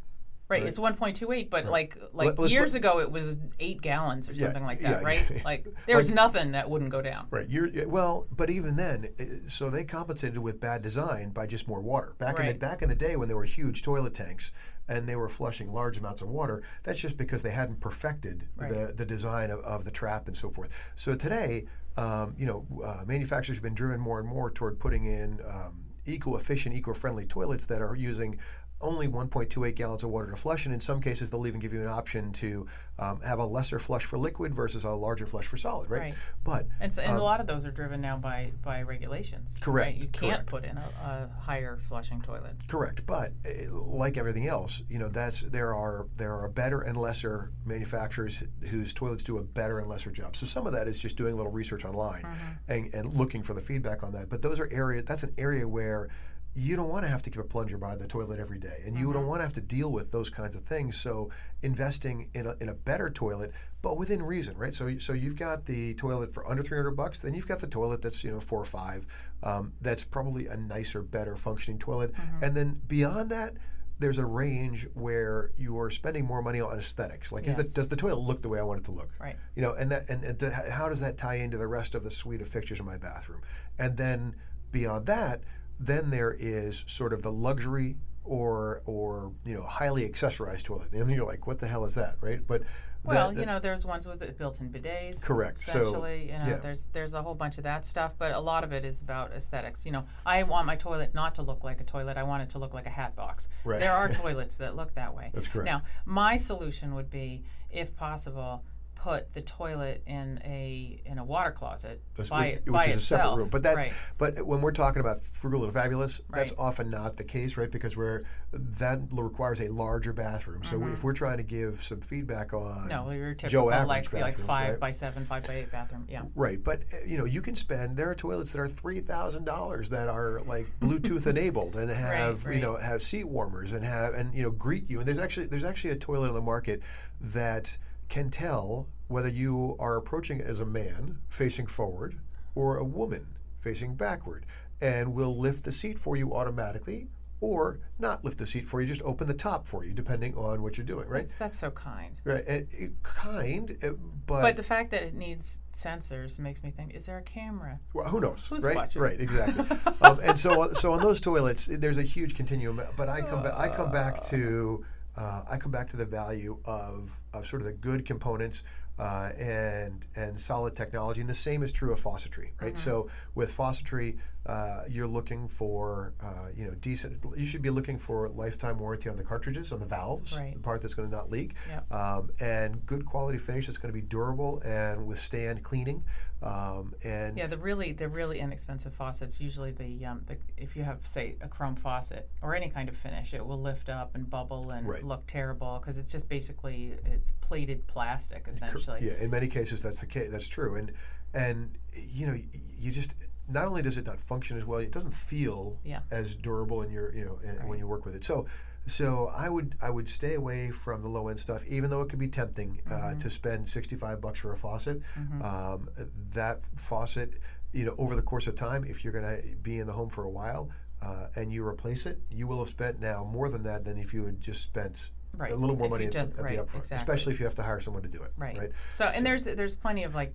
Right, 0.53 0.63
it's 0.65 0.79
1.28, 0.79 1.49
but 1.51 1.67
like 1.67 1.97
like 2.13 2.27
Let- 2.29 2.39
let's 2.39 2.53
years 2.53 2.75
look- 2.75 2.85
ago 2.85 3.01
it 3.01 3.11
was 3.11 3.39
eight 3.59 3.81
gallons 3.81 4.29
or 4.29 4.33
Yeah, 4.33 4.45
something 4.47 4.65
like 4.65 4.81
that, 4.81 5.01
yeah, 5.01 5.07
right? 5.07 5.31
yeah. 5.31 5.39
Like 5.45 5.67
there 5.87 5.97
was 5.97 6.11
nothing 6.11 6.53
that 6.53 6.69
wouldn't 6.69 6.91
go 6.91 7.01
down. 7.03 7.27
Right. 7.31 7.49
You're 7.49 7.89
well, 7.89 8.27
but 8.31 8.51
even 8.51 8.77
then, 8.77 9.09
so 9.47 9.71
they 9.71 9.85
compensated 9.85 10.39
with 10.39 10.61
bad 10.61 10.83
design 10.83 11.31
by 11.31 11.47
just 11.47 11.67
more 11.67 11.81
water. 11.81 12.15
Back 12.19 12.39
in 12.39 12.47
the 12.47 12.55
back 12.55 12.83
in 12.83 12.89
the 12.89 12.95
day 12.95 13.17
when 13.17 13.29
there 13.29 13.37
were 13.37 13.45
huge 13.45 13.83
toilet 13.83 14.15
tanks 14.15 14.53
and 14.89 15.09
they 15.09 15.17
were 15.17 15.29
flushing 15.29 15.73
large 15.73 15.97
amounts 15.99 16.23
of 16.23 16.29
water, 16.29 16.63
that's 16.83 17.01
just 17.01 17.17
because 17.17 17.43
they 17.43 17.51
hadn't 17.51 17.81
perfected 17.81 18.45
the 18.59 18.93
the 18.95 19.05
design 19.07 19.51
of, 19.51 19.61
of 19.61 19.85
the 19.85 19.91
trap 19.91 20.27
and 20.29 20.37
so 20.37 20.51
forth. 20.51 20.93
So 20.95 21.15
today, 21.15 21.67
um, 21.97 22.35
you 22.39 22.47
know, 22.47 22.67
uh, 22.85 23.05
manufacturers 23.07 23.57
have 23.57 23.63
been 23.63 23.75
driven 23.75 24.01
more 24.01 24.19
and 24.21 24.29
more 24.29 24.51
toward 24.51 24.79
putting 24.79 25.05
in 25.05 25.41
um, 25.47 25.85
eco-efficient, 26.05 26.75
eco-friendly 26.75 27.25
toilets 27.27 27.67
that 27.67 27.81
are 27.81 27.95
using 27.95 28.37
only 28.83 29.09
1.28 29.09 29.75
gallons 29.75 30.05
of 30.05 30.11
water 30.11 30.29
to 30.31 30.37
flush, 30.37 30.67
and 30.67 30.75
in 30.75 30.81
some 30.81 31.01
cases 31.01 31.31
they'll 31.31 31.47
even 31.47 31.61
give 31.61 31.73
you 31.73 31.81
an 31.81 31.89
option 31.89 32.33
to 32.33 32.67
um, 32.99 33.21
have 33.23 33.39
a 33.39 33.45
lesser 33.45 33.79
flush 33.79 34.05
for 34.05 34.19
liquid 34.19 34.55
versus 34.55 34.85
a 34.85 34.91
larger 34.91 35.27
flush 35.27 35.47
for 35.47 35.57
solid, 35.57 35.91
right? 35.91 36.01
Right. 36.01 36.15
But 36.45 36.67
And, 36.81 36.93
so, 36.93 37.03
and 37.03 37.17
a 37.17 37.23
lot 37.23 37.41
of 37.41 37.47
those 37.47 37.65
are 37.67 37.71
driven 37.71 38.01
now 38.01 38.17
by 38.17 38.53
by 38.63 38.83
regulations. 38.83 39.57
Um, 39.57 39.63
Correct, 39.63 39.87
Right? 39.87 39.97
You 39.97 40.09
can't 40.09 40.33
correct. 40.35 40.47
put 40.47 40.65
in 40.65 40.77
a, 40.77 40.81
a 41.05 41.41
higher 41.41 41.77
flushing 41.77 42.21
toilet. 42.21 42.55
Correct, 42.69 43.07
but 43.07 43.33
uh, 43.47 43.73
like 43.73 44.17
everything 44.17 44.49
else, 44.49 44.83
you 44.89 44.99
know, 44.99 45.09
that's 45.09 45.43
there 45.43 45.75
are 45.75 46.07
there 46.19 46.35
are 46.35 46.49
better 46.49 46.81
and 46.83 46.97
lesser 46.97 47.53
manufacturers 47.65 48.43
whose 48.69 48.93
toilets 48.93 49.25
do 49.25 49.39
a 49.39 49.43
better 49.43 49.79
and 49.79 49.89
lesser 49.89 50.11
job. 50.11 50.37
So 50.37 50.47
some 50.47 50.67
of 50.67 50.73
that 50.73 50.87
is 50.87 50.99
just 50.99 51.17
doing 51.17 51.33
a 51.33 51.37
little 51.37 51.53
research 51.53 51.85
online 51.85 52.25
and, 52.69 52.93
and 52.95 53.15
looking 53.15 53.43
for 53.43 53.55
the 53.55 53.61
feedback 53.61 54.03
on 54.03 54.13
that. 54.13 54.29
But 54.29 54.43
those 54.43 54.61
are 54.61 54.69
areas 54.73 55.05
that's 55.05 55.23
an 55.23 55.35
area 55.39 55.67
where 55.67 56.09
you 56.55 56.77
don't 56.77 56.89
want 56.89 57.03
to 57.05 57.09
have 57.09 57.23
to 57.23 57.31
keep 57.31 57.41
a 57.41 57.45
plunger 57.45 57.79
by 57.79 57.97
the 57.97 58.07
toilet 58.07 58.39
every 58.39 58.59
day, 58.59 58.83
and 58.85 58.99
you 58.99 59.11
don't 59.13 59.27
want 59.27 59.41
to 59.41 59.45
have 59.45 59.55
to 59.55 59.61
deal 59.63 59.91
with 59.91 60.13
those 60.13 60.29
kinds 60.29 60.55
of 60.55 60.61
things. 60.61 60.99
So 60.99 61.31
investing 61.63 62.29
in 62.35 62.47
a, 62.47 62.55
in 62.61 62.69
a 62.69 62.75
better 62.75 63.09
toilet, 63.09 63.53
but 63.81 63.97
within 63.97 64.23
reason, 64.23 64.57
right? 64.59 64.75
So 64.75 64.99
so 64.99 65.15
you've 65.15 65.37
got 65.37 65.65
the 65.65 65.95
toilet 65.95 66.33
for 66.33 66.49
under 66.49 66.63
300 66.63 66.91
bucks, 66.91 67.23
then 67.23 67.33
you've 67.35 67.49
got 67.49 67.61
the 67.61 67.67
toilet 67.67 68.03
that's 68.03 68.23
you 68.23 68.31
know 68.31 68.41
four 68.41 68.61
or 68.61 68.67
five. 68.67 69.07
Um, 69.43 69.73
that's 69.81 70.05
probably 70.05 70.47
a 70.47 70.57
nicer, 70.57 71.03
better 71.03 71.37
functioning 71.37 71.79
toilet, 71.79 72.15
and 72.43 72.55
then 72.55 72.81
beyond 72.87 73.31
that. 73.31 73.55
there's 73.99 74.19
a 74.19 74.27
range 74.27 74.87
where 74.95 75.51
you 75.57 75.79
are 75.79 75.89
spending 75.89 76.25
more 76.25 76.43
money 76.43 76.61
on 76.61 76.77
aesthetics. 76.77 77.31
Like, 77.31 77.47
is 77.47 77.57
the, 77.57 77.63
does 77.63 77.89
the 77.89 77.97
toilet 77.97 78.19
look 78.19 78.43
the 78.43 78.49
way 78.49 78.59
I 78.59 78.63
want 78.63 78.81
it 78.81 78.85
to 78.85 78.91
look? 78.91 79.11
Right. 79.21 79.37
You 79.55 79.63
know, 79.63 79.75
and 79.75 79.91
that 79.93 80.11
and, 80.11 80.23
and 80.25 80.39
the, 80.39 80.51
how 80.51 80.89
does 80.89 81.01
that 81.01 81.17
tie 81.17 81.37
into 81.37 81.57
the 81.57 81.69
rest 81.69 81.95
of 81.95 82.03
the 82.03 82.11
suite 82.11 82.43
of 82.43 82.49
fixtures 82.49 82.81
in 82.81 82.87
my 82.87 82.99
bathroom? 82.99 83.41
And 83.79 83.97
then 83.97 84.35
beyond 84.73 85.07
that, 85.07 85.43
then 85.87 86.11
there 86.11 86.35
is 86.39 86.85
sort 86.87 87.13
of 87.13 87.23
the 87.23 87.33
luxury 87.33 87.97
or 88.25 88.83
or 88.87 89.33
you 89.45 89.55
know 89.55 89.63
highly 89.63 90.09
accessorized 90.09 90.65
toilet. 90.65 90.93
And 90.93 91.11
you're 91.11 91.27
like, 91.27 91.47
what 91.47 91.59
the 91.59 91.67
hell 91.67 91.85
is 91.85 91.97
that, 91.97 92.15
right? 92.21 92.41
But 92.47 92.63
Well, 93.05 93.33
that- 93.33 93.41
you 93.41 93.47
know, 93.47 93.59
there's 93.59 93.85
ones 93.85 94.07
with 94.07 94.39
built-in 94.39 94.71
bidets. 94.71 95.25
Correct. 95.25 95.59
So, 95.59 95.81
Essentially, 95.81 96.27
you 96.27 96.39
know, 96.39 96.45
yeah. 96.47 96.57
there's 96.63 96.87
there's 96.93 97.15
a 97.15 97.23
whole 97.23 97.35
bunch 97.35 97.59
of 97.59 97.65
that 97.65 97.85
stuff, 97.85 98.15
but 98.17 98.33
a 98.33 98.39
lot 98.39 98.63
of 98.63 98.73
it 98.73 98.85
is 98.85 99.03
about 99.03 99.33
aesthetics. 99.33 99.85
You 99.85 99.91
know, 99.91 100.05
I 100.25 100.45
want 100.45 100.67
my 100.69 100.77
toilet 100.77 101.15
not 101.15 101.35
to 101.35 101.43
look 101.43 101.65
like 101.65 101.81
a 101.81 101.85
toilet. 101.85 102.17
I 102.17 102.23
want 102.23 102.45
it 102.45 102.51
to 102.51 102.61
look 102.61 102.75
like 102.75 102.87
a 102.87 102.91
hat 102.91 103.17
box. 103.17 103.49
Right. 103.65 103.81
There 103.81 103.93
are 103.93 104.09
toilets 104.23 104.57
that 104.59 104.77
look 104.77 104.95
that 104.95 105.15
way. 105.17 105.31
That's 105.35 105.49
correct. 105.49 105.67
Now, 105.67 105.81
my 106.07 106.37
solution 106.37 106.95
would 106.95 107.11
be, 107.11 107.43
if 107.71 107.97
possible, 107.97 108.65
put 109.03 109.33
the 109.33 109.43
toilet 109.43 110.01
in 110.07 110.39
a 110.45 111.01
in 111.07 111.19
a 111.19 111.25
water 111.25 111.51
closet 111.51 112.01
That's- 112.15 112.31
by, 112.31 112.61
which, 112.65 112.73
by 112.73 112.85
is 112.85 112.97
a 112.97 113.01
separate 113.01 113.35
room. 113.37 113.49
But 113.49 113.65
that, 113.65 113.75
right. 113.75 113.93
but 114.17 114.47
when 114.47 114.61
we're 114.61 114.71
talking 114.71 115.01
about 115.01 115.25
frugal 115.25 115.65
and 115.65 115.73
fabulous, 115.73 116.21
that's 116.31 116.53
Right. 116.53 116.59
often 116.59 116.89
not 116.89 117.17
the 117.17 117.25
case, 117.25 117.57
right? 117.57 117.71
Because 117.71 117.97
we're 117.97 118.23
that 118.53 119.01
requires 119.13 119.61
a 119.61 119.69
larger 119.69 120.13
bathroom. 120.13 120.63
So 120.63 120.87
if 120.87 121.03
we're 121.03 121.15
trying 121.15 121.39
to 121.39 121.43
give 121.43 121.75
some 121.83 122.01
feedback 122.01 122.53
on 122.55 122.63
Mm-hmm. 122.63 122.89
No, 122.89 123.11
your 123.11 123.35
Joe 123.35 123.71
average 123.71 124.13
like 124.13 124.23
like 124.23 124.39
five 124.39 124.71
right? 124.71 124.81
by 124.81 124.91
seven, 124.93 125.25
five 125.25 125.47
by 125.49 125.55
eight 125.55 125.73
bathroom. 125.73 126.07
Yeah. 126.09 126.23
Right, 126.37 126.63
but 126.63 126.83
uh, 126.93 126.99
you 127.05 127.19
know, 127.19 127.25
you 127.25 127.43
can 127.43 127.57
spend. 127.57 127.97
There 127.97 128.09
are 128.09 128.15
toilets 128.15 128.53
that 128.53 128.61
are 128.61 128.69
three 128.69 129.01
thousand 129.01 129.45
dollars 129.45 129.91
that 129.91 130.09
are 130.09 130.41
like 130.47 130.69
Bluetooth 130.79 131.27
enabled 131.27 131.75
and 131.75 131.91
have 132.09 132.47
you 132.53 132.61
know 132.61 132.77
have 132.77 133.03
seat 133.03 133.25
warmers 133.25 133.73
and 133.73 133.85
have 133.85 134.15
and 134.15 134.33
you 134.33 134.45
know 134.45 134.53
greet 134.53 134.89
you. 134.89 134.99
And 135.01 135.09
there's 135.09 135.19
actually 135.19 135.47
there's 135.49 135.65
actually 135.65 135.91
a 135.91 135.97
toilet 135.97 136.29
on 136.29 136.35
the 136.35 136.41
market 136.41 136.83
that 137.21 137.77
can 138.13 138.29
tell 138.29 138.87
whether 139.09 139.29
you 139.31 139.75
are 139.79 139.97
approaching 139.97 140.39
it 140.39 140.47
as 140.47 140.61
a 140.61 140.67
man 140.67 141.17
facing 141.31 141.67
forward 141.67 142.15
or 142.55 142.77
a 142.77 142.85
woman 142.85 143.27
facing 143.59 143.95
backward, 143.95 144.45
and 144.83 145.15
will 145.15 145.35
lift 145.39 145.65
the 145.65 145.73
seat 145.73 145.99
for 145.99 146.15
you 146.15 146.31
automatically. 146.35 147.09
Or 147.41 147.81
not 147.99 148.23
lift 148.25 148.39
the 148.39 148.47
seat 148.47 148.67
for 148.67 148.81
you, 148.81 148.87
just 148.87 149.03
open 149.03 149.27
the 149.27 149.35
top 149.35 149.67
for 149.67 149.85
you, 149.85 149.93
depending 149.93 150.37
on 150.37 150.63
what 150.63 150.77
you're 150.77 150.87
doing, 150.87 151.09
right? 151.09 151.23
That's, 151.23 151.35
that's 151.35 151.59
so 151.59 151.71
kind. 151.73 152.15
Right, 152.23 152.45
and, 152.47 152.69
it- 152.71 153.03
kind, 153.03 153.77
uh, 153.83 153.95
but, 154.27 154.43
But 154.43 154.57
the 154.57 154.63
fact 154.63 154.93
that 154.93 155.03
it 155.03 155.15
needs 155.15 155.59
sensors 155.73 156.39
makes 156.39 156.63
me 156.63 156.71
think: 156.71 156.95
Is 156.95 157.07
there 157.07 157.19
a 157.19 157.23
camera? 157.23 157.81
Well, 157.95 158.07
who 158.07 158.21
knows? 158.21 158.47
Who's 158.47 158.63
right? 158.63 158.77
watching? 158.77 159.03
Right, 159.03 159.19
exactly. 159.19 159.65
um, 160.03 160.21
and 160.23 160.39
so, 160.39 160.73
so 160.73 160.93
on 160.93 161.03
those 161.03 161.21
toilets, 161.21 161.67
there's 161.67 161.99
a 161.99 162.05
huge 162.05 162.37
continuum. 162.37 162.81
But 162.97 163.09
I 163.09 163.23
come 163.23 163.43
back. 163.43 163.55
I 163.59 163.67
come 163.69 163.91
back 163.91 164.21
to. 164.25 164.85
Uh, 165.17 165.43
I 165.51 165.57
come 165.57 165.73
back 165.73 165.89
to 165.91 165.97
the 165.97 166.07
value 166.07 166.59
of, 166.65 167.23
of 167.35 167.47
sort 167.47 167.63
of 167.63 167.67
the 167.67 167.73
good 167.73 168.07
components 168.07 168.63
uh, 169.03 169.31
and 169.39 170.07
and 170.15 170.39
solid 170.39 170.77
technology, 170.77 171.21
and 171.21 171.29
the 171.29 171.35
same 171.35 171.63
is 171.65 171.73
true 171.73 171.93
of 171.93 171.99
faucetry, 171.99 172.51
right? 172.61 172.75
Mm-hmm. 172.75 172.77
So 172.77 173.09
with 173.35 173.51
faucetry, 173.51 174.19
uh, 174.47 174.83
you're 174.89 175.09
looking 175.09 175.49
for 175.49 176.13
uh, 176.23 176.49
you 176.55 176.67
know 176.67 176.75
decent. 176.75 177.25
You 177.37 177.45
should 177.45 177.63
be 177.63 177.71
looking 177.71 177.99
for 177.99 178.29
lifetime 178.29 178.79
warranty 178.79 179.09
on 179.09 179.17
the 179.17 179.25
cartridges, 179.25 179.73
on 179.73 179.81
the 179.81 179.87
valves, 179.87 180.39
Right. 180.39 180.55
the 180.55 180.61
part 180.61 180.83
that's 180.83 180.95
going 180.95 181.11
to 181.11 181.17
not 181.17 181.31
leak, 181.31 181.55
Yep. 181.69 181.93
um, 181.93 182.31
and 182.41 182.87
good 182.87 183.05
quality 183.05 183.39
finish 183.39 183.67
that's 183.67 183.79
going 183.79 183.93
to 183.93 184.01
be 184.01 184.07
durable 184.07 184.61
and 184.65 185.05
withstand 185.07 185.65
cleaning. 185.65 186.05
Um, 186.43 186.93
and 187.05 187.39
Yeah, 187.39 187.47
the 187.47 187.57
really 187.59 187.93
the 187.93 188.09
really 188.09 188.41
inexpensive 188.41 188.93
faucets 188.93 189.41
usually 189.41 189.71
the 189.71 190.05
um, 190.07 190.23
the 190.27 190.37
if 190.57 190.77
you 190.77 190.83
have 190.83 191.07
say 191.07 191.37
a 191.41 191.47
chrome 191.49 191.77
faucet 191.77 192.29
or 192.43 192.57
any 192.57 192.69
kind 192.69 192.89
of 192.89 192.97
finish, 192.97 193.33
it 193.33 193.45
will 193.47 193.59
lift 193.71 193.89
up 193.89 194.15
and 194.17 194.29
bubble 194.29 194.71
and 194.71 194.87
Right. 194.89 195.05
look 195.05 195.23
terrible 195.29 195.79
because 195.81 195.99
it's 195.99 196.11
just 196.11 196.29
basically 196.29 196.95
it's 197.07 197.33
plated 197.41 197.87
plastic 197.87 198.47
essentially. 198.49 198.92
Yeah, 199.01 199.13
in 199.21 199.31
many 199.31 199.49
cases 199.49 199.83
that's 199.83 200.01
the 200.01 200.07
case. 200.07 200.31
That's 200.31 200.49
true, 200.49 200.75
and 200.77 200.93
and 201.35 201.71
you 201.95 202.27
know 202.27 202.37
you 202.79 202.91
just 202.91 203.15
not 203.49 203.67
only 203.69 203.83
does 203.83 203.99
it 203.99 204.07
not 204.07 204.21
function 204.21 204.57
as 204.57 204.65
well, 204.65 204.79
it 204.79 204.93
doesn't 204.93 205.15
feel 205.15 205.79
Yeah. 205.85 206.01
as 206.11 206.35
durable 206.35 206.83
in 206.83 206.91
your 206.91 207.15
you 207.15 207.25
know 207.25 207.39
in, 207.43 207.67
when 207.69 207.79
you 207.79 207.87
work 207.87 208.05
with 208.05 208.15
it. 208.15 208.25
So 208.25 208.47
so 208.87 209.31
I 209.37 209.49
would 209.49 209.75
I 209.81 209.91
would 209.91 210.09
stay 210.09 210.35
away 210.35 210.71
from 210.71 211.03
the 211.03 211.09
low 211.09 211.29
end 211.29 211.39
stuff, 211.39 211.65
even 211.67 211.89
though 211.91 212.03
it 212.03 212.09
could 212.09 212.19
be 212.19 212.29
tempting 212.29 212.81
uh, 212.91 213.15
to 213.15 213.31
spend 213.31 213.69
sixty 213.69 213.97
five 213.97 214.21
bucks 214.21 214.41
for 214.41 214.53
a 214.53 214.57
faucet. 214.57 215.01
Um, 215.43 215.89
that 216.35 216.63
faucet, 216.77 217.39
you 217.73 217.85
know, 217.85 217.95
over 217.99 218.17
the 218.17 218.23
course 218.23 218.47
of 218.47 218.55
time, 218.57 218.85
if 218.85 219.05
you're 219.05 219.13
going 219.13 219.25
to 219.25 219.57
be 219.63 219.79
in 219.79 219.87
the 219.87 219.93
home 219.93 220.09
for 220.09 220.25
a 220.25 220.31
while. 220.31 220.71
Uh, 221.01 221.27
and 221.35 221.53
you 221.53 221.67
replace 221.67 222.07
it, 222.07 222.21
you 222.31 222.47
will 222.47 222.61
have 222.61 222.69
spent 222.69 223.01
now 223.01 223.25
more 223.25 223.49
than 223.49 223.65
that 223.65 223.83
than 223.85 223.99
if 223.99 224.15
you 224.15 224.25
had 224.25 224.41
just 224.41 224.63
spent 224.63 225.11
Right. 225.37 225.51
a 225.51 225.57
little 225.57 225.77
more 225.77 225.87
If 225.87 225.91
money 225.93 226.07
at, 226.07 226.13
just- 226.13 226.33
the, 226.35 226.39
at 226.41 226.45
right, 226.45 226.57
the 226.57 226.63
upfront, 226.63 226.77
exactly. 226.79 226.97
especially 226.97 227.33
if 227.33 227.41
you 227.41 227.47
have 227.47 227.55
to 227.57 227.63
hire 227.63 227.81
someone 227.81 228.03
to 228.03 228.09
do 228.09 228.23
it. 228.23 228.33
Right. 228.37 228.57
right? 228.59 228.71
So 228.91 229.07
and 229.07 229.25
there's 229.25 229.45
there's 229.45 229.75
plenty 229.77 230.05
of 230.05 230.15
like 230.15 230.35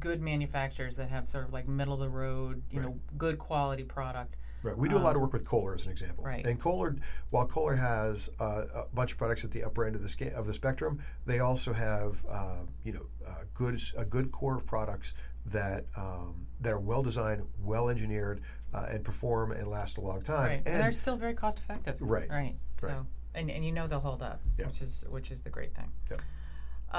good 0.00 0.20
manufacturers 0.20 0.96
that 0.96 1.08
have 1.10 1.28
sort 1.28 1.44
of 1.44 1.52
like 1.52 1.68
middle 1.68 1.94
of 1.94 2.00
the 2.00 2.08
road, 2.08 2.62
you 2.70 2.80
know, 2.80 2.98
good 3.18 3.38
quality 3.38 3.84
product. 3.84 4.36
Right. 4.64 4.76
We 4.78 4.88
do 4.88 4.96
a 4.96 4.98
lot 4.98 5.16
of 5.16 5.22
work 5.22 5.32
with 5.32 5.44
Kohler 5.44 5.74
as 5.74 5.86
an 5.86 5.90
example. 5.90 6.24
Um, 6.24 6.30
Right. 6.30 6.46
And 6.46 6.58
Kohler, 6.58 6.94
while 7.30 7.46
Kohler 7.46 7.74
has 7.74 8.30
uh, 8.38 8.62
a 8.74 8.84
bunch 8.94 9.10
of 9.12 9.18
products 9.18 9.44
at 9.44 9.50
the 9.50 9.64
upper 9.64 9.84
end 9.84 9.96
of 9.96 10.02
the 10.02 10.08
sca- 10.08 10.34
of 10.36 10.46
the 10.46 10.52
spectrum, 10.52 11.00
they 11.26 11.40
also 11.40 11.72
have 11.72 12.24
uh, 12.30 12.58
you 12.84 12.92
know 12.92 13.06
uh, 13.26 13.42
good 13.54 13.76
a 13.96 14.04
good 14.04 14.30
core 14.30 14.56
of 14.56 14.64
products 14.66 15.14
that 15.46 15.84
um, 15.96 16.46
that 16.60 16.72
are 16.72 16.78
well 16.80 17.02
designed, 17.02 17.42
well 17.60 17.88
engineered, 17.88 18.42
uh, 18.72 18.86
and 18.90 19.04
perform 19.04 19.50
and 19.50 19.66
last 19.66 19.98
a 19.98 20.00
long 20.00 20.20
time. 20.20 20.48
Right. 20.50 20.58
And, 20.60 20.68
And 20.68 20.80
they're 20.82 20.92
still 20.92 21.16
very 21.16 21.34
cost 21.34 21.58
effective. 21.58 22.00
Right. 22.00 22.28
Right. 22.30 22.54
So 22.78 22.86
Right. 22.86 22.96
And, 23.34 23.50
and 23.50 23.64
you 23.64 23.72
know 23.72 23.86
they'll 23.86 24.00
hold 24.00 24.22
up, 24.22 24.40
Yeah. 24.58 24.66
which 24.66 24.82
is 24.82 25.04
which 25.08 25.30
is 25.30 25.40
the 25.40 25.50
great 25.50 25.74
thing. 25.74 25.90
Yep. 26.10 26.20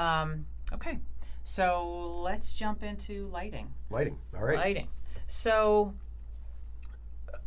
Um, 0.02 0.46
okay. 0.72 0.98
So 1.42 2.20
let's 2.22 2.52
jump 2.52 2.82
into 2.82 3.28
lighting. 3.28 3.72
lighting. 3.90 4.18
All 4.36 4.44
right. 4.44 4.56
Lighting. 4.56 4.88
So 5.26 5.94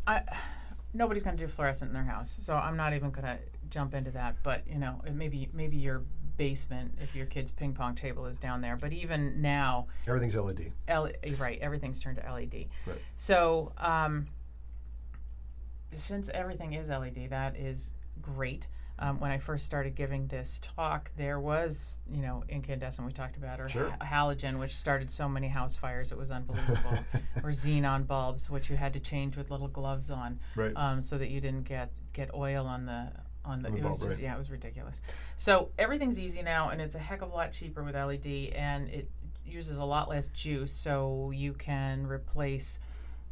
I 0.06 0.22
nobody's 0.94 1.24
going 1.24 1.36
to 1.38 1.44
do 1.44 1.48
fluorescent 1.50 1.90
in 1.90 1.94
their 1.94 2.04
house, 2.04 2.38
so 2.40 2.56
I'm 2.56 2.78
not 2.78 2.94
even 2.94 3.12
going 3.12 3.26
to 3.26 3.38
jump 3.70 3.94
into 3.94 4.12
that. 4.12 4.36
But 4.44 4.64
you 4.68 4.78
know, 4.80 5.02
maybe 5.12 5.50
maybe 5.54 5.78
your 5.78 6.04
basement 6.38 6.94
if 7.02 7.16
your 7.16 7.26
kid's 7.26 7.50
ping 7.52 7.74
pong 7.74 7.96
table 7.96 8.26
is 8.28 8.38
down 8.38 8.62
there. 8.62 8.76
But 8.78 8.94
even 8.94 9.42
now, 9.42 9.88
Everything's 10.08 10.36
LED. 10.36 10.72
L- 10.88 11.10
right, 11.40 11.58
everything's 11.60 12.00
turned 12.00 12.18
to 12.18 12.32
LED. 12.32 12.68
Right. 12.86 12.98
So 13.16 13.74
um, 13.80 14.28
since 15.92 16.30
everything 16.30 16.74
is 16.74 16.90
LED, 16.90 17.28
that 17.32 17.56
is 17.56 17.96
great. 18.36 18.68
Um, 19.00 19.20
when 19.20 19.30
I 19.30 19.38
first 19.38 19.64
started 19.66 19.94
giving 19.94 20.26
this 20.26 20.60
talk, 20.60 21.12
there 21.16 21.40
was, 21.40 22.02
you 22.12 22.22
know, 22.24 22.44
incandescent 22.50 23.06
we 23.06 23.14
talked 23.14 23.38
about, 23.38 23.60
or 23.60 23.70
Sure. 23.70 23.92
ha- 24.02 24.26
halogen, 24.26 24.58
which 24.60 24.74
started 24.76 25.12
so 25.12 25.30
many 25.30 25.48
house 25.48 25.76
fires 25.78 26.12
it 26.12 26.18
was 26.18 26.32
unbelievable, 26.32 26.98
or 27.44 27.52
xenon 27.52 28.08
bulbs, 28.08 28.50
which 28.50 28.72
you 28.72 28.76
had 28.76 28.94
to 28.94 29.00
change 29.00 29.38
with 29.38 29.52
little 29.52 29.68
gloves 29.68 30.10
on, 30.10 30.40
Right. 30.56 30.74
um, 30.76 31.04
so 31.04 31.18
that 31.20 31.30
you 31.30 31.40
didn't 31.40 31.64
get 31.64 31.92
get 32.14 32.34
oil 32.34 32.66
on 32.66 32.88
the 32.88 33.12
on 33.46 33.62
the. 33.62 33.70
the 33.70 33.78
it 33.78 33.84
was 33.84 34.02
just 34.02 34.18
right. 34.18 34.24
yeah, 34.24 34.34
it 34.34 34.38
was 34.40 34.50
ridiculous. 34.50 35.02
So 35.36 35.70
everything's 35.78 36.20
easy 36.20 36.42
now, 36.42 36.70
and 36.70 36.82
it's 36.82 36.96
a 36.96 37.00
heck 37.00 37.22
of 37.22 37.32
a 37.32 37.36
lot 37.36 37.52
cheaper 37.52 37.84
with 37.84 37.94
LED, 37.96 38.54
and 38.56 38.90
it 38.90 39.08
uses 39.46 39.78
a 39.78 39.86
lot 39.86 40.10
less 40.10 40.30
juice, 40.30 40.72
so 40.72 41.30
you 41.36 41.54
can 41.54 42.08
replace 42.08 42.80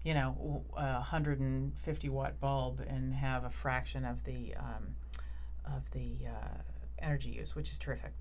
you 0.05 0.13
know, 0.13 0.63
a 0.77 0.93
150 0.93 2.09
watt 2.09 2.39
bulb 2.39 2.79
and 2.87 3.13
have 3.13 3.43
a 3.43 3.49
fraction 3.49 4.05
of 4.05 4.23
the 4.23 4.53
um, 4.55 4.95
of 5.65 5.89
the 5.91 6.27
uh, 6.27 6.57
energy 6.99 7.31
use, 7.31 7.55
which 7.55 7.69
is 7.69 7.79
terrific. 7.79 8.13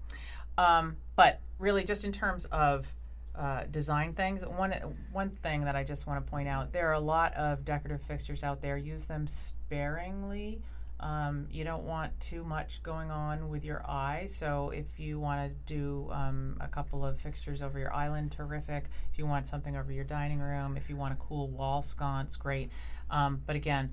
Um, 0.57 0.97
but 1.15 1.41
really, 1.59 1.85
just 1.85 2.07
in 2.07 2.11
terms 2.11 2.47
of 2.47 2.93
uh, 3.37 3.65
design 3.71 4.15
things, 4.15 4.47
one 4.47 4.73
one 5.13 5.29
thing 5.29 5.67
that 5.67 5.77
I 5.77 5.85
just 5.85 6.07
want 6.07 6.25
to 6.25 6.31
point 6.31 6.49
out: 6.49 6.73
there 6.73 6.89
are 6.89 6.95
a 6.95 7.01
lot 7.01 7.35
of 7.35 7.67
decorative 7.67 8.03
fixtures 8.03 8.43
out 8.43 8.63
there. 8.63 8.79
Use 8.79 9.05
them 9.05 9.27
sparingly. 9.27 10.63
Um, 11.05 11.47
you 11.51 11.65
don't 11.65 11.85
want 11.85 12.19
too 12.19 12.43
much 12.45 12.83
going 12.83 13.11
on 13.11 13.51
with 13.51 13.63
your 13.63 13.83
eye. 13.87 14.25
So 14.27 14.71
if 14.71 14.99
you 14.99 15.21
want 15.21 15.47
to 15.47 15.75
do 15.75 16.09
um, 16.11 16.57
a 16.61 16.67
couple 16.67 17.05
of 17.05 17.19
fixtures 17.19 17.61
over 17.61 17.79
your 17.79 17.93
island, 17.93 18.33
terrific. 18.33 18.87
If 19.13 19.19
you 19.19 19.27
want 19.27 19.47
something 19.47 19.77
over 19.77 19.93
your 19.93 20.05
dining 20.05 20.41
room, 20.41 20.79
if 20.79 20.89
you 20.89 20.97
want 20.97 21.13
a 21.13 21.17
cool 21.17 21.49
wall 21.49 21.83
sconce, 21.83 22.37
great. 22.37 22.71
Um, 23.11 23.43
but 23.45 23.55
again, 23.55 23.91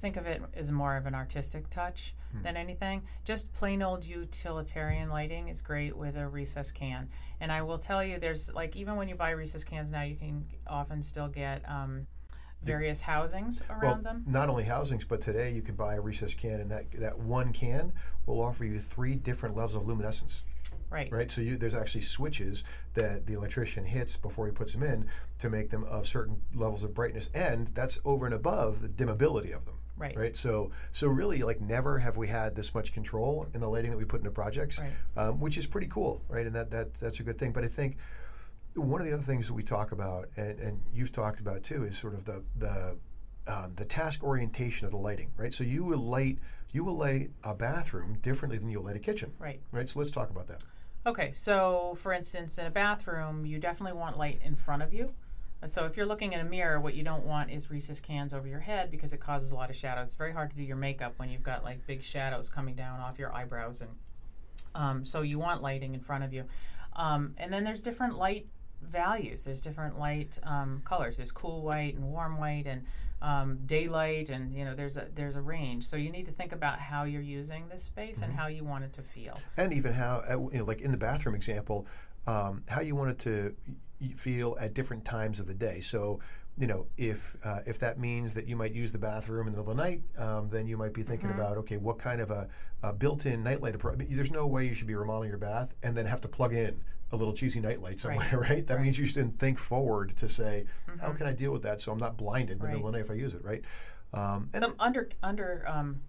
think 0.00 0.16
of 0.16 0.26
it 0.26 0.40
as 0.54 0.70
more 0.70 0.96
of 0.96 1.06
an 1.06 1.14
artistic 1.16 1.68
touch 1.70 2.14
than 2.42 2.56
anything. 2.56 3.02
Just 3.24 3.52
plain 3.52 3.82
old 3.82 4.04
utilitarian 4.04 5.10
lighting 5.10 5.48
is 5.48 5.60
great 5.60 5.94
with 5.96 6.16
a 6.16 6.26
recess 6.26 6.70
can. 6.72 7.08
And 7.40 7.50
I 7.50 7.62
will 7.62 7.78
tell 7.78 8.02
you, 8.02 8.18
there's 8.18 8.52
like 8.54 8.76
even 8.76 8.96
when 8.96 9.08
you 9.08 9.16
buy 9.16 9.30
recess 9.30 9.64
cans 9.64 9.90
now, 9.90 10.02
you 10.02 10.16
can 10.16 10.46
often 10.66 11.02
still 11.02 11.28
get 11.28 11.68
um, 11.68 12.06
various 12.62 13.00
housings 13.00 13.62
around 13.68 13.82
Well, 13.82 13.96
them. 14.02 14.24
not 14.26 14.48
only 14.48 14.64
housings, 14.64 15.04
but 15.04 15.20
today 15.20 15.50
you 15.50 15.62
can 15.62 15.74
buy 15.74 15.94
a 15.96 16.00
recess 16.00 16.34
can, 16.34 16.60
and 16.60 16.70
that 16.70 16.90
that 16.92 17.18
one 17.18 17.52
can 17.52 17.92
will 18.26 18.40
offer 18.42 18.64
you 18.64 18.78
three 18.78 19.14
different 19.14 19.56
levels 19.56 19.74
of 19.74 19.86
luminescence. 19.86 20.44
Right. 20.90 21.10
right? 21.10 21.30
So 21.30 21.40
you, 21.40 21.56
there's 21.56 21.74
actually 21.74 22.02
switches 22.02 22.64
that 22.92 23.26
the 23.26 23.32
electrician 23.32 23.82
hits 23.86 24.18
before 24.18 24.44
he 24.44 24.52
puts 24.52 24.74
them 24.74 24.82
in 24.82 25.06
to 25.38 25.48
make 25.48 25.70
them 25.70 25.84
of 25.84 26.06
certain 26.06 26.42
levels 26.54 26.84
of 26.84 26.92
brightness, 26.92 27.30
and 27.34 27.68
that's 27.68 27.98
over 28.04 28.26
and 28.26 28.34
above 28.34 28.82
the 28.82 28.88
dimmability 28.88 29.54
of 29.56 29.64
them. 29.64 29.74
Right. 29.96 30.14
Right. 30.16 30.36
So 30.36 30.70
so 30.90 31.06
really, 31.08 31.42
like 31.42 31.60
never 31.60 31.98
have 31.98 32.16
we 32.18 32.28
had 32.28 32.54
this 32.54 32.74
much 32.74 32.92
control 32.92 33.46
in 33.54 33.60
the 33.60 33.68
lighting 33.68 33.90
that 33.90 33.96
we 33.96 34.04
put 34.04 34.20
into 34.20 34.30
projects, 34.32 34.80
Right. 34.80 34.90
um, 35.16 35.40
which 35.40 35.56
is 35.56 35.66
pretty 35.66 35.86
cool, 35.86 36.22
right? 36.28 36.44
And 36.44 36.54
that 36.54 36.70
that 36.72 36.94
that's 36.94 37.20
a 37.20 37.22
good 37.22 37.38
thing. 37.38 37.52
But 37.52 37.64
I 37.64 37.68
think 37.68 37.96
one 38.74 39.00
of 39.00 39.06
the 39.06 39.12
other 39.12 39.22
things 39.22 39.46
that 39.48 39.54
we 39.54 39.62
talk 39.62 39.92
about, 39.92 40.26
and, 40.36 40.58
and 40.58 40.80
you've 40.92 41.12
talked 41.12 41.40
about 41.40 41.62
too, 41.62 41.84
is 41.84 41.96
sort 41.96 42.14
of 42.14 42.24
the 42.24 42.42
the 42.58 42.96
um, 43.46 43.74
the 43.74 43.84
task 43.84 44.22
orientation 44.22 44.84
of 44.84 44.92
the 44.92 44.96
lighting, 44.98 45.30
right? 45.36 45.52
So 45.52 45.64
you 45.64 45.84
will 45.84 45.98
light 45.98 46.38
you 46.72 46.84
will 46.84 46.96
light 46.96 47.30
a 47.44 47.54
bathroom 47.54 48.18
differently 48.22 48.58
than 48.58 48.70
you'll 48.70 48.84
light 48.84 48.96
a 48.96 49.00
kitchen, 49.00 49.32
Right. 49.38 49.60
right? 49.72 49.86
So 49.88 49.98
let's 49.98 50.10
talk 50.10 50.30
about 50.30 50.46
that. 50.46 50.64
Okay, 51.04 51.32
so 51.34 51.94
for 51.98 52.12
instance, 52.12 52.58
in 52.58 52.66
a 52.66 52.70
bathroom, 52.70 53.44
you 53.44 53.58
definitely 53.58 53.98
want 53.98 54.16
light 54.16 54.40
in 54.42 54.54
front 54.54 54.82
of 54.82 54.94
you. 54.94 55.12
And 55.60 55.70
so 55.70 55.84
if 55.84 55.96
you're 55.96 56.06
looking 56.06 56.32
in 56.32 56.40
a 56.40 56.44
mirror, 56.44 56.80
what 56.80 56.94
you 56.94 57.02
don't 57.04 57.24
want 57.24 57.50
is 57.50 57.70
recess 57.70 58.00
cans 58.00 58.32
over 58.32 58.48
your 58.48 58.60
head 58.60 58.90
because 58.90 59.12
it 59.12 59.20
causes 59.20 59.52
a 59.52 59.54
lot 59.54 59.68
of 59.70 59.76
shadows. 59.76 60.08
It's 60.08 60.14
very 60.14 60.32
hard 60.32 60.50
to 60.50 60.56
do 60.56 60.62
your 60.62 60.76
makeup 60.76 61.14
when 61.18 61.28
you've 61.28 61.42
got 61.42 61.62
like 61.62 61.86
big 61.86 62.02
shadows 62.02 62.48
coming 62.48 62.74
down 62.74 63.00
off 63.00 63.18
your 63.18 63.34
eyebrows, 63.34 63.80
and 63.80 63.90
um, 64.74 65.04
so 65.04 65.22
you 65.22 65.38
want 65.38 65.60
lighting 65.62 65.94
in 65.94 66.00
front 66.00 66.24
of 66.24 66.32
you. 66.32 66.44
Um, 66.94 67.34
and 67.36 67.52
then 67.52 67.64
there's 67.64 67.82
different 67.82 68.16
light 68.18 68.46
values. 68.82 69.44
There's 69.44 69.60
different 69.60 69.98
light 69.98 70.38
um, 70.44 70.82
colors. 70.84 71.16
There's 71.16 71.32
cool 71.32 71.62
white 71.62 71.94
and 71.94 72.04
warm 72.04 72.38
white 72.38 72.66
and 72.66 72.82
um, 73.22 73.58
daylight, 73.66 74.30
and 74.30 74.52
you 74.52 74.64
know 74.64 74.74
there's 74.74 74.96
a 74.96 75.06
there's 75.14 75.36
a 75.36 75.40
range. 75.40 75.84
So 75.84 75.96
you 75.96 76.10
need 76.10 76.26
to 76.26 76.32
think 76.32 76.52
about 76.52 76.78
how 76.78 77.04
you're 77.04 77.22
using 77.22 77.68
this 77.68 77.82
space 77.82 78.22
and 78.22 78.32
how 78.32 78.48
you 78.48 78.64
want 78.64 78.84
it 78.84 78.92
to 78.94 79.02
feel. 79.02 79.38
and 79.56 79.72
even 79.72 79.92
how 79.92 80.22
uh, 80.28 80.38
you 80.52 80.58
know, 80.58 80.64
like 80.64 80.80
in 80.80 80.90
the 80.90 80.98
bathroom 80.98 81.34
example, 81.34 81.86
um, 82.26 82.62
how 82.68 82.80
you 82.80 82.94
want 82.96 83.10
it 83.10 83.18
to 83.20 83.54
feel 84.16 84.56
at 84.60 84.74
different 84.74 85.04
times 85.04 85.38
of 85.38 85.46
the 85.46 85.54
day. 85.54 85.78
So, 85.80 86.18
you 86.58 86.66
know, 86.66 86.86
if 86.96 87.36
uh, 87.44 87.60
if 87.64 87.78
that 87.78 87.98
means 87.98 88.34
that 88.34 88.48
you 88.48 88.56
might 88.56 88.72
use 88.72 88.92
the 88.92 88.98
bathroom 88.98 89.46
in 89.46 89.52
the 89.52 89.58
middle 89.58 89.70
of 89.70 89.76
the 89.76 89.82
night, 89.82 90.02
um, 90.18 90.48
then 90.48 90.66
you 90.66 90.76
might 90.76 90.92
be 90.92 91.02
thinking 91.02 91.30
about 91.30 91.56
okay, 91.58 91.76
what 91.76 91.98
kind 91.98 92.20
of 92.20 92.30
a, 92.30 92.48
a 92.82 92.92
built-in 92.92 93.42
nightlight 93.44 93.74
approach? 93.74 93.98
There's 94.10 94.30
no 94.32 94.46
way 94.46 94.66
you 94.66 94.74
should 94.74 94.88
be 94.88 94.94
remodeling 94.94 95.30
your 95.30 95.38
bath 95.38 95.74
and 95.82 95.96
then 95.96 96.06
have 96.06 96.20
to 96.22 96.28
plug 96.28 96.54
in 96.54 96.82
a 97.12 97.16
little 97.16 97.34
cheesy 97.34 97.60
nightlight 97.60 98.00
somewhere, 98.00 98.38
right? 98.50 98.66
That 98.66 98.80
means 98.80 98.98
you 98.98 99.06
should 99.06 99.38
think 99.38 99.58
forward 99.58 100.16
to 100.16 100.28
say, 100.28 100.64
how 101.00 101.12
can 101.12 101.26
I 101.26 101.32
deal 101.32 101.52
with 101.52 101.62
that 101.62 101.80
so 101.80 101.92
I'm 101.92 101.98
not 101.98 102.16
blinded 102.16 102.56
in 102.56 102.58
the 102.62 102.68
middle 102.68 102.86
of 102.86 102.92
the 102.92 102.98
night 102.98 103.04
if 103.04 103.10
I 103.10 103.14
use 103.14 103.34
it, 103.34 103.44
right? 103.44 103.62
Um, 104.14 104.48
and 104.52 104.62
Some 104.62 104.74
under 104.78 105.08
under 105.22 105.64
um, 105.66 106.00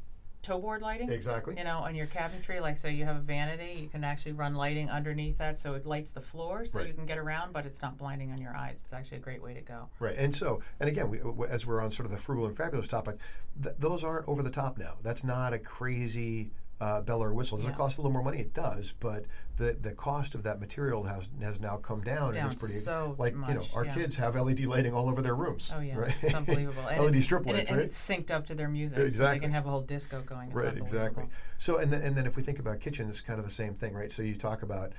toe 0.41 0.59
board 0.59 0.81
lighting. 0.81 1.09
exactly. 1.09 1.55
You 1.57 1.63
know, 1.63 1.79
on 1.79 1.95
your 1.95 2.05
cabinetry, 2.07 2.59
like 2.61 2.77
so 2.77 2.87
you 2.89 3.05
have 3.05 3.15
a 3.17 3.21
vanity, 3.21 3.79
you 3.81 3.87
can 3.87 4.03
actually 4.03 4.33
run 4.33 4.55
lighting 4.55 4.89
underneath 4.89 5.37
that 5.37 5.57
so 5.57 5.73
it 5.73 5.85
lights 5.85 6.11
the 6.11 6.19
floor 6.21 6.65
so 6.65 6.79
Right. 6.79 6.87
you 6.87 6.93
can 6.93 7.05
get 7.05 7.17
around, 7.17 7.53
but 7.53 7.65
it's 7.65 7.81
not 7.81 7.97
blinding 7.97 8.31
on 8.31 8.39
your 8.41 8.55
eyes. 8.55 8.81
It's 8.83 8.91
actually 8.93 9.17
a 9.17 9.21
great 9.21 9.41
way 9.41 9.53
to 9.53 9.61
go. 9.61 9.87
Right, 9.99 10.15
and 10.17 10.33
so, 10.35 10.61
and 10.81 10.89
again, 10.89 11.09
we, 11.09 11.19
w- 11.19 11.45
as 11.49 11.65
we're 11.65 11.81
on 11.81 11.91
sort 11.91 12.05
of 12.05 12.11
the 12.11 12.17
frugal 12.17 12.45
and 12.45 12.55
fabulous 12.55 12.87
topic, 12.89 13.17
th- 13.61 13.75
those 13.79 14.03
aren't 14.03 14.27
over 14.27 14.43
the 14.43 14.49
top 14.49 14.77
now. 14.77 14.95
That's 15.01 15.23
not 15.23 15.53
a 15.53 15.59
crazy 15.59 16.51
uh, 16.81 17.01
bell 17.01 17.23
or 17.23 17.33
whistle. 17.33 17.57
Does 17.57 17.67
it 17.67 17.75
cost 17.75 17.97
a 17.97 18.01
little 18.01 18.11
more 18.11 18.23
money? 18.23 18.39
It 18.39 18.53
does, 18.53 18.93
but 18.99 19.25
the 19.55 19.77
the 19.79 19.91
cost 19.91 20.35
of 20.35 20.43
that 20.43 20.59
material 20.59 21.03
has 21.03 21.29
has 21.41 21.59
now 21.59 21.77
come 21.77 22.01
down, 22.01 22.33
Down 22.33 22.43
and 22.43 22.51
it's 22.51 22.61
pretty 22.61 22.79
so 22.79 23.15
like 23.17 23.33
you 23.47 23.53
know 23.53 23.63
our 23.75 23.85
yeah. 23.85 23.93
kids 23.93 24.15
have 24.17 24.35
LED 24.35 24.61
lighting 24.61 24.93
all 24.93 25.09
over 25.09 25.21
their 25.21 25.35
rooms. 25.35 25.71
Oh 25.75 25.79
yeah, 25.79 25.97
right? 25.97 26.15
it's 26.21 26.33
unbelievable. 26.33 26.87
And 26.89 27.01
LED 27.01 27.15
it's, 27.15 27.23
strip 27.23 27.45
and, 27.45 27.53
lights, 27.55 27.69
it, 27.69 27.71
and 27.71 27.79
right? 27.79 27.87
it's 27.87 28.09
synced 28.09 28.31
up 28.31 28.45
to 28.47 28.55
their 28.55 28.67
music, 28.67 28.97
so 28.97 29.03
Exactly. 29.03 29.39
they 29.39 29.45
can 29.45 29.53
have 29.53 29.65
a 29.65 29.69
whole 29.69 29.81
disco 29.81 30.21
going. 30.21 30.47
It's 30.47 30.55
Right, 30.55 30.77
exactly. 30.77 31.23
So, 31.57 31.77
and 31.77 31.91
then, 31.91 32.01
and 32.01 32.15
then 32.15 32.25
if 32.25 32.35
we 32.35 32.43
think 32.43 32.59
about 32.59 32.79
kitchen, 32.79 33.07
it's 33.07 33.21
kind 33.21 33.39
of 33.39 33.45
the 33.45 33.51
same 33.51 33.73
thing, 33.73 33.93
right? 33.93 34.11
So 34.11 34.21
you 34.23 34.35
talk 34.35 34.63
about 34.63 34.93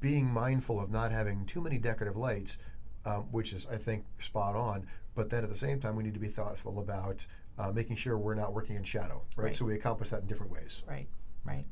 being 0.00 0.26
mindful 0.26 0.80
of 0.80 0.92
not 0.92 1.10
having 1.10 1.44
too 1.46 1.60
many 1.60 1.78
decorative 1.78 2.16
lights, 2.16 2.58
um, 3.04 3.22
which 3.32 3.52
is, 3.52 3.66
I 3.66 3.76
think, 3.76 4.04
spot 4.18 4.54
on. 4.54 4.86
But 5.14 5.30
then 5.30 5.42
at 5.42 5.48
the 5.48 5.56
same 5.56 5.80
time, 5.80 5.96
we 5.96 6.02
need 6.02 6.14
to 6.14 6.20
be 6.20 6.28
thoughtful 6.28 6.80
about 6.80 7.26
uh, 7.58 7.72
making 7.72 7.96
sure 7.96 8.16
we're 8.16 8.34
not 8.34 8.52
working 8.52 8.76
in 8.76 8.84
shadow, 8.84 9.22
right? 9.36 9.46
Right. 9.46 9.54
So 9.54 9.64
we 9.64 9.74
accomplish 9.74 10.10
that 10.10 10.20
in 10.20 10.26
different 10.26 10.52
ways. 10.52 10.82
Right, 10.88 11.06
right. 11.44 11.64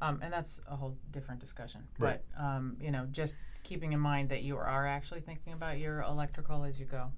Um, 0.00 0.20
and 0.22 0.32
that's 0.32 0.60
a 0.70 0.76
whole 0.76 0.96
different 1.10 1.40
discussion. 1.40 1.82
Right. 1.98 2.20
But, 2.36 2.42
um, 2.42 2.76
you 2.80 2.90
know, 2.90 3.06
just 3.10 3.36
keeping 3.64 3.92
in 3.92 4.00
mind 4.00 4.28
that 4.28 4.42
you 4.42 4.56
are 4.56 4.86
actually 4.86 5.20
thinking 5.20 5.52
about 5.52 5.78
your 5.78 6.02
electrical 6.02 6.64
as 6.64 6.78
you 6.78 6.86
go. 6.86 7.10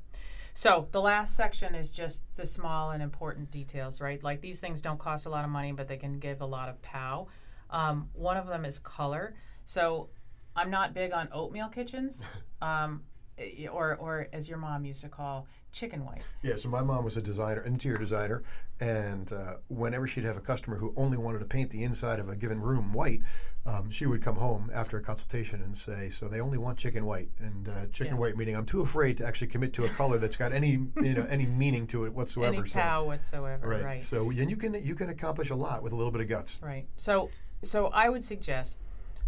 So 0.55 0.89
the 0.91 1.01
last 1.01 1.37
section 1.37 1.75
is 1.75 1.91
just 1.91 2.25
the 2.37 2.47
small 2.47 2.91
and 2.91 3.03
important 3.03 3.51
details, 3.51 4.01
right? 4.01 4.23
Like 4.23 4.41
these 4.41 4.61
things 4.61 4.81
don't 4.81 4.99
cost 4.99 5.27
a 5.27 5.31
lot 5.31 5.45
of 5.45 5.51
money, 5.51 5.73
but 5.73 5.89
they 5.89 5.97
can 5.97 6.19
give 6.19 6.41
a 6.41 6.47
lot 6.47 6.69
of 6.69 6.81
pow. 6.83 7.29
Um, 7.71 8.09
one 8.15 8.37
of 8.37 8.47
them 8.47 8.65
is 8.65 8.79
color. 8.79 9.35
So 9.65 10.09
I'm 10.57 10.71
not 10.71 10.95
big 10.95 11.13
on 11.13 11.29
oatmeal 11.33 11.69
kitchens, 11.69 12.27
um, 12.63 13.03
eh, 13.39 13.69
or, 13.69 13.97
or 13.97 14.29
as 14.33 14.49
your 14.49 14.59
mom 14.59 14.85
used 14.85 15.03
to 15.03 15.09
call, 15.09 15.47
chicken 15.73 16.05
white. 16.05 16.23
Yeah, 16.43 16.57
so 16.57 16.69
my 16.69 16.83
mom 16.83 17.05
was 17.05 17.17
a 17.17 17.23
designer, 17.23 17.63
interior 17.63 17.99
designer, 17.99 18.43
and 18.81 19.33
uh, 19.33 19.55
whenever 19.69 20.07
she'd 20.07 20.25
have 20.25 20.37
a 20.37 20.41
customer 20.41 20.77
who 20.77 20.93
only 20.97 21.19
wanted 21.19 21.41
to 21.41 21.45
paint 21.45 21.71
the 21.71 21.85
inside 21.85 22.19
of 22.19 22.29
a 22.29 22.37
given 22.37 22.61
room 22.61 22.93
white, 22.93 23.21
um, 23.67 23.91
she 23.91 24.07
would 24.07 24.23
come 24.23 24.37
home 24.37 24.71
after 24.75 24.97
a 24.97 25.03
consultation 25.03 25.63
and 25.63 25.77
say, 25.77 26.09
"So 26.09 26.29
they 26.29 26.41
only 26.41 26.59
want 26.59 26.79
chicken 26.79 27.05
white." 27.05 27.29
And 27.39 27.69
uh, 27.69 27.87
chicken 27.93 28.15
Yeah. 28.15 28.21
white 28.21 28.37
meaning 28.37 28.57
I'm 28.57 28.65
too 28.65 28.81
afraid 28.81 29.17
to 29.19 29.27
actually 29.27 29.49
commit 29.49 29.73
to 29.75 29.85
a 29.85 29.89
color 29.89 30.19
that's 30.19 30.37
got 30.37 30.53
any 30.53 30.71
you 30.71 31.15
know 31.15 31.27
any 31.29 31.47
meaning 31.47 31.87
to 31.89 32.05
it 32.05 32.15
whatsoever. 32.15 32.55
Any 32.55 32.67
so, 32.67 32.81
pow 32.81 33.05
whatsoever, 33.05 33.69
right. 33.69 33.85
right? 33.85 34.03
So 34.03 34.31
and 34.31 34.51
you 34.51 34.57
can 34.57 34.75
you 34.83 34.95
can 34.95 35.11
accomplish 35.11 35.51
a 35.51 35.55
lot 35.55 35.83
with 35.83 35.93
a 35.93 35.97
little 35.97 36.11
bit 36.13 36.23
of 36.23 36.29
guts. 36.29 36.61
Right. 36.63 36.87
So, 36.97 37.31
so 37.63 37.89
I 37.89 38.09
would 38.09 38.25
suggest, 38.25 38.79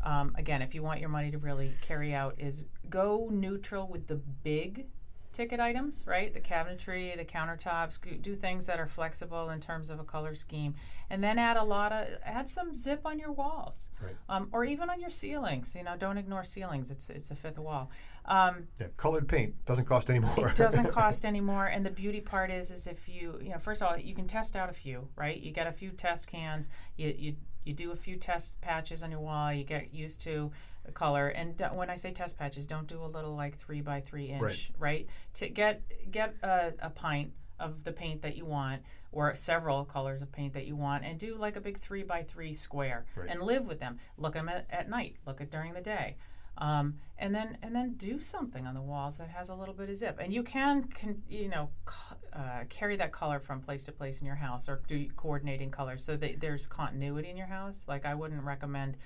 um, 0.03 0.35
again, 0.37 0.63
if 0.63 0.75
you 0.75 0.83
want 0.83 1.01
your 1.01 1.11
money 1.11 1.31
to 1.31 1.39
really 1.39 1.73
carry 1.83 2.15
out, 2.15 2.35
is 2.39 2.67
go 2.89 3.29
neutral 3.31 3.87
with 3.87 4.07
the 4.07 4.17
big 4.17 4.87
ticket 5.33 5.61
items, 5.61 6.05
right? 6.07 6.33
The 6.33 6.41
cabinetry, 6.41 7.17
the 7.17 7.25
countertops. 7.25 7.99
Do 8.23 8.35
things 8.35 8.67
that 8.67 8.79
are 8.79 8.87
flexible 8.87 9.51
in 9.51 9.61
terms 9.61 9.91
of 9.91 9.99
a 10.01 10.05
color 10.05 10.35
scheme, 10.35 10.75
and 11.11 11.23
then 11.23 11.39
add 11.39 11.57
a 11.57 11.65
lot 11.65 11.93
of 11.93 12.07
add 12.25 12.49
some 12.49 12.75
zip 12.75 13.01
on 13.05 13.19
your 13.19 13.33
walls, 13.33 13.91
Right. 14.03 14.15
um, 14.29 14.49
or 14.53 14.65
even 14.65 14.91
on 14.91 15.01
your 15.01 15.11
ceilings. 15.11 15.75
You 15.75 15.85
know, 15.85 15.97
don't 15.97 16.19
ignore 16.19 16.45
ceilings. 16.45 16.91
It's 16.91 17.11
it's 17.11 17.29
the 17.29 17.35
fifth 17.35 17.59
wall. 17.59 17.91
Um, 18.27 18.69
Yeah, 18.81 18.87
colored 18.97 19.29
paint 19.29 19.65
doesn't 19.65 19.87
cost 19.87 20.09
any 20.09 20.21
more. 20.21 20.49
it 20.49 20.57
doesn't 20.57 20.89
cost 21.01 21.25
any 21.25 21.41
more 21.41 21.67
and 21.67 21.85
the 21.85 21.91
beauty 21.91 22.21
part 22.21 22.53
is 22.53 22.71
is 22.71 22.87
if 22.87 23.09
you 23.09 23.37
you 23.43 23.51
know 23.51 23.59
first 23.59 23.83
of 23.83 23.89
all 23.89 23.99
you 23.99 24.15
can 24.15 24.29
test 24.29 24.55
out 24.55 24.71
a 24.71 24.73
few 24.73 25.09
right 25.17 25.41
you 25.41 25.51
get 25.51 25.67
a 25.67 25.73
few 25.73 25.91
test 25.91 26.29
cans 26.29 26.71
you 26.97 27.13
you, 27.19 27.35
you 27.65 27.73
do 27.75 27.91
a 27.91 27.97
few 27.97 28.15
test 28.15 28.61
patches 28.61 29.03
on 29.03 29.11
your 29.11 29.19
wall 29.19 29.53
you 29.53 29.65
get 29.65 29.93
used 29.93 30.21
to 30.21 30.53
color. 30.95 31.29
And 31.29 31.57
don't, 31.57 31.75
when 31.75 31.91
i 31.91 31.97
say 31.97 32.13
test 32.13 32.39
patches 32.39 32.67
don't 32.67 32.87
do 32.87 33.01
a 33.03 33.07
little 33.07 33.35
like 33.37 33.55
three 33.57 33.81
by 33.81 34.01
three 34.01 34.27
inch 34.27 34.73
right, 34.79 35.09
to 35.35 35.49
get 35.49 35.83
get 36.11 36.35
a, 36.43 36.73
a 36.81 36.91
pint 36.91 37.33
of 37.61 37.85
the 37.85 37.93
paint 37.93 38.23
that 38.23 38.37
you 38.37 38.45
want 38.45 38.83
or 39.13 39.33
several 39.35 39.85
colors 39.85 40.21
of 40.23 40.33
paint 40.33 40.55
that 40.55 40.67
you 40.67 40.75
want 40.75 41.05
and 41.05 41.19
do 41.19 41.37
like 41.37 41.55
a 41.57 41.61
big 41.61 41.79
three 41.79 42.03
by 42.03 42.23
three 42.23 42.55
square 42.55 43.05
Right. 43.15 43.29
and 43.31 43.41
live 43.43 43.69
with 43.69 43.79
them. 43.79 43.99
Look 44.19 44.35
them 44.35 44.49
at, 44.49 44.67
at 44.71 44.89
night. 44.89 45.17
Look 45.27 45.41
at 45.41 45.51
during 45.51 45.73
the 45.75 45.81
day. 45.81 46.17
Um, 46.59 46.97
and 47.19 47.35
then 47.35 47.57
and 47.63 47.75
then 47.75 47.95
do 47.95 48.21
something 48.21 48.67
on 48.67 48.75
the 48.75 48.83
walls 48.83 49.17
that 49.19 49.29
has 49.31 49.49
a 49.49 49.55
little 49.55 49.75
bit 49.75 49.89
of 49.89 49.97
zip. 49.97 50.19
And 50.21 50.33
you 50.35 50.43
can, 50.43 50.83
can 50.85 51.23
you 51.29 51.49
know 51.49 51.71
c- 51.89 52.17
uh, 52.33 52.65
carry 52.69 52.97
that 52.97 53.13
color 53.13 53.39
from 53.41 53.61
place 53.61 53.85
to 53.85 53.93
place 53.93 54.21
in 54.21 54.27
your 54.27 54.37
house 54.37 54.69
or 54.69 54.83
do 54.87 55.09
coordinating 55.17 55.71
colors 55.71 56.05
so 56.05 56.17
that 56.17 56.41
there's 56.41 56.67
continuity 56.67 57.31
in 57.31 57.37
your 57.37 57.47
house. 57.47 57.87
Like 57.89 58.05
i 58.07 58.15
wouldn't 58.15 58.43
recommend 58.43 58.97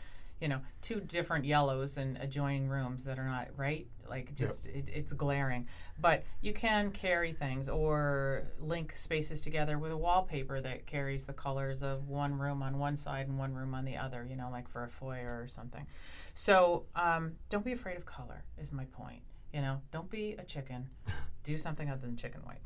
you 0.41 0.49
know 0.49 0.61
two 0.83 1.01
different 1.01 1.45
yellows 1.45 1.97
in 1.97 2.17
adjoining 2.21 2.69
rooms 2.69 3.05
that 3.05 3.19
are 3.19 3.27
not 3.27 3.49
right? 3.57 3.87
Like 4.09 4.35
just 4.35 4.67
it, 4.67 4.89
it's 4.93 5.13
glaring. 5.13 5.67
But 6.01 6.25
you 6.41 6.53
can 6.53 6.91
carry 6.91 7.33
things 7.33 7.69
or 7.69 8.45
link 8.61 8.93
spaces 8.93 9.41
together 9.41 9.79
with 9.79 9.93
a 9.93 9.97
wallpaper 9.97 10.61
that 10.61 10.87
carries 10.87 11.25
the 11.25 11.33
colors 11.33 11.83
of 11.83 12.09
one 12.09 12.39
room 12.39 12.63
on 12.63 12.79
one 12.79 12.97
side 12.97 13.29
and 13.29 13.39
one 13.39 13.55
room 13.55 13.75
on 13.75 13.85
the 13.85 13.97
other 13.97 14.27
you 14.29 14.37
know 14.37 14.49
like 14.51 14.69
for 14.69 14.85
a 14.85 14.89
foyer 14.89 15.41
or 15.41 15.47
something. 15.47 15.87
So 16.35 16.85
um, 16.95 17.33
don't 17.49 17.65
be 17.65 17.73
afraid 17.73 17.97
of 17.97 18.05
color 18.07 18.45
is 18.59 18.73
my 18.73 18.85
point 18.87 19.23
you 19.57 19.63
know? 19.63 19.81
Don't 19.91 20.11
be 20.11 20.35
a 20.39 20.45
chicken. 20.45 20.87
Do 21.43 21.57
something 21.57 21.89
other 21.91 22.03
than 22.03 22.17
chicken 22.17 22.43
white. 22.43 22.61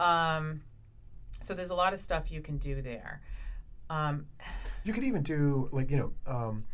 Um, 0.00 0.62
so 1.40 1.54
there's 1.54 1.70
a 1.70 1.74
lot 1.74 1.92
of 1.92 1.98
stuff 1.98 2.30
you 2.30 2.40
can 2.40 2.56
do 2.56 2.80
there. 2.80 3.20
Um, 3.90 4.26
You 4.84 4.92
could 4.92 5.04
even 5.04 5.22
do 5.22 5.68
like 5.72 5.90
you 5.90 5.96
know. 5.96 6.12
Um, 6.26 6.64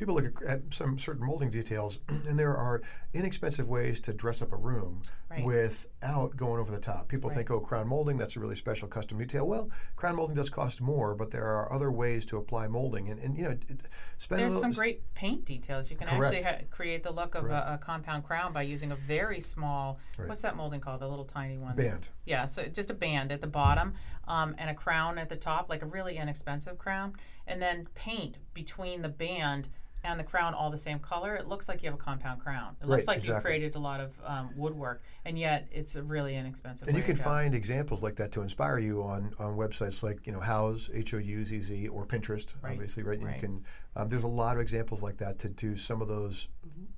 People 0.00 0.14
look 0.14 0.40
at, 0.48 0.60
some 0.72 0.96
certain 0.96 1.26
molding 1.26 1.50
details, 1.50 1.98
and 2.26 2.38
there 2.40 2.56
are 2.56 2.80
inexpensive 3.12 3.68
ways 3.68 4.00
to 4.00 4.14
dress 4.14 4.40
up 4.40 4.50
a 4.50 4.56
room 4.56 5.02
Right. 5.30 5.44
without 5.44 6.36
going 6.36 6.58
over 6.58 6.72
the 6.72 6.80
top. 6.80 7.06
People 7.06 7.28
Right. 7.28 7.36
think, 7.36 7.50
"Oh, 7.52 7.60
crown 7.60 7.86
molding, 7.86 8.16
that's 8.16 8.34
a 8.34 8.40
really 8.40 8.56
special 8.56 8.88
custom 8.88 9.18
detail." 9.18 9.46
Well, 9.46 9.70
crown 9.96 10.16
molding 10.16 10.34
does 10.34 10.48
cost 10.50 10.80
more, 10.80 11.14
but 11.14 11.30
there 11.30 11.44
are 11.44 11.70
other 11.70 11.92
ways 11.92 12.24
to 12.26 12.38
apply 12.38 12.66
molding, 12.66 13.10
and, 13.10 13.20
and 13.20 13.36
you 13.36 13.44
know, 13.44 13.50
it- 13.50 13.62
spend 14.16 14.40
There's 14.40 14.54
a 14.54 14.56
little. 14.56 14.60
some 14.60 14.70
great 14.72 15.12
paint 15.14 15.44
details. 15.44 15.88
You 15.90 15.96
can 15.98 16.08
actually 16.08 16.42
ha- 16.42 16.62
create 16.70 17.02
the 17.04 17.12
look 17.12 17.34
of 17.36 17.44
a, 17.50 17.74
a 17.74 17.78
compound 17.78 18.24
crown 18.24 18.52
by 18.54 18.62
using 18.62 18.90
a 18.90 18.96
very 18.96 19.38
small. 19.38 19.98
Right. 20.18 20.26
What's 20.28 20.40
that 20.40 20.56
molding 20.56 20.80
called? 20.80 21.00
The 21.00 21.08
little 21.08 21.26
tiny 21.26 21.58
one. 21.58 21.74
band. 21.76 22.08
Yeah, 22.24 22.46
so 22.46 22.64
just 22.64 22.90
a 22.90 22.94
band 22.94 23.30
at 23.30 23.40
the 23.42 23.46
bottom 23.46 23.92
um, 24.26 24.54
and 24.58 24.68
a 24.70 24.74
crown 24.74 25.18
at 25.18 25.28
the 25.28 25.36
top, 25.36 25.68
like 25.68 25.82
a 25.82 25.86
really 25.86 26.16
inexpensive 26.16 26.78
crown, 26.78 27.14
and 27.46 27.60
then 27.62 27.86
paint 27.94 28.36
between 28.54 29.02
the 29.02 29.08
band 29.10 29.68
and 30.04 30.18
the 30.18 30.24
crown 30.24 30.54
all 30.54 30.70
the 30.70 30.78
same 30.78 30.98
color, 30.98 31.34
it 31.34 31.46
looks 31.46 31.68
like 31.68 31.82
you 31.82 31.88
have 31.88 31.94
a 31.94 32.02
compound 32.02 32.40
crown. 32.40 32.76
It 32.80 32.86
Right, 32.86 32.96
looks 32.96 33.06
like 33.08 33.16
you 33.18 33.20
exactly. 33.20 33.42
created 33.50 33.74
a 33.74 33.78
lot 33.78 34.00
of 34.00 34.16
um, 34.24 34.50
woodwork, 34.56 35.02
and 35.24 35.38
yet 35.38 35.68
it's 35.70 35.96
a 35.96 36.02
really 36.02 36.36
inexpensive. 36.36 36.88
And 36.88 36.96
you 36.96 37.02
can 37.02 37.16
find 37.16 37.54
examples 37.54 38.02
like 38.02 38.16
that 38.16 38.32
to 38.32 38.40
inspire 38.42 38.78
you 38.78 39.02
on, 39.02 39.32
on 39.38 39.56
websites 39.56 40.02
like 40.02 40.26
you 40.26 40.32
know 40.32 40.40
Houzz 40.40 40.90
H 40.94 41.14
O 41.14 41.18
U 41.18 41.44
Z 41.44 41.60
Z 41.60 41.88
or 41.88 42.06
Pinterest, 42.06 42.54
Right, 42.62 42.72
obviously, 42.72 43.02
right? 43.02 43.22
Right. 43.22 43.34
You 43.34 43.40
can 43.40 43.64
um, 43.96 44.08
there's 44.08 44.24
a 44.24 44.28
lot 44.28 44.56
of 44.56 44.62
examples 44.62 45.02
like 45.02 45.16
that 45.18 45.38
to 45.40 45.48
do 45.48 45.76
some 45.76 46.00
of 46.00 46.08
those 46.08 46.48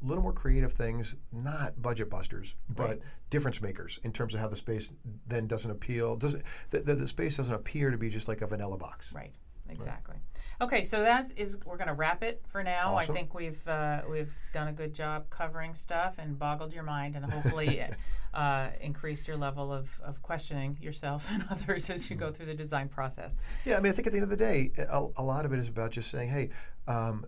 little 0.02 0.22
more 0.22 0.32
creative 0.32 0.72
things, 0.72 1.16
not 1.32 1.80
budget 1.80 2.10
busters, 2.10 2.54
but 2.68 2.88
Right. 2.88 3.00
difference 3.30 3.62
makers 3.62 3.98
in 4.02 4.12
terms 4.12 4.34
of 4.34 4.40
how 4.40 4.48
the 4.48 4.56
space 4.56 4.92
then 5.26 5.46
doesn't 5.46 5.70
appeal. 5.70 6.16
Doesn't 6.16 6.42
the, 6.70 6.80
the, 6.80 6.94
the 6.94 7.08
space 7.08 7.36
doesn't 7.36 7.54
appear 7.54 7.90
to 7.90 7.98
be 7.98 8.08
just 8.10 8.28
like 8.28 8.42
a 8.42 8.46
vanilla 8.46 8.76
box. 8.76 9.12
Right. 9.14 9.32
Exactly. 9.74 10.16
Okay, 10.60 10.82
so 10.82 11.02
that 11.02 11.32
is 11.36 11.58
we're 11.64 11.76
going 11.76 11.88
to 11.88 11.94
wrap 11.94 12.22
it 12.22 12.42
for 12.46 12.62
now. 12.62 12.94
Awesome. 12.94 13.14
I 13.14 13.18
think 13.18 13.34
we've 13.34 13.66
uh, 13.68 14.02
we've 14.10 14.34
done 14.52 14.68
a 14.68 14.72
good 14.72 14.94
job 14.94 15.28
covering 15.28 15.74
stuff 15.74 16.18
and 16.18 16.38
boggled 16.38 16.72
your 16.72 16.84
mind 16.84 17.16
and 17.16 17.24
hopefully 17.24 17.84
uh, 18.34 18.68
increased 18.80 19.28
your 19.28 19.36
level 19.36 19.72
of, 19.72 20.00
of 20.04 20.22
questioning 20.22 20.78
yourself 20.80 21.28
and 21.32 21.44
others 21.50 21.90
as 21.90 22.08
you 22.10 22.16
go 22.16 22.30
through 22.30 22.46
the 22.46 22.54
design 22.54 22.88
process. 22.88 23.40
Yeah, 23.64 23.76
I 23.76 23.80
mean, 23.80 23.90
I 23.90 23.94
think 23.94 24.06
at 24.06 24.12
the 24.12 24.18
end 24.18 24.24
of 24.24 24.30
the 24.30 24.36
day, 24.36 24.70
a, 24.78 25.06
a 25.16 25.22
lot 25.22 25.44
of 25.44 25.52
it 25.52 25.58
is 25.58 25.68
about 25.68 25.90
just 25.90 26.10
saying, 26.10 26.28
hey, 26.28 26.50
um, 26.86 27.24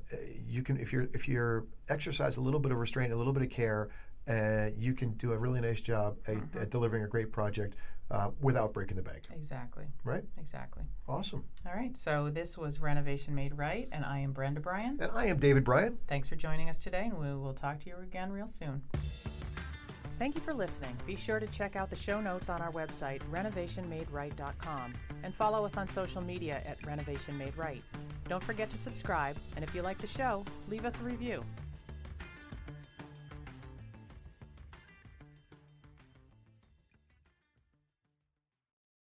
you 0.48 0.62
can 0.62 0.76
if 0.76 0.92
you're 0.92 1.08
if 1.12 1.28
you're 1.28 1.64
exercise 1.88 2.36
a 2.36 2.40
little 2.40 2.60
bit 2.60 2.72
of 2.72 2.78
restraint, 2.78 3.12
a 3.12 3.16
little 3.16 3.32
bit 3.32 3.42
of 3.42 3.50
care, 3.50 3.88
uh, 4.28 4.68
you 4.76 4.94
can 4.94 5.12
do 5.14 5.32
a 5.32 5.38
really 5.38 5.60
nice 5.60 5.80
job 5.80 6.16
at, 6.26 6.34
Mm-hmm. 6.34 6.62
at 6.62 6.70
delivering 6.70 7.02
a 7.04 7.08
great 7.08 7.30
project 7.30 7.76
uh, 8.14 8.30
without 8.40 8.72
breaking 8.72 8.96
the 8.96 9.02
bank. 9.02 9.24
Exactly. 9.34 9.84
Right? 10.04 10.22
Exactly. 10.38 10.84
Awesome. 11.08 11.44
All 11.66 11.74
right. 11.74 11.96
So 11.96 12.30
this 12.30 12.56
was 12.56 12.80
Renovation 12.80 13.34
Made 13.34 13.56
Right, 13.58 13.88
and 13.92 14.04
I 14.04 14.20
am 14.20 14.32
Brenda 14.32 14.60
Bryan. 14.60 14.98
And 15.00 15.10
I 15.12 15.26
am 15.26 15.38
David 15.38 15.64
Bryan. 15.64 15.98
Thanks 16.06 16.28
for 16.28 16.36
joining 16.36 16.68
us 16.68 16.80
today, 16.80 17.10
and 17.10 17.18
we 17.18 17.34
will 17.34 17.52
talk 17.52 17.80
to 17.80 17.88
you 17.88 17.96
again 18.02 18.30
real 18.32 18.46
soon. 18.46 18.80
Thank 20.16 20.36
you 20.36 20.40
for 20.40 20.54
listening. 20.54 20.96
Be 21.06 21.16
sure 21.16 21.40
to 21.40 21.46
check 21.48 21.74
out 21.74 21.90
the 21.90 21.96
show 21.96 22.20
notes 22.20 22.48
on 22.48 22.62
our 22.62 22.70
website, 22.70 23.20
renovationmaderight.com, 23.32 24.92
and 25.24 25.34
follow 25.34 25.64
us 25.64 25.76
on 25.76 25.88
social 25.88 26.22
media 26.22 26.62
at 26.64 26.86
Renovation 26.86 27.36
Made 27.36 27.56
Right. 27.56 27.82
Don't 28.28 28.42
forget 28.42 28.70
to 28.70 28.78
subscribe, 28.78 29.36
and 29.56 29.64
if 29.64 29.74
you 29.74 29.82
like 29.82 29.98
the 29.98 30.06
show, 30.06 30.44
leave 30.68 30.84
us 30.84 31.00
a 31.00 31.02
review. 31.02 31.44